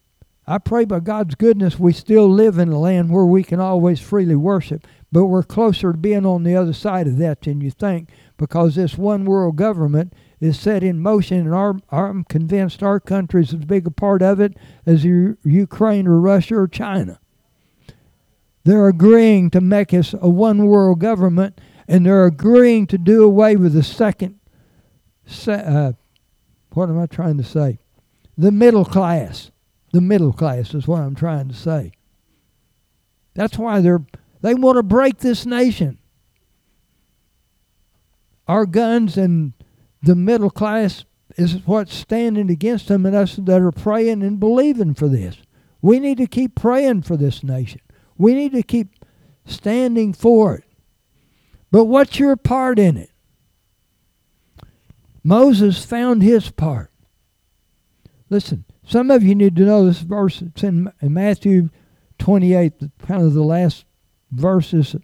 I 0.48 0.58
pray 0.58 0.84
by 0.84 1.00
God's 1.00 1.36
goodness 1.36 1.78
we 1.78 1.94
still 1.94 2.28
live 2.28 2.58
in 2.58 2.70
a 2.70 2.80
land 2.80 3.12
where 3.12 3.26
we 3.26 3.44
can 3.44 3.60
always 3.60 4.00
freely 4.00 4.36
worship, 4.36 4.88
but 5.12 5.28
we're 5.28 5.44
closer 5.44 5.92
to 5.92 5.98
being 6.00 6.26
on 6.26 6.42
the 6.42 6.56
other 6.56 6.74
side 6.74 7.06
of 7.06 7.18
that 7.18 7.42
than 7.42 7.62
you 7.62 7.70
think 7.70 8.10
because 8.36 8.74
this 8.74 8.98
one 8.98 9.26
world 9.26 9.58
government 9.58 10.14
is 10.40 10.60
set 10.60 10.82
in 10.82 11.00
motion, 11.00 11.42
and 11.42 11.54
our, 11.54 11.76
I'm 11.92 12.24
convinced 12.24 12.82
our 12.82 13.00
country 13.00 13.44
is 13.44 13.54
as 13.54 13.66
big 13.66 13.86
a 13.86 13.92
part 13.92 14.24
of 14.24 14.40
it 14.40 14.58
as 14.88 15.06
Ukraine 15.06 16.08
or 16.08 16.20
Russia 16.20 16.56
or 16.56 16.68
China. 16.68 17.20
They're 18.64 18.88
agreeing 18.88 19.52
to 19.52 19.62
make 19.62 19.94
us 19.94 20.16
a 20.20 20.30
one 20.30 20.66
world 20.66 21.00
government, 21.00 21.62
and 21.92 22.06
they're 22.06 22.26
agreeing 22.26 22.88
to 22.88 22.98
do 22.98 23.22
away 23.22 23.58
with 23.58 23.74
the 23.74 23.84
second, 23.84 24.40
uh, 25.46 25.92
what 26.72 26.88
am 26.88 26.98
I 26.98 27.06
trying 27.06 27.36
to 27.38 27.44
say? 27.44 27.80
The 28.38 28.52
middle 28.52 28.86
class. 28.86 29.52
The 29.92 30.00
middle 30.00 30.32
class 30.32 30.74
is 30.74 30.88
what 30.88 31.02
I'm 31.02 31.16
trying 31.16 31.50
to 31.50 31.54
say. 31.54 31.92
That's 33.34 33.58
why 33.58 33.82
they're 33.82 34.06
they 34.40 34.54
want 34.56 34.78
to 34.78 34.84
break 34.84 35.18
this 35.18 35.46
nation. 35.46 36.00
Our 38.48 38.66
guns 38.66 39.18
and 39.18 39.52
the 40.02 40.16
middle 40.16 40.50
class 40.50 41.04
is 41.36 41.58
what's 41.66 41.94
standing 41.94 42.50
against 42.50 42.88
them 42.88 43.06
and 43.06 43.16
us 43.16 43.36
that 43.36 43.62
are 43.62 43.72
praying 43.72 44.24
and 44.24 44.40
believing 44.40 44.94
for 44.94 45.10
this. 45.10 45.36
We 45.82 46.00
need 46.00 46.20
to 46.20 46.28
keep 46.28 46.56
praying 46.56 47.02
for 47.02 47.18
this 47.18 47.44
nation. 47.44 47.82
We 48.18 48.34
need 48.34 48.54
to 48.54 48.64
keep 48.64 49.06
standing 49.46 50.14
for 50.14 50.56
it. 50.56 50.64
But 51.72 51.86
what's 51.86 52.20
your 52.20 52.36
part 52.36 52.78
in 52.78 52.98
it? 52.98 53.10
Moses 55.24 55.86
found 55.86 56.22
his 56.22 56.52
part. 56.52 56.92
Listen, 58.30 58.66
some 58.86 59.12
of 59.12 59.24
you 59.24 59.36
need 59.36 59.56
to 59.56 59.64
know 59.64 59.86
this 59.86 60.00
verse. 60.00 60.42
It's 60.42 60.64
in, 60.64 60.92
Matthew 61.02 61.70
28, 62.20 62.74
kind 63.08 63.22
of 63.22 63.34
the 63.34 63.44
last 63.44 63.86
verses 64.32 64.96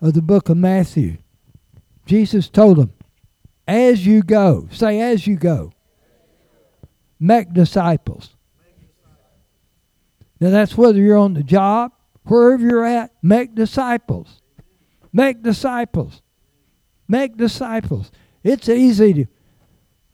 of 0.00 0.14
the 0.14 0.22
book 0.22 0.48
of 0.48 0.56
Matthew. 0.56 1.18
Jesus 2.04 2.48
told 2.48 2.78
them, 2.78 2.92
as 3.66 4.06
you 4.06 4.22
go, 4.22 4.68
say, 4.70 5.00
as 5.00 5.26
you 5.26 5.36
go, 5.36 5.72
make 7.18 7.52
disciples. 7.52 8.36
Now, 10.38 10.50
that's 10.50 10.76
whether 10.76 10.98
you're 10.98 11.16
on 11.16 11.34
the 11.34 11.42
job, 11.42 11.92
wherever 12.24 12.62
you're 12.62 12.84
at, 12.84 13.12
make 13.22 13.54
disciples. 13.54 14.42
Make 15.16 15.42
disciples. 15.42 16.20
Make 17.08 17.38
disciples. 17.38 18.10
It's 18.44 18.68
easy 18.68 19.14
to, 19.14 19.26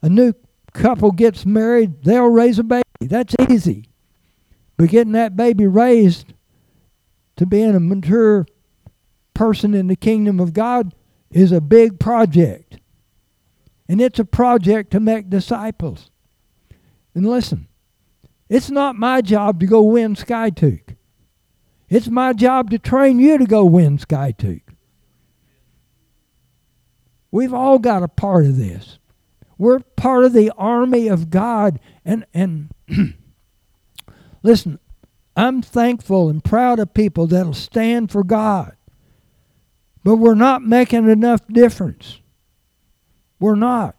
a 0.01 0.09
new 0.09 0.33
couple 0.73 1.11
gets 1.11 1.45
married, 1.45 2.05
they'll 2.05 2.31
raise 2.31 2.61
a 2.61 2.63
baby. 2.63 2.85
That's 3.01 3.35
easy. 3.51 3.89
But 4.77 4.91
getting 4.91 5.15
that 5.15 5.35
baby 5.35 5.67
raised 5.67 6.35
to 7.35 7.47
being 7.47 7.75
a 7.75 7.81
mature 7.81 8.47
person 9.35 9.75
in 9.75 9.89
the 9.89 9.97
kingdom 9.97 10.39
of 10.39 10.53
God 10.53 10.95
is 11.33 11.51
a 11.51 11.61
big 11.61 11.99
project. 11.99 12.79
And 13.89 14.01
it's 14.01 14.21
a 14.21 14.25
project 14.25 14.93
to 14.93 15.01
make 15.01 15.29
disciples. 15.29 16.13
And 17.13 17.27
listen, 17.27 17.67
it's 18.49 18.71
not 18.71 18.95
my 18.95 19.21
job 19.21 19.59
to 19.59 19.67
go 19.67 19.83
win 19.83 20.15
Skiatook. 20.15 20.95
It's 21.89 22.07
my 22.07 22.33
job 22.33 22.71
to 22.71 22.79
train 22.79 23.19
you 23.19 23.37
to 23.37 23.47
go 23.47 23.65
win 23.65 23.99
Skiatook. 23.99 24.63
We've 27.33 27.55
all 27.55 27.81
got 27.81 28.05
a 28.05 28.09
part 28.09 28.45
of 28.45 28.59
this. 28.59 28.99
We're 29.59 29.81
part 29.81 30.25
of 30.25 30.35
the 30.35 30.53
army 30.57 31.09
of 31.09 31.31
God. 31.31 31.81
And, 32.05 32.27
and 32.35 32.71
listen, 34.43 34.79
I'm 35.35 35.63
thankful 35.63 36.29
and 36.29 36.45
proud 36.45 36.79
of 36.79 36.95
people 36.95 37.27
that'll 37.27 37.55
stand 37.55 38.13
for 38.13 38.23
God. 38.23 38.77
But 40.05 40.17
we're 40.17 40.35
not 40.35 40.63
making 40.63 41.09
enough 41.09 41.41
difference. 41.49 42.21
We're 43.41 43.55
not. 43.55 43.97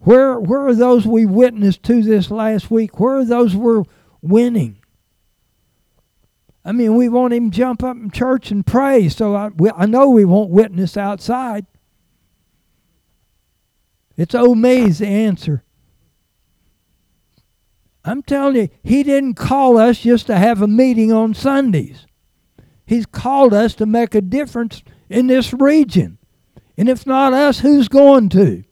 Where, 0.00 0.38
where 0.38 0.66
are 0.66 0.74
those 0.74 1.06
we 1.06 1.24
witnessed 1.24 1.82
to 1.84 2.02
this 2.02 2.30
last 2.30 2.70
week? 2.70 3.00
Where 3.00 3.18
are 3.18 3.24
those 3.24 3.54
we're 3.56 3.84
winning? 4.20 4.78
I 6.64 6.72
mean, 6.72 6.96
we 6.96 7.08
won't 7.08 7.32
even 7.32 7.50
jump 7.50 7.82
up 7.82 7.96
in 7.96 8.10
church 8.10 8.50
and 8.50 8.66
pray, 8.66 9.08
so 9.08 9.34
I, 9.34 9.48
we, 9.48 9.70
I 9.70 9.86
know 9.86 10.10
we 10.10 10.24
won't 10.24 10.50
witness 10.50 10.96
outside. 10.96 11.66
It's 14.16 14.34
me's 14.34 15.00
answer. 15.00 15.64
I'm 18.04 18.22
telling 18.22 18.56
you, 18.56 18.68
he 18.82 19.02
didn't 19.02 19.34
call 19.34 19.78
us 19.78 20.00
just 20.00 20.26
to 20.26 20.36
have 20.36 20.60
a 20.60 20.66
meeting 20.66 21.12
on 21.12 21.34
Sundays. 21.34 22.06
He's 22.84 23.06
called 23.06 23.54
us 23.54 23.74
to 23.76 23.86
make 23.86 24.14
a 24.14 24.20
difference 24.20 24.82
in 25.08 25.28
this 25.28 25.52
region. 25.52 26.18
And 26.76 26.88
if 26.88 27.06
not 27.06 27.32
us, 27.32 27.60
who's 27.60 27.88
going 27.88 28.28
to? 28.30 28.64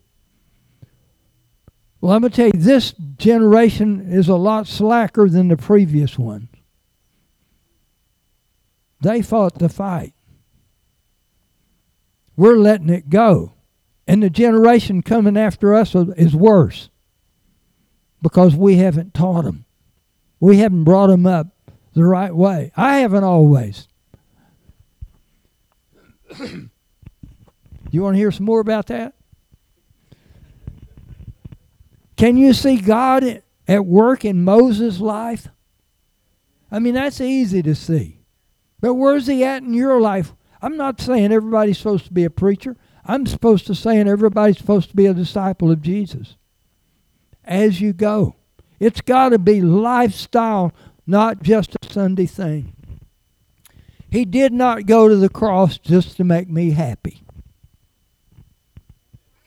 Well, 2.01 2.13
I'm 2.13 2.23
going 2.23 2.33
to 2.33 2.37
tell 2.37 2.47
you, 2.47 2.53
this 2.55 2.93
generation 3.19 4.11
is 4.11 4.29
a 4.29 4.35
lot 4.35 4.67
slacker 4.67 5.29
than 5.29 5.49
the 5.49 5.57
previous 5.57 6.19
one. 6.19 6.49
They 9.01 9.23
fought 9.23 9.59
the 9.59 9.69
fight. 9.69 10.15
We're 12.37 12.57
letting 12.57 12.89
it 12.89 13.11
go. 13.11 13.53
And 14.11 14.25
the 14.25 14.29
generation 14.29 15.03
coming 15.03 15.37
after 15.37 15.73
us 15.73 15.95
is 15.95 16.35
worse 16.35 16.89
because 18.21 18.57
we 18.57 18.75
haven't 18.75 19.15
taught 19.15 19.45
them. 19.45 19.67
We 20.41 20.57
haven't 20.57 20.83
brought 20.83 21.07
them 21.07 21.27
up 21.27 21.47
the 21.95 22.05
right 22.05 22.35
way. 22.35 22.73
I 22.77 22.97
haven't 22.99 23.23
always. 23.23 23.87
you 26.41 28.03
want 28.03 28.15
to 28.15 28.19
hear 28.19 28.33
some 28.33 28.47
more 28.47 28.59
about 28.59 28.89
that? 28.89 29.15
Can 32.17 32.37
you 32.37 32.53
see 32.53 32.79
God 32.79 33.45
at 33.69 33.87
work 33.87 34.25
in 34.25 34.43
Moses' 34.43 34.99
life? 34.99 35.47
I 36.69 36.81
mean, 36.81 36.95
that's 36.95 37.21
easy 37.21 37.63
to 37.63 37.77
see. 37.77 38.19
But 38.81 38.95
where's 38.95 39.29
he 39.29 39.45
at 39.45 39.63
in 39.63 39.73
your 39.73 40.01
life? 40.01 40.35
I'm 40.61 40.77
not 40.77 41.01
saying 41.01 41.31
everybody's 41.31 41.79
supposed 41.79 42.07
to 42.07 42.13
be 42.13 42.25
a 42.25 42.31
preacher. 42.31 42.77
I'm 43.05 43.27
supposed 43.27 43.67
to 43.67 43.75
say, 43.75 43.99
and 43.99 44.09
everybody's 44.09 44.59
supposed 44.59 44.91
to 44.91 44.97
be 44.97 45.07
a 45.07 45.15
disciple 45.15 45.71
of 45.71 45.83
Jesus. 45.83 46.37
As 47.45 47.81
you 47.81 47.93
go. 47.93 48.37
It's 48.79 49.01
got 49.03 49.31
to 49.31 49.39
be 49.39 49.61
lifestyle, 49.61 50.73
not 51.07 51.43
just 51.43 51.77
a 51.83 51.93
Sunday 51.93 52.27
thing. 52.27 52.75
He 54.11 54.25
did 54.25 54.53
not 54.53 54.87
go 54.87 55.09
to 55.09 55.17
the 55.17 55.29
cross 55.29 55.79
just 55.79 56.17
to 56.17 56.25
make 56.25 56.49
me 56.49 56.71
happy. 56.71 57.23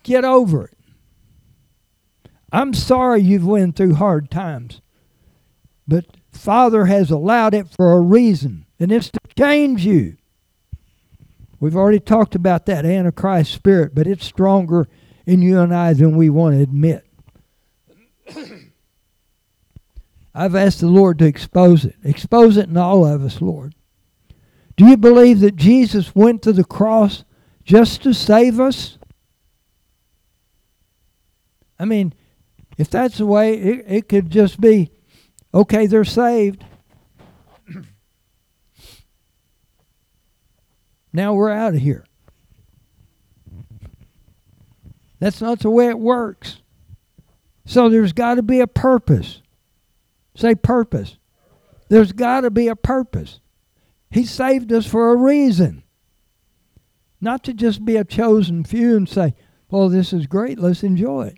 Get 0.04 0.24
over 0.24 0.66
it. 0.66 0.78
I'm 2.52 2.74
sorry 2.74 3.22
you've 3.22 3.46
went 3.46 3.76
through 3.76 3.96
hard 3.96 4.30
times. 4.30 4.82
But 5.88 6.06
Father 6.32 6.86
has 6.86 7.10
allowed 7.10 7.54
it 7.54 7.68
for 7.68 7.94
a 7.94 8.00
reason, 8.00 8.66
and 8.80 8.92
it's 8.92 9.10
to 9.10 9.20
change 9.38 9.86
you. 9.86 10.18
We've 11.64 11.78
already 11.78 12.02
talked 12.02 12.36
about 12.36 12.66
that 12.66 12.84
Antichrist 12.84 13.54
spirit, 13.54 13.96
but 13.96 14.06
it's 14.06 14.26
stronger 14.26 14.90
in 15.26 15.42
you 15.42 15.62
and 15.62 15.74
I 15.74 15.94
than 15.94 16.18
we 16.18 16.30
want 16.30 16.58
to 16.58 16.62
admit. 16.62 17.06
I've 20.36 20.56
asked 20.56 20.82
the 20.82 20.88
Lord 20.88 21.20
to 21.20 21.26
expose 21.26 21.86
it. 21.86 21.96
Expose 22.04 22.58
it 22.58 22.68
in 22.68 22.76
all 22.76 23.06
of 23.06 23.24
us, 23.24 23.42
Lord. 23.42 23.76
Do 24.76 24.86
you 24.86 24.98
believe 24.98 25.40
that 25.40 25.56
Jesus 25.56 26.14
went 26.14 26.42
to 26.42 26.52
the 26.52 26.66
cross 26.66 27.24
just 27.64 28.04
to 28.04 28.14
save 28.14 28.60
us? 28.60 28.98
I 31.80 31.86
mean, 31.86 32.14
if 32.78 32.90
that's 32.90 33.20
the 33.20 33.26
way, 33.26 33.54
it, 33.54 33.86
it 33.88 34.10
could 34.10 34.30
just 34.30 34.60
be 34.60 34.92
okay, 35.54 35.86
they're 35.86 36.04
saved. 36.04 36.66
Now 41.14 41.34
we're 41.34 41.52
out 41.52 41.76
of 41.76 41.80
here. 41.80 42.06
That's 45.20 45.40
not 45.40 45.60
the 45.60 45.70
way 45.70 45.88
it 45.88 46.00
works. 46.00 46.62
So 47.66 47.88
there's 47.88 48.12
got 48.12 48.36
to 48.36 48.42
be 48.44 48.60
a 48.60 48.68
purpose. 48.68 49.42
Say 50.36 50.56
purpose. 50.56 51.18
There's 51.88 52.12
got 52.12 52.42
to 52.42 52.52
be 52.52 52.68
a 52.68 52.76
purpose. 52.76 53.40
He 54.12 54.26
saved 54.26 54.74
us 54.74 54.86
for 54.86 55.14
a 55.14 55.16
reason. 55.16 55.84
Not 57.22 57.44
to 57.46 57.54
just 57.54 57.86
be 57.86 57.96
a 57.96 58.04
chosen 58.04 58.64
few 58.64 58.98
and 58.98 59.08
say, 59.08 59.34
well, 59.70 59.88
this 59.90 60.12
is 60.12 60.28
great, 60.28 60.60
let's 60.60 60.84
enjoy 60.84 61.28
it. 61.28 61.38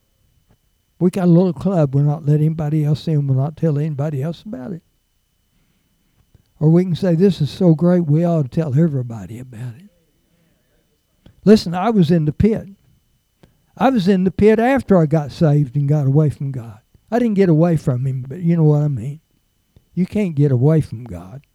We 1.00 1.10
got 1.10 1.26
a 1.26 1.32
little 1.32 1.54
club, 1.54 1.94
we're 1.94 2.02
not 2.02 2.26
letting 2.26 2.46
anybody 2.48 2.84
else 2.84 3.08
in, 3.08 3.28
we'll 3.28 3.38
not 3.38 3.56
tell 3.56 3.78
anybody 3.78 4.24
else 4.24 4.42
about 4.42 4.72
it. 4.72 4.82
Or 6.66 6.72
we 6.72 6.84
can 6.84 6.96
say, 6.96 7.14
this 7.14 7.42
is 7.42 7.52
so 7.52 7.76
great, 7.76 8.08
we 8.08 8.26
ought 8.26 8.42
to 8.42 8.50
tell 8.50 8.70
everybody 8.70 9.38
about 9.38 9.76
it. 9.76 9.88
Listen, 11.44 11.76
I 11.76 11.92
was 11.92 12.10
in 12.10 12.26
the 12.26 12.34
pit. 12.34 12.70
I 13.78 13.92
was 13.92 14.08
in 14.08 14.24
the 14.24 14.32
pit 14.32 14.58
after 14.58 14.98
I 14.98 15.06
got 15.06 15.32
saved 15.32 15.76
and 15.76 15.88
got 15.88 16.08
away 16.08 16.32
from 16.32 16.52
God. 16.52 16.80
I 17.12 17.20
didn't 17.20 17.36
get 17.36 17.50
away 17.50 17.78
from 17.78 18.08
him, 18.08 18.26
but 18.28 18.40
you 18.40 18.58
know 18.58 18.64
what 18.64 18.82
I 18.82 18.88
mean. 18.88 19.22
You 19.94 20.08
can't 20.08 20.34
get 20.34 20.52
away 20.52 20.82
from 20.82 21.04
God. 21.04 21.46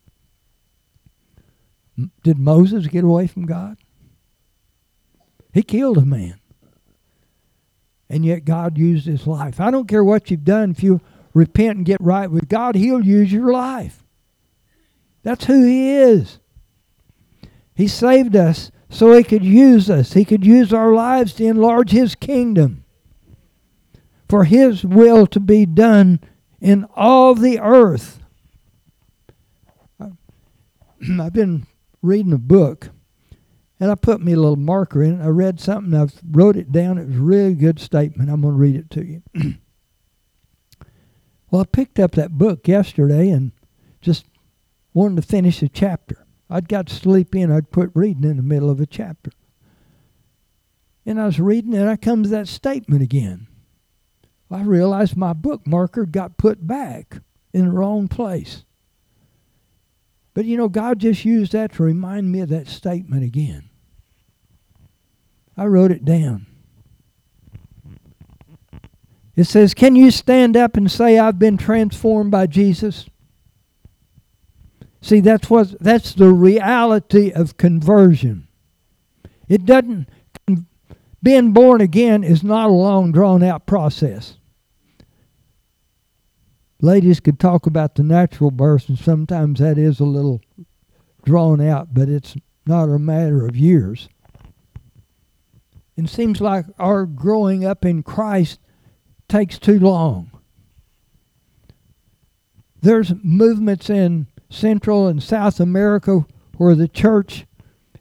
Did 2.22 2.38
Moses 2.38 2.86
get 2.86 3.02
away 3.02 3.26
from 3.26 3.46
God? 3.46 3.78
He 5.52 5.64
killed 5.64 5.98
a 5.98 6.06
man. 6.06 6.38
And 8.08 8.24
yet 8.24 8.44
God 8.44 8.78
used 8.78 9.06
his 9.06 9.26
life. 9.26 9.60
I 9.60 9.72
don't 9.72 9.88
care 9.88 10.04
what 10.04 10.30
you've 10.30 10.44
done. 10.44 10.70
If 10.70 10.84
you 10.84 11.00
repent 11.34 11.78
and 11.78 11.84
get 11.84 12.00
right 12.00 12.30
with 12.30 12.48
God, 12.48 12.76
he'll 12.76 13.04
use 13.04 13.32
your 13.32 13.50
life. 13.52 13.99
That's 15.22 15.44
who 15.44 15.64
he 15.64 15.90
is. 15.96 16.38
He 17.74 17.88
saved 17.88 18.36
us 18.36 18.70
so 18.88 19.12
he 19.12 19.22
could 19.22 19.44
use 19.44 19.88
us. 19.88 20.12
He 20.14 20.24
could 20.24 20.44
use 20.44 20.72
our 20.72 20.92
lives 20.92 21.32
to 21.34 21.44
enlarge 21.44 21.90
his 21.90 22.14
kingdom 22.14 22.84
for 24.28 24.44
his 24.44 24.84
will 24.84 25.26
to 25.26 25.40
be 25.40 25.66
done 25.66 26.20
in 26.60 26.86
all 26.94 27.34
the 27.34 27.58
earth. 27.58 28.20
I've 30.00 31.32
been 31.32 31.66
reading 32.02 32.32
a 32.32 32.38
book 32.38 32.90
and 33.80 33.90
I 33.90 33.94
put 33.94 34.20
me 34.20 34.32
a 34.32 34.36
little 34.36 34.56
marker 34.56 35.02
in 35.02 35.20
it. 35.20 35.24
I 35.24 35.28
read 35.28 35.58
something, 35.58 35.94
I 35.94 36.06
wrote 36.30 36.56
it 36.56 36.70
down. 36.70 36.98
It 36.98 37.08
was 37.08 37.16
a 37.16 37.20
really 37.20 37.54
good 37.54 37.80
statement. 37.80 38.30
I'm 38.30 38.42
going 38.42 38.54
to 38.54 38.58
read 38.58 38.76
it 38.76 38.90
to 38.90 39.04
you. 39.04 39.22
well, 41.50 41.62
I 41.62 41.64
picked 41.64 41.98
up 41.98 42.12
that 42.12 42.36
book 42.36 42.68
yesterday 42.68 43.30
and 43.30 43.52
just 44.00 44.26
wanted 44.92 45.16
to 45.16 45.22
finish 45.22 45.62
a 45.62 45.68
chapter. 45.68 46.26
I'd 46.48 46.68
got 46.68 46.86
to 46.88 46.94
sleep 46.94 47.34
in. 47.34 47.52
I'd 47.52 47.70
put 47.70 47.90
reading 47.94 48.24
in 48.24 48.36
the 48.36 48.42
middle 48.42 48.70
of 48.70 48.80
a 48.80 48.86
chapter. 48.86 49.30
And 51.06 51.20
I 51.20 51.26
was 51.26 51.40
reading 51.40 51.74
and 51.74 51.88
I 51.88 51.96
come 51.96 52.22
to 52.22 52.28
that 52.30 52.48
statement 52.48 53.02
again. 53.02 53.46
I 54.50 54.62
realized 54.62 55.16
my 55.16 55.32
bookmarker 55.32 56.10
got 56.10 56.36
put 56.36 56.66
back 56.66 57.18
in 57.52 57.66
the 57.66 57.72
wrong 57.72 58.08
place. 58.08 58.64
But 60.34 60.44
you 60.44 60.56
know, 60.56 60.68
God 60.68 60.98
just 60.98 61.24
used 61.24 61.52
that 61.52 61.74
to 61.74 61.82
remind 61.82 62.30
me 62.30 62.40
of 62.40 62.48
that 62.48 62.68
statement 62.68 63.24
again. 63.24 63.68
I 65.56 65.66
wrote 65.66 65.90
it 65.90 66.04
down. 66.04 66.46
It 69.36 69.44
says, 69.44 69.74
Can 69.74 69.96
you 69.96 70.10
stand 70.10 70.56
up 70.56 70.76
and 70.76 70.90
say, 70.90 71.18
I've 71.18 71.38
been 71.38 71.56
transformed 71.58 72.30
by 72.30 72.46
Jesus? 72.46 73.09
See, 75.02 75.20
that's 75.20 75.48
what 75.48 75.78
that's 75.80 76.12
the 76.14 76.28
reality 76.28 77.32
of 77.32 77.56
conversion. 77.56 78.48
It 79.48 79.64
doesn't 79.64 80.08
being 81.22 81.52
born 81.52 81.80
again 81.80 82.24
is 82.24 82.42
not 82.42 82.68
a 82.68 82.72
long 82.72 83.12
drawn 83.12 83.42
out 83.42 83.66
process 83.66 84.36
ladies 86.82 87.20
could 87.20 87.38
talk 87.38 87.66
about 87.66 87.94
the 87.94 88.02
natural 88.02 88.50
birth, 88.50 88.88
and 88.88 88.98
sometimes 88.98 89.60
that 89.60 89.78
is 89.78 90.00
a 90.00 90.04
little 90.04 90.40
drawn 91.24 91.60
out, 91.60 91.92
but 91.92 92.08
it's 92.08 92.36
not 92.66 92.84
a 92.84 92.98
matter 92.98 93.46
of 93.46 93.56
years. 93.56 94.08
It 95.96 96.08
seems 96.08 96.40
like 96.40 96.64
our 96.78 97.04
growing 97.04 97.64
up 97.64 97.84
in 97.84 98.02
Christ 98.02 98.58
takes 99.28 99.58
too 99.58 99.78
long. 99.78 100.30
There's 102.80 103.12
movements 103.22 103.90
in 103.90 104.26
Central 104.50 105.06
and 105.06 105.22
South 105.22 105.60
America 105.60 106.26
where 106.56 106.74
the 106.74 106.88
church, 106.88 107.46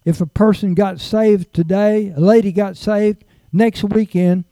if 0.03 0.19
a 0.19 0.25
person 0.25 0.73
got 0.73 0.99
saved 0.99 1.53
today, 1.53 2.11
a 2.15 2.19
lady 2.19 2.51
got 2.51 2.75
saved, 2.75 3.23
next 3.53 3.83
weekend, 3.85 4.43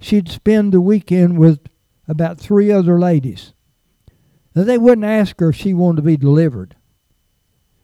she'd 0.00 0.30
spend 0.30 0.72
the 0.72 0.80
weekend 0.80 1.38
with 1.38 1.60
about 2.08 2.38
three 2.38 2.72
other 2.72 2.98
ladies. 2.98 3.52
Now, 4.54 4.64
they 4.64 4.78
wouldn't 4.78 5.04
ask 5.04 5.38
her 5.40 5.50
if 5.50 5.56
she 5.56 5.74
wanted 5.74 5.96
to 5.96 6.02
be 6.02 6.16
delivered. 6.16 6.76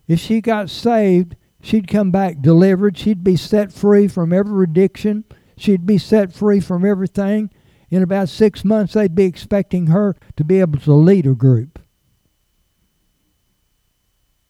If 0.07 0.21
she 0.21 0.41
got 0.41 0.71
saved, 0.71 1.37
she'd 1.61 1.89
come 1.89 2.11
back 2.11 2.41
delivered. 2.41 2.97
She'd 2.97 3.23
be 3.23 3.37
set 3.37 3.73
free 3.73 4.09
from 4.09 4.33
every 4.33 4.65
addiction. 4.65 5.25
She'd 5.57 5.85
be 5.85 5.99
set 5.99 6.33
free 6.33 6.61
from 6.61 6.85
everything. 6.85 7.51
In 7.91 8.03
about 8.03 8.29
six 8.29 8.65
months, 8.65 8.95
they'd 8.95 9.15
be 9.15 9.25
expecting 9.25 9.89
her 9.89 10.17
to 10.37 10.45
be 10.45 10.61
able 10.61 10.79
to 10.81 10.95
lead 10.95 11.27
a 11.27 11.35
group. 11.35 11.79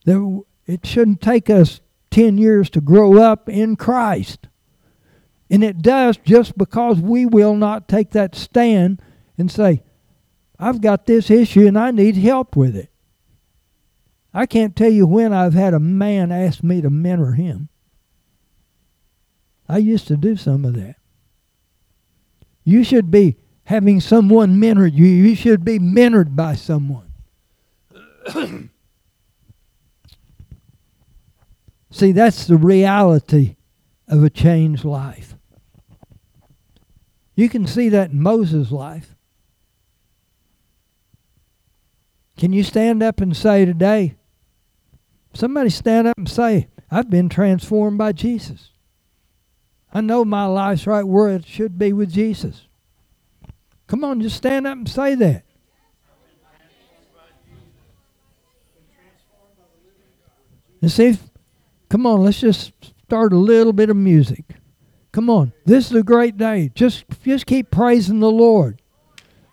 There, 0.08 0.38
it 0.64 0.86
shouldn't 0.86 1.20
take 1.20 1.50
us 1.50 1.82
10 2.12 2.38
years 2.38 2.70
to 2.70 2.80
grow 2.80 3.18
up 3.18 3.46
in 3.46 3.76
Christ. 3.76 4.48
And 5.50 5.62
it 5.62 5.82
does 5.82 6.16
just 6.16 6.56
because 6.56 6.98
we 6.98 7.26
will 7.26 7.54
not 7.54 7.88
take 7.88 8.12
that 8.12 8.34
stand 8.34 9.02
and 9.36 9.50
say, 9.50 9.82
I've 10.58 10.80
got 10.80 11.04
this 11.04 11.30
issue 11.30 11.66
and 11.66 11.78
I 11.78 11.90
need 11.90 12.16
help 12.16 12.56
with 12.56 12.74
it. 12.74 12.90
I 14.32 14.46
can't 14.46 14.74
tell 14.74 14.90
you 14.90 15.06
when 15.06 15.34
I've 15.34 15.52
had 15.52 15.74
a 15.74 15.78
man 15.78 16.32
ask 16.32 16.62
me 16.62 16.80
to 16.80 16.88
mentor 16.88 17.32
him. 17.32 17.68
I 19.68 19.76
used 19.76 20.06
to 20.06 20.16
do 20.16 20.36
some 20.36 20.64
of 20.64 20.72
that. 20.72 20.96
You 22.64 22.82
should 22.82 23.10
be 23.10 23.36
having 23.64 24.00
someone 24.00 24.58
mentor 24.58 24.86
you. 24.86 25.04
You 25.04 25.34
should 25.34 25.66
be 25.66 25.78
mentored 25.78 26.34
by 26.34 26.54
someone. 26.54 27.12
See, 31.98 32.12
that's 32.12 32.46
the 32.46 32.56
reality 32.56 33.56
of 34.06 34.22
a 34.22 34.30
changed 34.30 34.84
life. 34.84 35.34
You 37.34 37.48
can 37.48 37.66
see 37.66 37.88
that 37.88 38.12
in 38.12 38.22
Moses' 38.22 38.70
life. 38.70 39.16
Can 42.36 42.52
you 42.52 42.62
stand 42.62 43.02
up 43.02 43.20
and 43.20 43.36
say 43.36 43.64
today, 43.64 44.14
somebody 45.34 45.70
stand 45.70 46.06
up 46.06 46.16
and 46.16 46.28
say, 46.28 46.68
I've 46.88 47.10
been 47.10 47.28
transformed 47.28 47.98
by 47.98 48.12
Jesus. 48.12 48.70
I 49.92 50.00
know 50.00 50.24
my 50.24 50.46
life's 50.46 50.86
right 50.86 51.02
where 51.02 51.30
it 51.30 51.46
should 51.46 51.80
be 51.80 51.92
with 51.92 52.12
Jesus. 52.12 52.68
Come 53.88 54.04
on, 54.04 54.20
just 54.20 54.36
stand 54.36 54.68
up 54.68 54.78
and 54.78 54.88
say 54.88 55.16
that. 55.16 55.42
And 60.80 60.92
see 60.92 61.06
if, 61.06 61.27
come 61.88 62.06
on, 62.06 62.22
let's 62.22 62.40
just 62.40 62.72
start 63.04 63.32
a 63.32 63.38
little 63.38 63.72
bit 63.72 63.90
of 63.90 63.96
music. 63.96 64.44
Come 65.12 65.30
on. 65.30 65.52
This 65.64 65.90
is 65.90 65.96
a 65.96 66.02
great 66.02 66.36
day. 66.36 66.70
Just 66.74 67.04
just 67.22 67.46
keep 67.46 67.70
praising 67.70 68.20
the 68.20 68.30
Lord. 68.30 68.80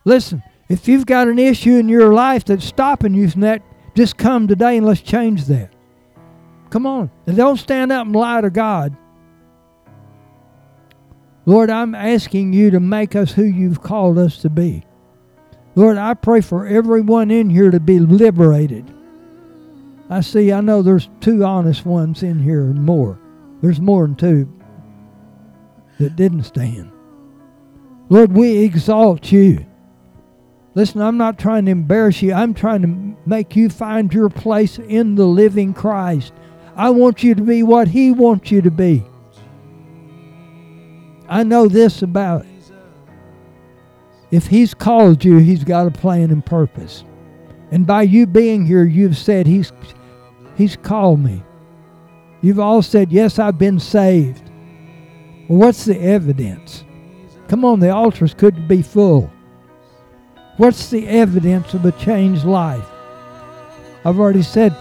Listen, 0.03 0.43
if 0.69 0.87
you've 0.87 1.05
got 1.05 1.27
an 1.27 1.39
issue 1.39 1.77
in 1.77 1.89
your 1.89 2.13
life 2.13 2.45
that's 2.45 2.65
stopping 2.65 3.13
you 3.13 3.29
from 3.29 3.41
that, 3.41 3.61
just 3.95 4.17
come 4.17 4.47
today 4.47 4.77
and 4.77 4.85
let's 4.85 5.01
change 5.01 5.45
that. 5.45 5.71
Come 6.69 6.85
on. 6.85 7.09
And 7.25 7.37
don't 7.37 7.57
stand 7.57 7.91
up 7.91 8.05
and 8.05 8.15
lie 8.15 8.41
to 8.41 8.49
God. 8.49 8.95
Lord, 11.45 11.69
I'm 11.69 11.93
asking 11.93 12.53
you 12.53 12.71
to 12.71 12.79
make 12.79 13.15
us 13.15 13.31
who 13.31 13.43
you've 13.43 13.81
called 13.81 14.17
us 14.17 14.39
to 14.39 14.49
be. 14.49 14.83
Lord, 15.75 15.97
I 15.97 16.15
pray 16.15 16.41
for 16.41 16.65
everyone 16.65 17.29
in 17.29 17.49
here 17.49 17.69
to 17.69 17.79
be 17.79 17.99
liberated. 17.99 18.91
I 20.09 20.21
see, 20.21 20.51
I 20.51 20.61
know 20.61 20.81
there's 20.81 21.09
two 21.19 21.43
honest 21.43 21.85
ones 21.85 22.21
in 22.21 22.39
here 22.39 22.61
and 22.61 22.83
more. 22.83 23.19
There's 23.61 23.81
more 23.81 24.05
than 24.05 24.15
two 24.15 24.51
that 25.99 26.15
didn't 26.15 26.43
stand. 26.43 26.91
Lord, 28.09 28.31
we 28.31 28.57
exalt 28.59 29.31
you. 29.31 29.65
Listen, 30.75 31.01
I'm 31.01 31.17
not 31.17 31.39
trying 31.39 31.65
to 31.65 31.71
embarrass 31.71 32.21
you. 32.21 32.33
I'm 32.33 32.53
trying 32.53 32.81
to 32.81 33.17
make 33.27 33.55
you 33.55 33.69
find 33.69 34.13
your 34.13 34.29
place 34.29 34.77
in 34.77 35.15
the 35.15 35.25
living 35.25 35.73
Christ. 35.73 36.33
I 36.75 36.89
want 36.89 37.23
you 37.23 37.33
to 37.33 37.41
be 37.41 37.63
what 37.63 37.87
He 37.87 38.11
wants 38.11 38.51
you 38.51 38.61
to 38.61 38.71
be. 38.71 39.03
I 41.27 41.43
know 41.43 41.67
this 41.67 42.01
about 42.01 42.45
it. 42.45 42.73
If 44.29 44.47
He's 44.47 44.73
called 44.73 45.23
you, 45.23 45.37
He's 45.37 45.63
got 45.63 45.87
a 45.87 45.91
plan 45.91 46.29
and 46.29 46.45
purpose. 46.45 47.05
And 47.71 47.87
by 47.87 48.03
you 48.03 48.27
being 48.27 48.65
here, 48.65 48.83
you've 48.83 49.17
said, 49.17 49.47
He's, 49.47 49.71
he's 50.55 50.75
called 50.75 51.19
me. 51.19 51.43
You've 52.41 52.59
all 52.59 52.81
said, 52.81 53.11
Yes, 53.11 53.39
I've 53.39 53.57
been 53.57 53.79
saved. 53.79 54.43
Well, 55.47 55.59
what's 55.59 55.85
the 55.85 55.99
evidence? 55.99 56.83
Come 57.47 57.63
on, 57.63 57.79
the 57.79 57.91
altars 57.91 58.33
could 58.33 58.67
be 58.67 58.81
full. 58.81 59.31
What's 60.57 60.89
the 60.89 61.07
evidence 61.07 61.73
of 61.73 61.85
a 61.85 61.91
changed 61.91 62.45
life? 62.45 62.85
I've 64.03 64.19
already 64.19 64.41
said 64.41 64.75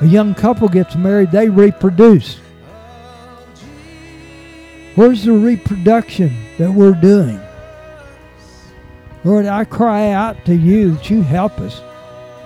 a 0.00 0.06
young 0.06 0.34
couple 0.34 0.68
gets 0.68 0.96
married, 0.96 1.30
they 1.30 1.48
reproduce. 1.48 2.38
Where's 4.94 5.24
the 5.24 5.32
reproduction 5.32 6.34
that 6.58 6.70
we're 6.70 6.92
doing? 6.92 7.40
Lord, 9.24 9.46
I 9.46 9.64
cry 9.64 10.10
out 10.10 10.44
to 10.46 10.54
you 10.54 10.96
that 10.96 11.08
you 11.08 11.22
help 11.22 11.60
us. 11.60 11.80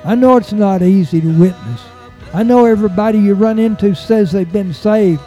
I 0.04 0.14
know 0.14 0.36
it's 0.36 0.52
not 0.52 0.82
easy 0.82 1.20
to 1.20 1.38
witness. 1.38 1.82
I 2.36 2.42
know 2.42 2.66
everybody 2.66 3.18
you 3.18 3.32
run 3.32 3.58
into 3.58 3.94
says 3.94 4.30
they've 4.30 4.52
been 4.52 4.74
saved, 4.74 5.22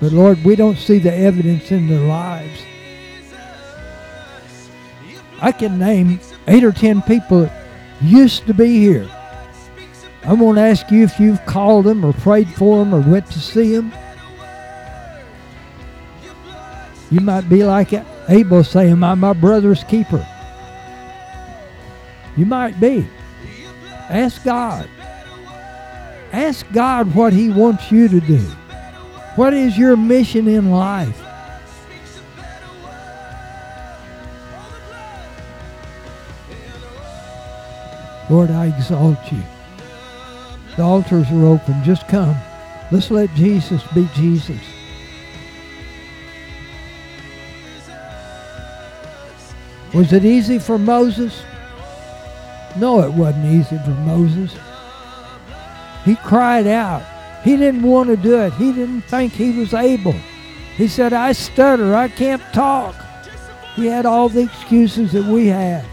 but 0.00 0.12
Lord, 0.12 0.42
we 0.42 0.56
don't 0.56 0.78
see 0.78 0.98
the 0.98 1.12
evidence 1.12 1.70
in 1.70 1.86
their 1.86 2.00
lives. 2.00 2.62
I 5.42 5.52
can 5.52 5.78
name 5.78 6.18
eight 6.48 6.64
or 6.64 6.72
ten 6.72 7.02
people 7.02 7.42
that 7.42 7.66
used 8.00 8.46
to 8.46 8.54
be 8.54 8.78
here. 8.78 9.06
I 10.24 10.32
won't 10.32 10.56
ask 10.56 10.90
you 10.90 11.04
if 11.04 11.20
you've 11.20 11.44
called 11.44 11.84
them 11.84 12.02
or 12.02 12.14
prayed 12.14 12.48
for 12.48 12.78
them 12.78 12.94
or 12.94 13.00
went 13.00 13.26
to 13.32 13.38
see 13.38 13.76
them. 13.76 13.92
You 17.10 17.20
might 17.20 17.50
be 17.50 17.64
like 17.64 17.92
Abel 18.30 18.64
saying, 18.64 19.02
I'm 19.02 19.20
my 19.20 19.34
brother's 19.34 19.84
keeper. 19.84 20.26
You 22.34 22.46
might 22.46 22.80
be. 22.80 23.06
Ask 24.08 24.42
God. 24.42 24.88
Ask 26.32 26.66
God 26.72 27.14
what 27.14 27.32
He 27.32 27.50
wants 27.50 27.90
you 27.90 28.08
to 28.08 28.20
do. 28.20 28.40
What 29.36 29.52
is 29.54 29.76
your 29.76 29.96
mission 29.96 30.48
in 30.48 30.70
life? 30.70 31.22
Lord, 38.28 38.50
I 38.50 38.66
exalt 38.66 39.18
you. 39.30 39.42
The 40.76 40.82
altars 40.82 41.30
are 41.30 41.46
open. 41.46 41.82
Just 41.84 42.08
come. 42.08 42.36
Let's 42.90 43.10
let 43.10 43.32
Jesus 43.34 43.82
be 43.94 44.08
Jesus. 44.14 44.60
Was 49.94 50.12
it 50.12 50.24
easy 50.24 50.58
for 50.58 50.78
Moses? 50.78 51.42
No, 52.76 53.00
it 53.00 53.12
wasn't 53.12 53.46
easy 53.46 53.78
for 53.78 53.92
Moses. 54.04 54.54
He 56.06 56.14
cried 56.14 56.68
out. 56.68 57.02
He 57.42 57.56
didn't 57.56 57.82
want 57.82 58.08
to 58.10 58.16
do 58.16 58.40
it. 58.40 58.52
He 58.54 58.72
didn't 58.72 59.02
think 59.02 59.32
he 59.32 59.58
was 59.58 59.74
able. 59.74 60.14
He 60.76 60.86
said, 60.86 61.12
I 61.12 61.32
stutter. 61.32 61.96
I 61.96 62.06
can't 62.06 62.42
talk. 62.54 62.94
He 63.74 63.86
had 63.86 64.06
all 64.06 64.28
the 64.28 64.44
excuses 64.44 65.10
that 65.12 65.24
we 65.24 65.48
have. 65.48 65.84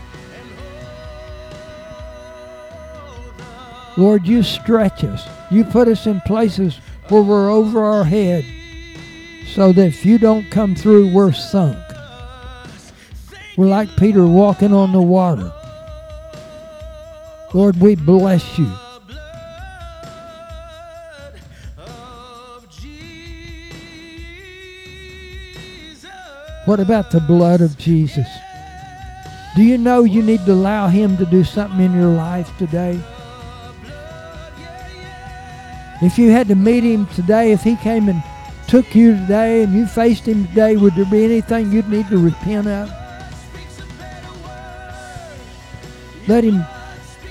Lord, 3.98 4.28
you 4.28 4.44
stretch 4.44 5.04
us. 5.04 5.28
You 5.50 5.64
put 5.64 5.88
us 5.88 6.06
in 6.06 6.22
places 6.22 6.80
where 7.10 7.24
we're 7.24 7.50
over 7.50 7.84
our 7.84 8.04
head 8.04 8.46
so 9.48 9.74
that 9.74 9.88
if 9.88 10.06
you 10.06 10.20
don't 10.20 10.50
come 10.52 10.76
through, 10.76 11.12
we're 11.12 11.32
sunk. 11.32 11.78
We're 13.58 13.68
like 13.68 13.96
Peter 13.98 14.28
walking 14.28 14.74
on 14.74 14.92
the 14.92 15.02
water. 15.02 15.52
Lord, 17.52 17.78
we 17.78 17.96
bless 17.96 18.60
you. 18.60 18.72
What 26.66 26.80
about 26.80 27.12
the 27.12 27.20
blood 27.20 27.60
of 27.60 27.78
Jesus? 27.78 28.28
Do 29.56 29.64
you 29.64 29.78
know 29.78 30.04
you 30.04 30.24
need 30.24 30.46
to 30.46 30.54
allow 30.54 30.88
Him 30.88 31.18
to 31.18 31.26
do 31.26 31.44
something 31.44 31.82
in 31.82 31.94
your 31.94 32.08
life 32.08 32.50
today? 32.58 33.00
If 36.02 36.18
you 36.18 36.32
had 36.32 36.48
to 36.48 36.56
meet 36.56 36.84
Him 36.84 37.06
today, 37.08 37.52
if 37.52 37.64
He 37.64 37.76
came 37.76 38.08
and 38.08 38.24
took 38.68 38.96
you 38.96 39.14
today 39.16 39.64
and 39.64 39.74
you 39.74 39.86
faced 39.86 40.26
Him 40.26 40.48
today, 40.48 40.78
would 40.78 40.96
there 40.96 41.06
be 41.06 41.26
anything 41.26 41.72
you'd 41.72 41.90
need 41.90 42.08
to 42.08 42.18
repent 42.18 42.68
of? 42.68 42.90
Let 46.30 46.46
Him 46.46 46.64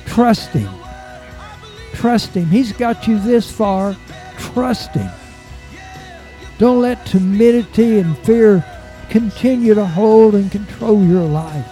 trust 0.05 0.51
Him. 0.51 0.71
Trust 1.95 2.35
Him. 2.35 2.47
He's 2.47 2.73
got 2.73 3.09
you 3.09 3.19
this 3.19 3.51
far. 3.51 3.97
Trust 4.39 4.91
Him. 4.91 5.11
Don't 6.59 6.83
let 6.83 7.07
timidity 7.07 7.99
and 7.99 8.17
fear 8.19 8.63
continue 9.11 9.75
to 9.75 9.85
hold 9.85 10.35
and 10.35 10.51
control 10.51 11.03
your 11.03 11.25
life. 11.25 11.67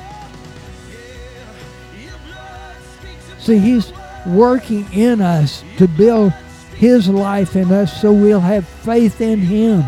See, 3.39 3.59
He's 3.59 3.93
working 4.27 4.87
in 4.93 5.21
us 5.21 5.65
to 5.79 5.89
build 5.89 6.33
His 6.77 7.09
life 7.09 7.57
in 7.57 7.73
us 7.73 8.01
so 8.01 8.13
we'll 8.13 8.41
have 8.41 8.67
faith 8.67 9.21
in 9.21 9.39
Him, 9.39 9.83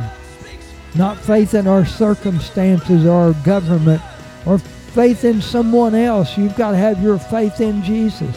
not 0.95 1.19
faith 1.19 1.55
in 1.55 1.67
our 1.67 1.85
circumstances 1.85 3.05
or 3.05 3.29
our 3.29 3.33
government 3.45 4.03
or 4.47 4.59
faith 4.59 5.25
in 5.25 5.41
someone 5.41 5.95
else. 5.95 6.37
You've 6.37 6.57
got 6.57 6.73
to 6.73 6.77
have 6.77 7.03
your 7.03 7.19
faith 7.19 7.61
in 7.61 7.83
Jesus. 7.83 8.37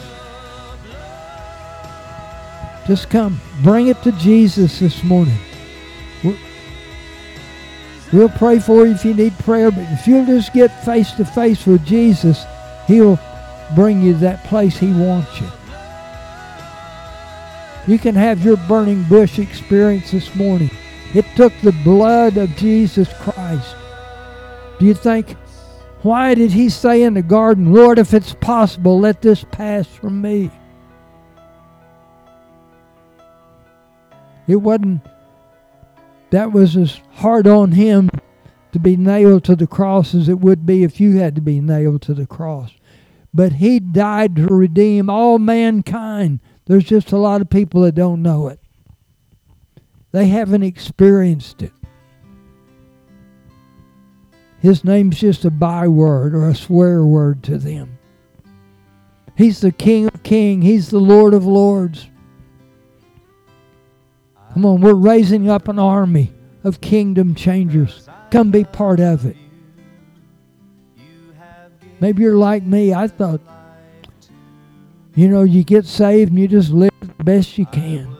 Just 2.86 3.10
come. 3.10 3.40
Bring 3.62 3.88
it 3.88 4.00
to 4.04 4.12
Jesus 4.12 4.78
this 4.78 5.02
morning. 5.02 5.38
We'll 8.12 8.28
pray 8.28 8.60
for 8.60 8.86
you 8.86 8.92
if 8.92 9.04
you 9.04 9.14
need 9.14 9.36
prayer, 9.40 9.70
but 9.70 9.84
if 9.90 10.06
you'll 10.06 10.26
just 10.26 10.52
get 10.52 10.84
face 10.84 11.10
to 11.12 11.24
face 11.24 11.66
with 11.66 11.84
Jesus, 11.84 12.44
He'll 12.86 13.18
bring 13.74 14.00
you 14.00 14.12
to 14.12 14.18
that 14.20 14.44
place 14.44 14.76
He 14.76 14.92
wants 14.92 15.40
you. 15.40 15.48
You 17.88 17.98
can 17.98 18.14
have 18.14 18.44
your 18.44 18.56
burning 18.68 19.02
bush 19.04 19.38
experience 19.38 20.10
this 20.10 20.34
morning. 20.34 20.70
It 21.14 21.24
took 21.36 21.52
the 21.62 21.72
blood 21.84 22.36
of 22.36 22.54
Jesus 22.56 23.08
Christ. 23.20 23.76
Do 24.78 24.86
you 24.86 24.94
think, 24.94 25.32
why 26.02 26.34
did 26.34 26.52
He 26.52 26.68
say 26.68 27.02
in 27.02 27.14
the 27.14 27.22
garden, 27.22 27.72
Lord, 27.72 27.98
if 27.98 28.14
it's 28.14 28.34
possible, 28.34 29.00
let 29.00 29.22
this 29.22 29.44
pass 29.50 29.86
from 29.86 30.20
me? 30.20 30.50
It 34.46 34.56
wasn't 34.56 35.02
that 36.30 36.52
was 36.52 36.76
as 36.76 37.00
hard 37.12 37.46
on 37.46 37.72
him 37.72 38.10
to 38.72 38.78
be 38.78 38.96
nailed 38.96 39.44
to 39.44 39.56
the 39.56 39.66
cross 39.66 40.14
as 40.14 40.28
it 40.28 40.40
would 40.40 40.66
be 40.66 40.82
if 40.82 41.00
you 41.00 41.18
had 41.18 41.34
to 41.34 41.40
be 41.40 41.60
nailed 41.60 42.02
to 42.02 42.14
the 42.14 42.26
cross. 42.26 42.72
But 43.32 43.54
he 43.54 43.80
died 43.80 44.36
to 44.36 44.46
redeem 44.46 45.08
all 45.08 45.38
mankind. 45.38 46.40
There's 46.66 46.84
just 46.84 47.12
a 47.12 47.18
lot 47.18 47.40
of 47.40 47.50
people 47.50 47.82
that 47.82 47.94
don't 47.94 48.22
know 48.22 48.48
it. 48.48 48.60
They 50.12 50.28
haven't 50.28 50.62
experienced 50.62 51.62
it. 51.62 51.72
His 54.60 54.84
name's 54.84 55.20
just 55.20 55.44
a 55.44 55.50
byword 55.50 56.34
or 56.34 56.48
a 56.48 56.54
swear 56.54 57.04
word 57.04 57.42
to 57.44 57.58
them. 57.58 57.98
He's 59.36 59.60
the 59.60 59.72
King 59.72 60.06
of 60.06 60.22
Kings. 60.22 60.64
He's 60.64 60.90
the 60.90 60.98
Lord 60.98 61.34
of 61.34 61.44
Lords. 61.46 62.08
Come 64.56 64.64
on, 64.64 64.80
we're 64.80 64.94
raising 64.94 65.50
up 65.50 65.68
an 65.68 65.78
army 65.78 66.32
of 66.64 66.80
kingdom 66.80 67.34
changers. 67.34 68.08
Come 68.30 68.50
be 68.50 68.64
part 68.64 69.00
of 69.00 69.26
it. 69.26 69.36
Maybe 72.00 72.22
you're 72.22 72.38
like 72.38 72.62
me. 72.62 72.94
I 72.94 73.06
thought, 73.06 73.42
you 75.14 75.28
know, 75.28 75.42
you 75.42 75.62
get 75.62 75.84
saved 75.84 76.30
and 76.30 76.40
you 76.40 76.48
just 76.48 76.70
live 76.70 76.90
the 77.02 77.22
best 77.22 77.58
you 77.58 77.66
can. 77.66 78.16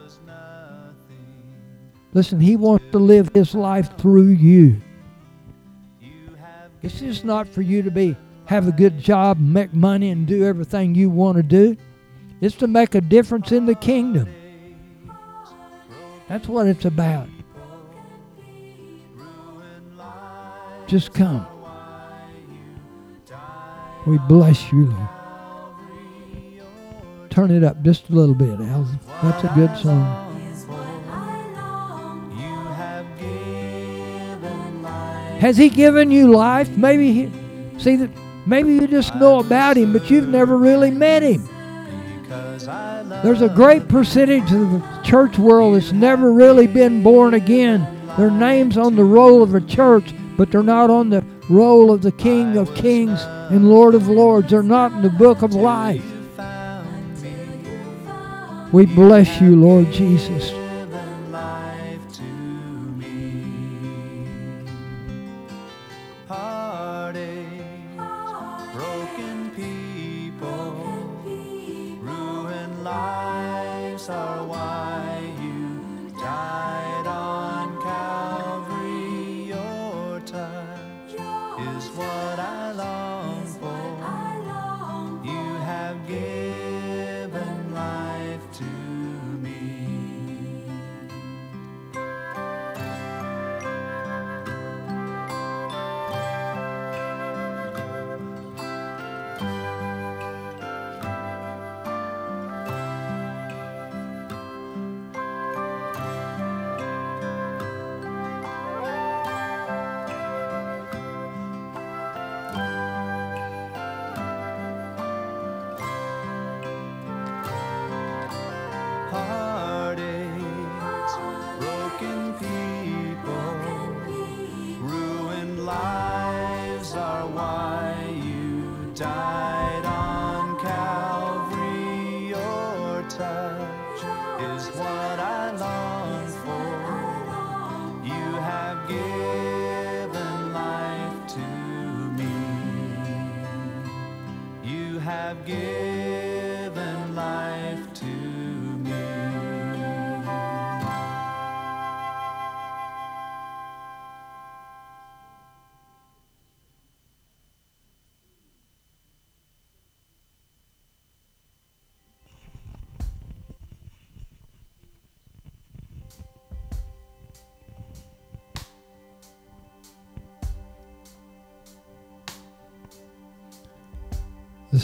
Listen, 2.13 2.39
He 2.39 2.55
wants 2.55 2.85
to 2.91 2.99
live 2.99 3.31
His 3.33 3.55
life 3.55 3.97
through 3.97 4.27
you. 4.27 4.79
It's 6.83 6.99
just 6.99 7.25
not 7.25 7.47
for 7.47 7.63
you 7.63 7.81
to 7.81 7.89
be 7.89 8.15
have 8.45 8.67
a 8.67 8.71
good 8.71 8.99
job, 8.99 9.39
make 9.39 9.73
money, 9.73 10.11
and 10.11 10.27
do 10.27 10.45
everything 10.45 10.93
you 10.93 11.09
want 11.09 11.37
to 11.37 11.41
do. 11.41 11.75
It's 12.41 12.57
to 12.57 12.67
make 12.67 12.93
a 12.93 13.01
difference 13.01 13.51
in 13.51 13.65
the 13.65 13.73
kingdom. 13.73 14.29
That's 16.27 16.47
what 16.47 16.67
it's 16.67 16.85
about. 16.85 17.29
Just 20.87 21.13
come. 21.13 21.45
We 24.05 24.17
bless 24.19 24.71
you. 24.71 24.95
Turn 27.29 27.51
it 27.51 27.63
up 27.63 27.81
just 27.83 28.09
a 28.09 28.13
little 28.13 28.35
bit. 28.35 28.57
That's 28.57 29.43
a 29.43 29.51
good 29.53 29.77
song. 29.77 30.23
Has 35.39 35.55
he 35.55 35.69
given 35.69 36.09
you 36.09 36.31
life? 36.31 36.69
Maybe 36.69 37.13
he, 37.13 37.31
see 37.77 37.95
that 37.97 38.09
maybe 38.47 38.73
you 38.73 38.87
just 38.87 39.13
know 39.15 39.39
about 39.39 39.77
him, 39.77 39.93
but 39.93 40.09
you've 40.09 40.27
never 40.27 40.57
really 40.57 40.89
met 40.89 41.21
him. 41.21 41.47
There's 43.23 43.41
a 43.41 43.47
great 43.47 43.87
percentage 43.87 44.51
of 44.51 44.71
the 44.71 45.01
church 45.01 45.39
world 45.39 45.75
that's 45.75 45.93
never 45.93 46.33
really 46.33 46.67
been 46.67 47.01
born 47.01 47.33
again. 47.33 47.87
Their 48.17 48.29
names 48.29 48.77
on 48.77 48.97
the 48.97 49.05
roll 49.05 49.41
of 49.41 49.55
a 49.55 49.61
church, 49.61 50.13
but 50.35 50.51
they're 50.51 50.63
not 50.63 50.89
on 50.89 51.09
the 51.09 51.23
roll 51.49 51.91
of 51.91 52.01
the 52.01 52.11
King 52.11 52.57
of 52.57 52.75
Kings 52.75 53.21
and 53.21 53.69
Lord 53.69 53.95
of 53.95 54.09
Lords. 54.09 54.49
They're 54.49 54.63
not 54.63 54.91
in 54.91 55.01
the 55.01 55.09
book 55.09 55.43
of 55.43 55.53
life. 55.53 56.03
We 58.73 58.85
bless 58.85 59.39
you, 59.39 59.55
Lord 59.55 59.89
Jesus. 59.93 60.51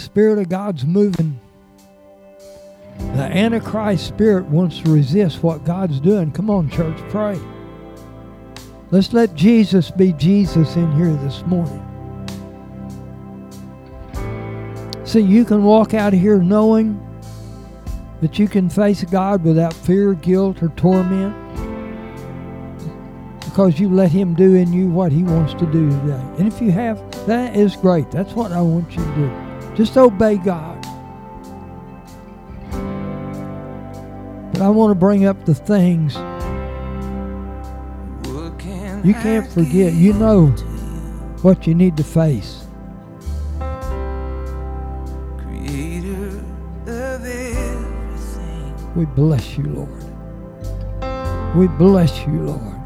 Spirit 0.04 0.40
of 0.40 0.50
God's 0.50 0.86
moving. 0.86 1.40
The 2.98 3.24
Antichrist 3.24 4.08
spirit 4.08 4.46
wants 4.46 4.80
to 4.80 4.94
resist 4.94 5.42
what 5.42 5.64
God's 5.64 6.00
doing. 6.00 6.32
Come 6.32 6.50
on, 6.50 6.70
church, 6.70 6.98
pray. 7.10 7.40
Let's 8.92 9.14
let 9.14 9.34
Jesus 9.34 9.90
be 9.90 10.14
Jesus 10.14 10.76
in 10.76 10.92
here 10.96 11.14
this 11.14 11.44
morning. 11.46 11.82
See, 15.06 15.22
you 15.22 15.46
can 15.46 15.64
walk 15.64 15.94
out 15.94 16.14
of 16.14 16.20
here 16.20 16.38
knowing 16.38 17.00
that 18.22 18.38
you 18.38 18.48
can 18.48 18.70
face 18.70 19.04
God 19.04 19.44
without 19.44 19.74
fear, 19.74 20.14
guilt, 20.14 20.62
or 20.62 20.70
torment 20.70 21.36
because 23.44 23.80
you 23.80 23.90
let 23.90 24.12
Him 24.12 24.34
do 24.34 24.56
in 24.56 24.74
you 24.74 24.90
what 24.90 25.12
He 25.12 25.24
wants 25.24 25.54
to 25.54 25.66
do 25.68 25.90
today. 25.90 26.26
And 26.40 26.48
if 26.48 26.60
you 26.62 26.72
have, 26.72 27.00
that 27.28 27.56
is 27.56 27.76
great. 27.76 28.10
That's 28.12 28.34
what 28.34 28.52
I 28.52 28.62
want 28.62 28.90
you 28.92 29.04
to 29.04 29.16
do. 29.16 29.43
Just 29.76 29.98
obey 29.98 30.38
God. 30.38 30.80
But 34.52 34.62
I 34.62 34.70
want 34.70 34.92
to 34.92 34.96
bring 34.96 35.26
up 35.26 35.46
the 35.46 35.56
things 35.56 36.16
you 39.04 39.14
can't 39.16 39.52
forget. 39.52 39.94
You 39.94 40.14
know 40.14 40.48
what 41.42 41.68
you 41.68 41.76
need 41.76 41.98
to 41.98 42.04
face. 42.04 42.66
We 48.96 49.06
bless 49.06 49.58
you, 49.58 49.64
Lord. 49.64 51.56
We 51.56 51.68
bless 51.68 52.26
you, 52.28 52.44
Lord. 52.44 52.83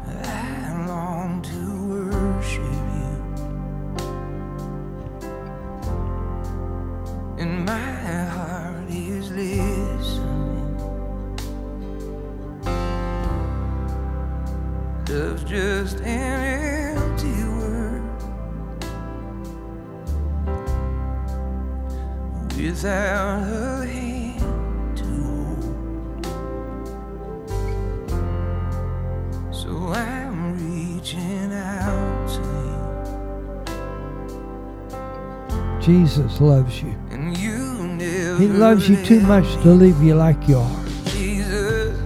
Jesus 36.38 36.40
loves 36.40 36.82
you. 36.82 36.88
you, 37.36 37.80
and 37.80 38.00
you. 38.00 38.36
He 38.36 38.46
loves 38.46 38.88
you 38.88 39.04
too 39.04 39.20
much 39.20 39.46
to 39.62 39.70
leave 39.70 40.00
you 40.02 40.14
like 40.14 40.48
you 40.48 40.58
are. 40.58 40.84
Jesus, 41.06 41.98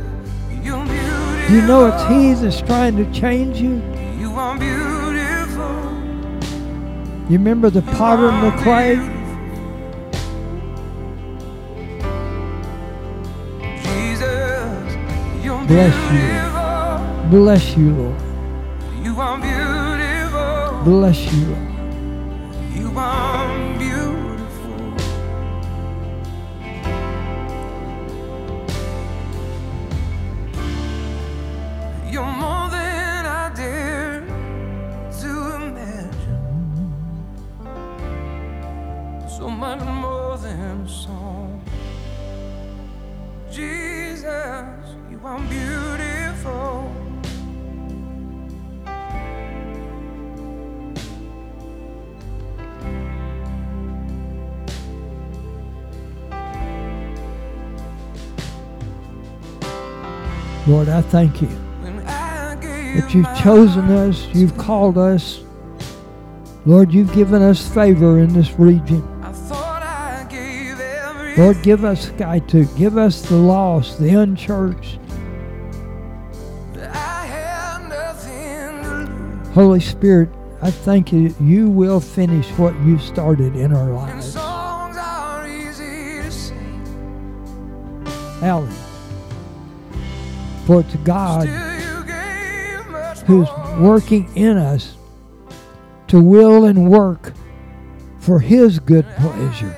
you 1.50 1.60
know 1.62 1.86
it's 1.86 2.02
He 2.04 2.32
that's 2.32 2.62
trying 2.62 2.96
to 2.96 3.12
change 3.12 3.60
you? 3.60 3.82
You 4.18 4.32
are 4.32 4.56
beautiful. 4.58 5.74
You 7.28 7.38
remember 7.38 7.68
the 7.68 7.82
potter 7.82 8.30
and 8.30 8.42
the 8.46 8.62
clay? 8.62 8.96
Jesus, 13.82 14.96
Bless 15.66 15.96
you. 16.12 17.38
Bless 17.38 17.76
you, 17.76 17.90
Lord. 17.94 18.20
You 19.04 19.20
are 19.20 19.38
beautiful. 19.38 20.84
Bless 20.84 21.32
you, 21.32 21.46
Lord. 21.46 21.71
Lord, 60.72 60.88
I 60.88 61.02
thank 61.02 61.42
you 61.42 61.48
that 61.84 63.10
you've 63.12 63.28
chosen 63.42 63.90
us, 63.90 64.26
you've 64.32 64.56
called 64.56 64.96
us. 64.96 65.40
Lord, 66.64 66.94
you've 66.94 67.12
given 67.12 67.42
us 67.42 67.68
favor 67.74 68.18
in 68.20 68.32
this 68.32 68.52
region. 68.58 69.06
Lord, 71.36 71.62
give 71.62 71.84
us 71.84 72.06
Sky 72.06 72.38
2. 72.38 72.64
Give 72.78 72.96
us 72.96 73.20
the 73.20 73.36
lost, 73.36 74.00
the 74.00 74.14
unchurched. 74.14 74.98
To. 76.72 76.88
Holy 79.52 79.80
Spirit, 79.80 80.30
I 80.62 80.70
thank 80.70 81.12
you. 81.12 81.34
You 81.38 81.68
will 81.68 82.00
finish 82.00 82.48
what 82.52 82.74
you 82.80 82.98
started 82.98 83.56
in 83.56 83.74
our 83.74 83.90
lives. 83.90 84.32
to. 84.32 84.40
Alan. 88.42 88.81
For 90.66 90.80
it's 90.80 90.94
God 90.96 91.48
who's 93.26 93.48
working 93.78 94.30
in 94.36 94.56
us 94.56 94.96
to 96.08 96.20
will 96.20 96.64
and 96.66 96.90
work 96.90 97.32
for 98.18 98.38
his 98.38 98.78
good 98.78 99.06
pleasure. 99.16 99.76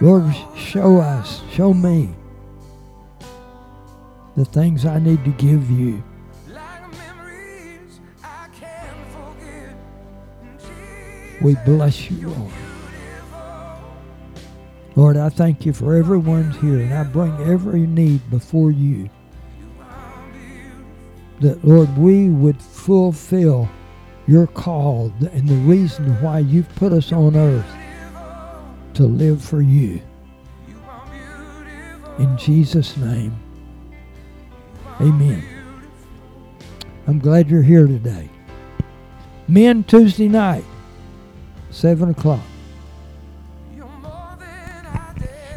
Lord, 0.00 0.34
show 0.56 0.98
us, 0.98 1.42
show 1.50 1.74
me 1.74 2.14
the 4.36 4.44
things 4.44 4.86
I 4.86 4.98
need 4.98 5.24
to 5.24 5.30
give 5.32 5.70
you. 5.70 6.02
We 11.42 11.54
bless 11.66 12.10
you, 12.10 12.28
Lord. 12.28 12.69
Lord, 15.00 15.16
I 15.16 15.30
thank 15.30 15.64
you 15.64 15.72
for 15.72 15.94
everyone's 15.94 16.58
here, 16.58 16.80
and 16.80 16.92
I 16.92 17.04
bring 17.04 17.34
every 17.50 17.86
need 17.86 18.20
before 18.28 18.70
you. 18.70 19.08
That, 21.40 21.64
Lord, 21.64 21.96
we 21.96 22.28
would 22.28 22.60
fulfill 22.60 23.66
your 24.26 24.46
call 24.46 25.10
and 25.32 25.48
the 25.48 25.54
reason 25.54 26.20
why 26.20 26.40
you've 26.40 26.68
put 26.74 26.92
us 26.92 27.12
on 27.12 27.34
earth 27.34 27.64
to 28.92 29.04
live 29.04 29.42
for 29.42 29.62
you. 29.62 30.02
In 32.18 32.36
Jesus' 32.36 32.94
name, 32.98 33.34
amen. 35.00 35.42
I'm 37.06 37.20
glad 37.20 37.48
you're 37.48 37.62
here 37.62 37.86
today. 37.86 38.28
Men, 39.48 39.82
Tuesday 39.82 40.28
night, 40.28 40.66
7 41.70 42.10
o'clock. 42.10 42.49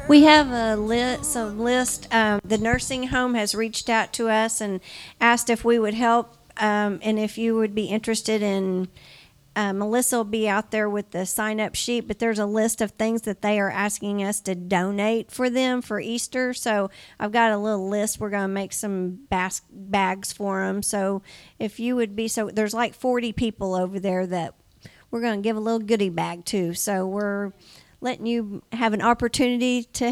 We 0.08 0.24
have 0.24 0.52
a 0.52 0.76
list, 0.76 1.32
some 1.32 1.60
list. 1.60 2.14
Um, 2.14 2.42
the 2.44 2.58
nursing 2.58 3.08
home 3.08 3.36
has 3.36 3.56
reached 3.56 3.90
out 3.90 4.12
to 4.14 4.28
us 4.28 4.60
and 4.60 4.82
asked 5.22 5.50
if 5.50 5.64
we 5.64 5.80
would 5.80 5.94
help 5.94 6.36
um, 6.58 7.00
and 7.02 7.18
if 7.18 7.38
you 7.38 7.56
would 7.56 7.74
be 7.74 7.86
interested 7.86 8.42
in. 8.42 8.90
Uh, 9.56 9.72
Melissa 9.72 10.18
will 10.18 10.24
be 10.24 10.50
out 10.50 10.72
there 10.72 10.90
with 10.90 11.12
the 11.12 11.28
sign 11.28 11.60
up 11.60 11.76
sheet, 11.76 12.08
but 12.08 12.18
there's 12.18 12.40
a 12.40 12.46
list 12.46 12.82
of 12.82 12.92
things 12.92 13.22
that 13.22 13.44
they 13.44 13.60
are 13.60 13.70
asking 13.70 14.24
us 14.24 14.40
to 14.42 14.56
donate 14.56 15.32
for 15.32 15.48
them 15.48 15.82
for 15.84 16.00
Easter. 16.00 16.56
So 16.56 16.90
I've 17.20 17.32
got 17.32 17.52
a 17.52 17.58
little 17.58 17.88
list. 17.88 18.20
We're 18.20 18.32
going 18.32 18.42
to 18.42 18.48
make 18.48 18.74
some 18.74 19.28
bas- 19.30 19.62
bags 19.70 20.34
for 20.34 20.66
them. 20.66 20.82
So 20.82 21.22
if 21.60 21.80
you 21.80 21.96
would 21.96 22.16
be 22.16 22.28
so, 22.28 22.50
there's 22.50 22.74
like 22.74 22.96
40 22.96 23.32
people 23.34 23.76
over 23.76 24.00
there 24.00 24.26
that 24.26 24.56
we're 25.12 25.22
going 25.22 25.40
to 25.40 25.44
give 25.44 25.56
a 25.56 25.60
little 25.60 25.80
goodie 25.80 26.10
bag 26.10 26.46
to. 26.46 26.74
So 26.74 27.06
we're 27.06 27.52
letting 28.04 28.26
you 28.28 28.62
have 28.74 28.94
an 28.94 29.02
opportunity 29.02 29.86
to 29.94 30.12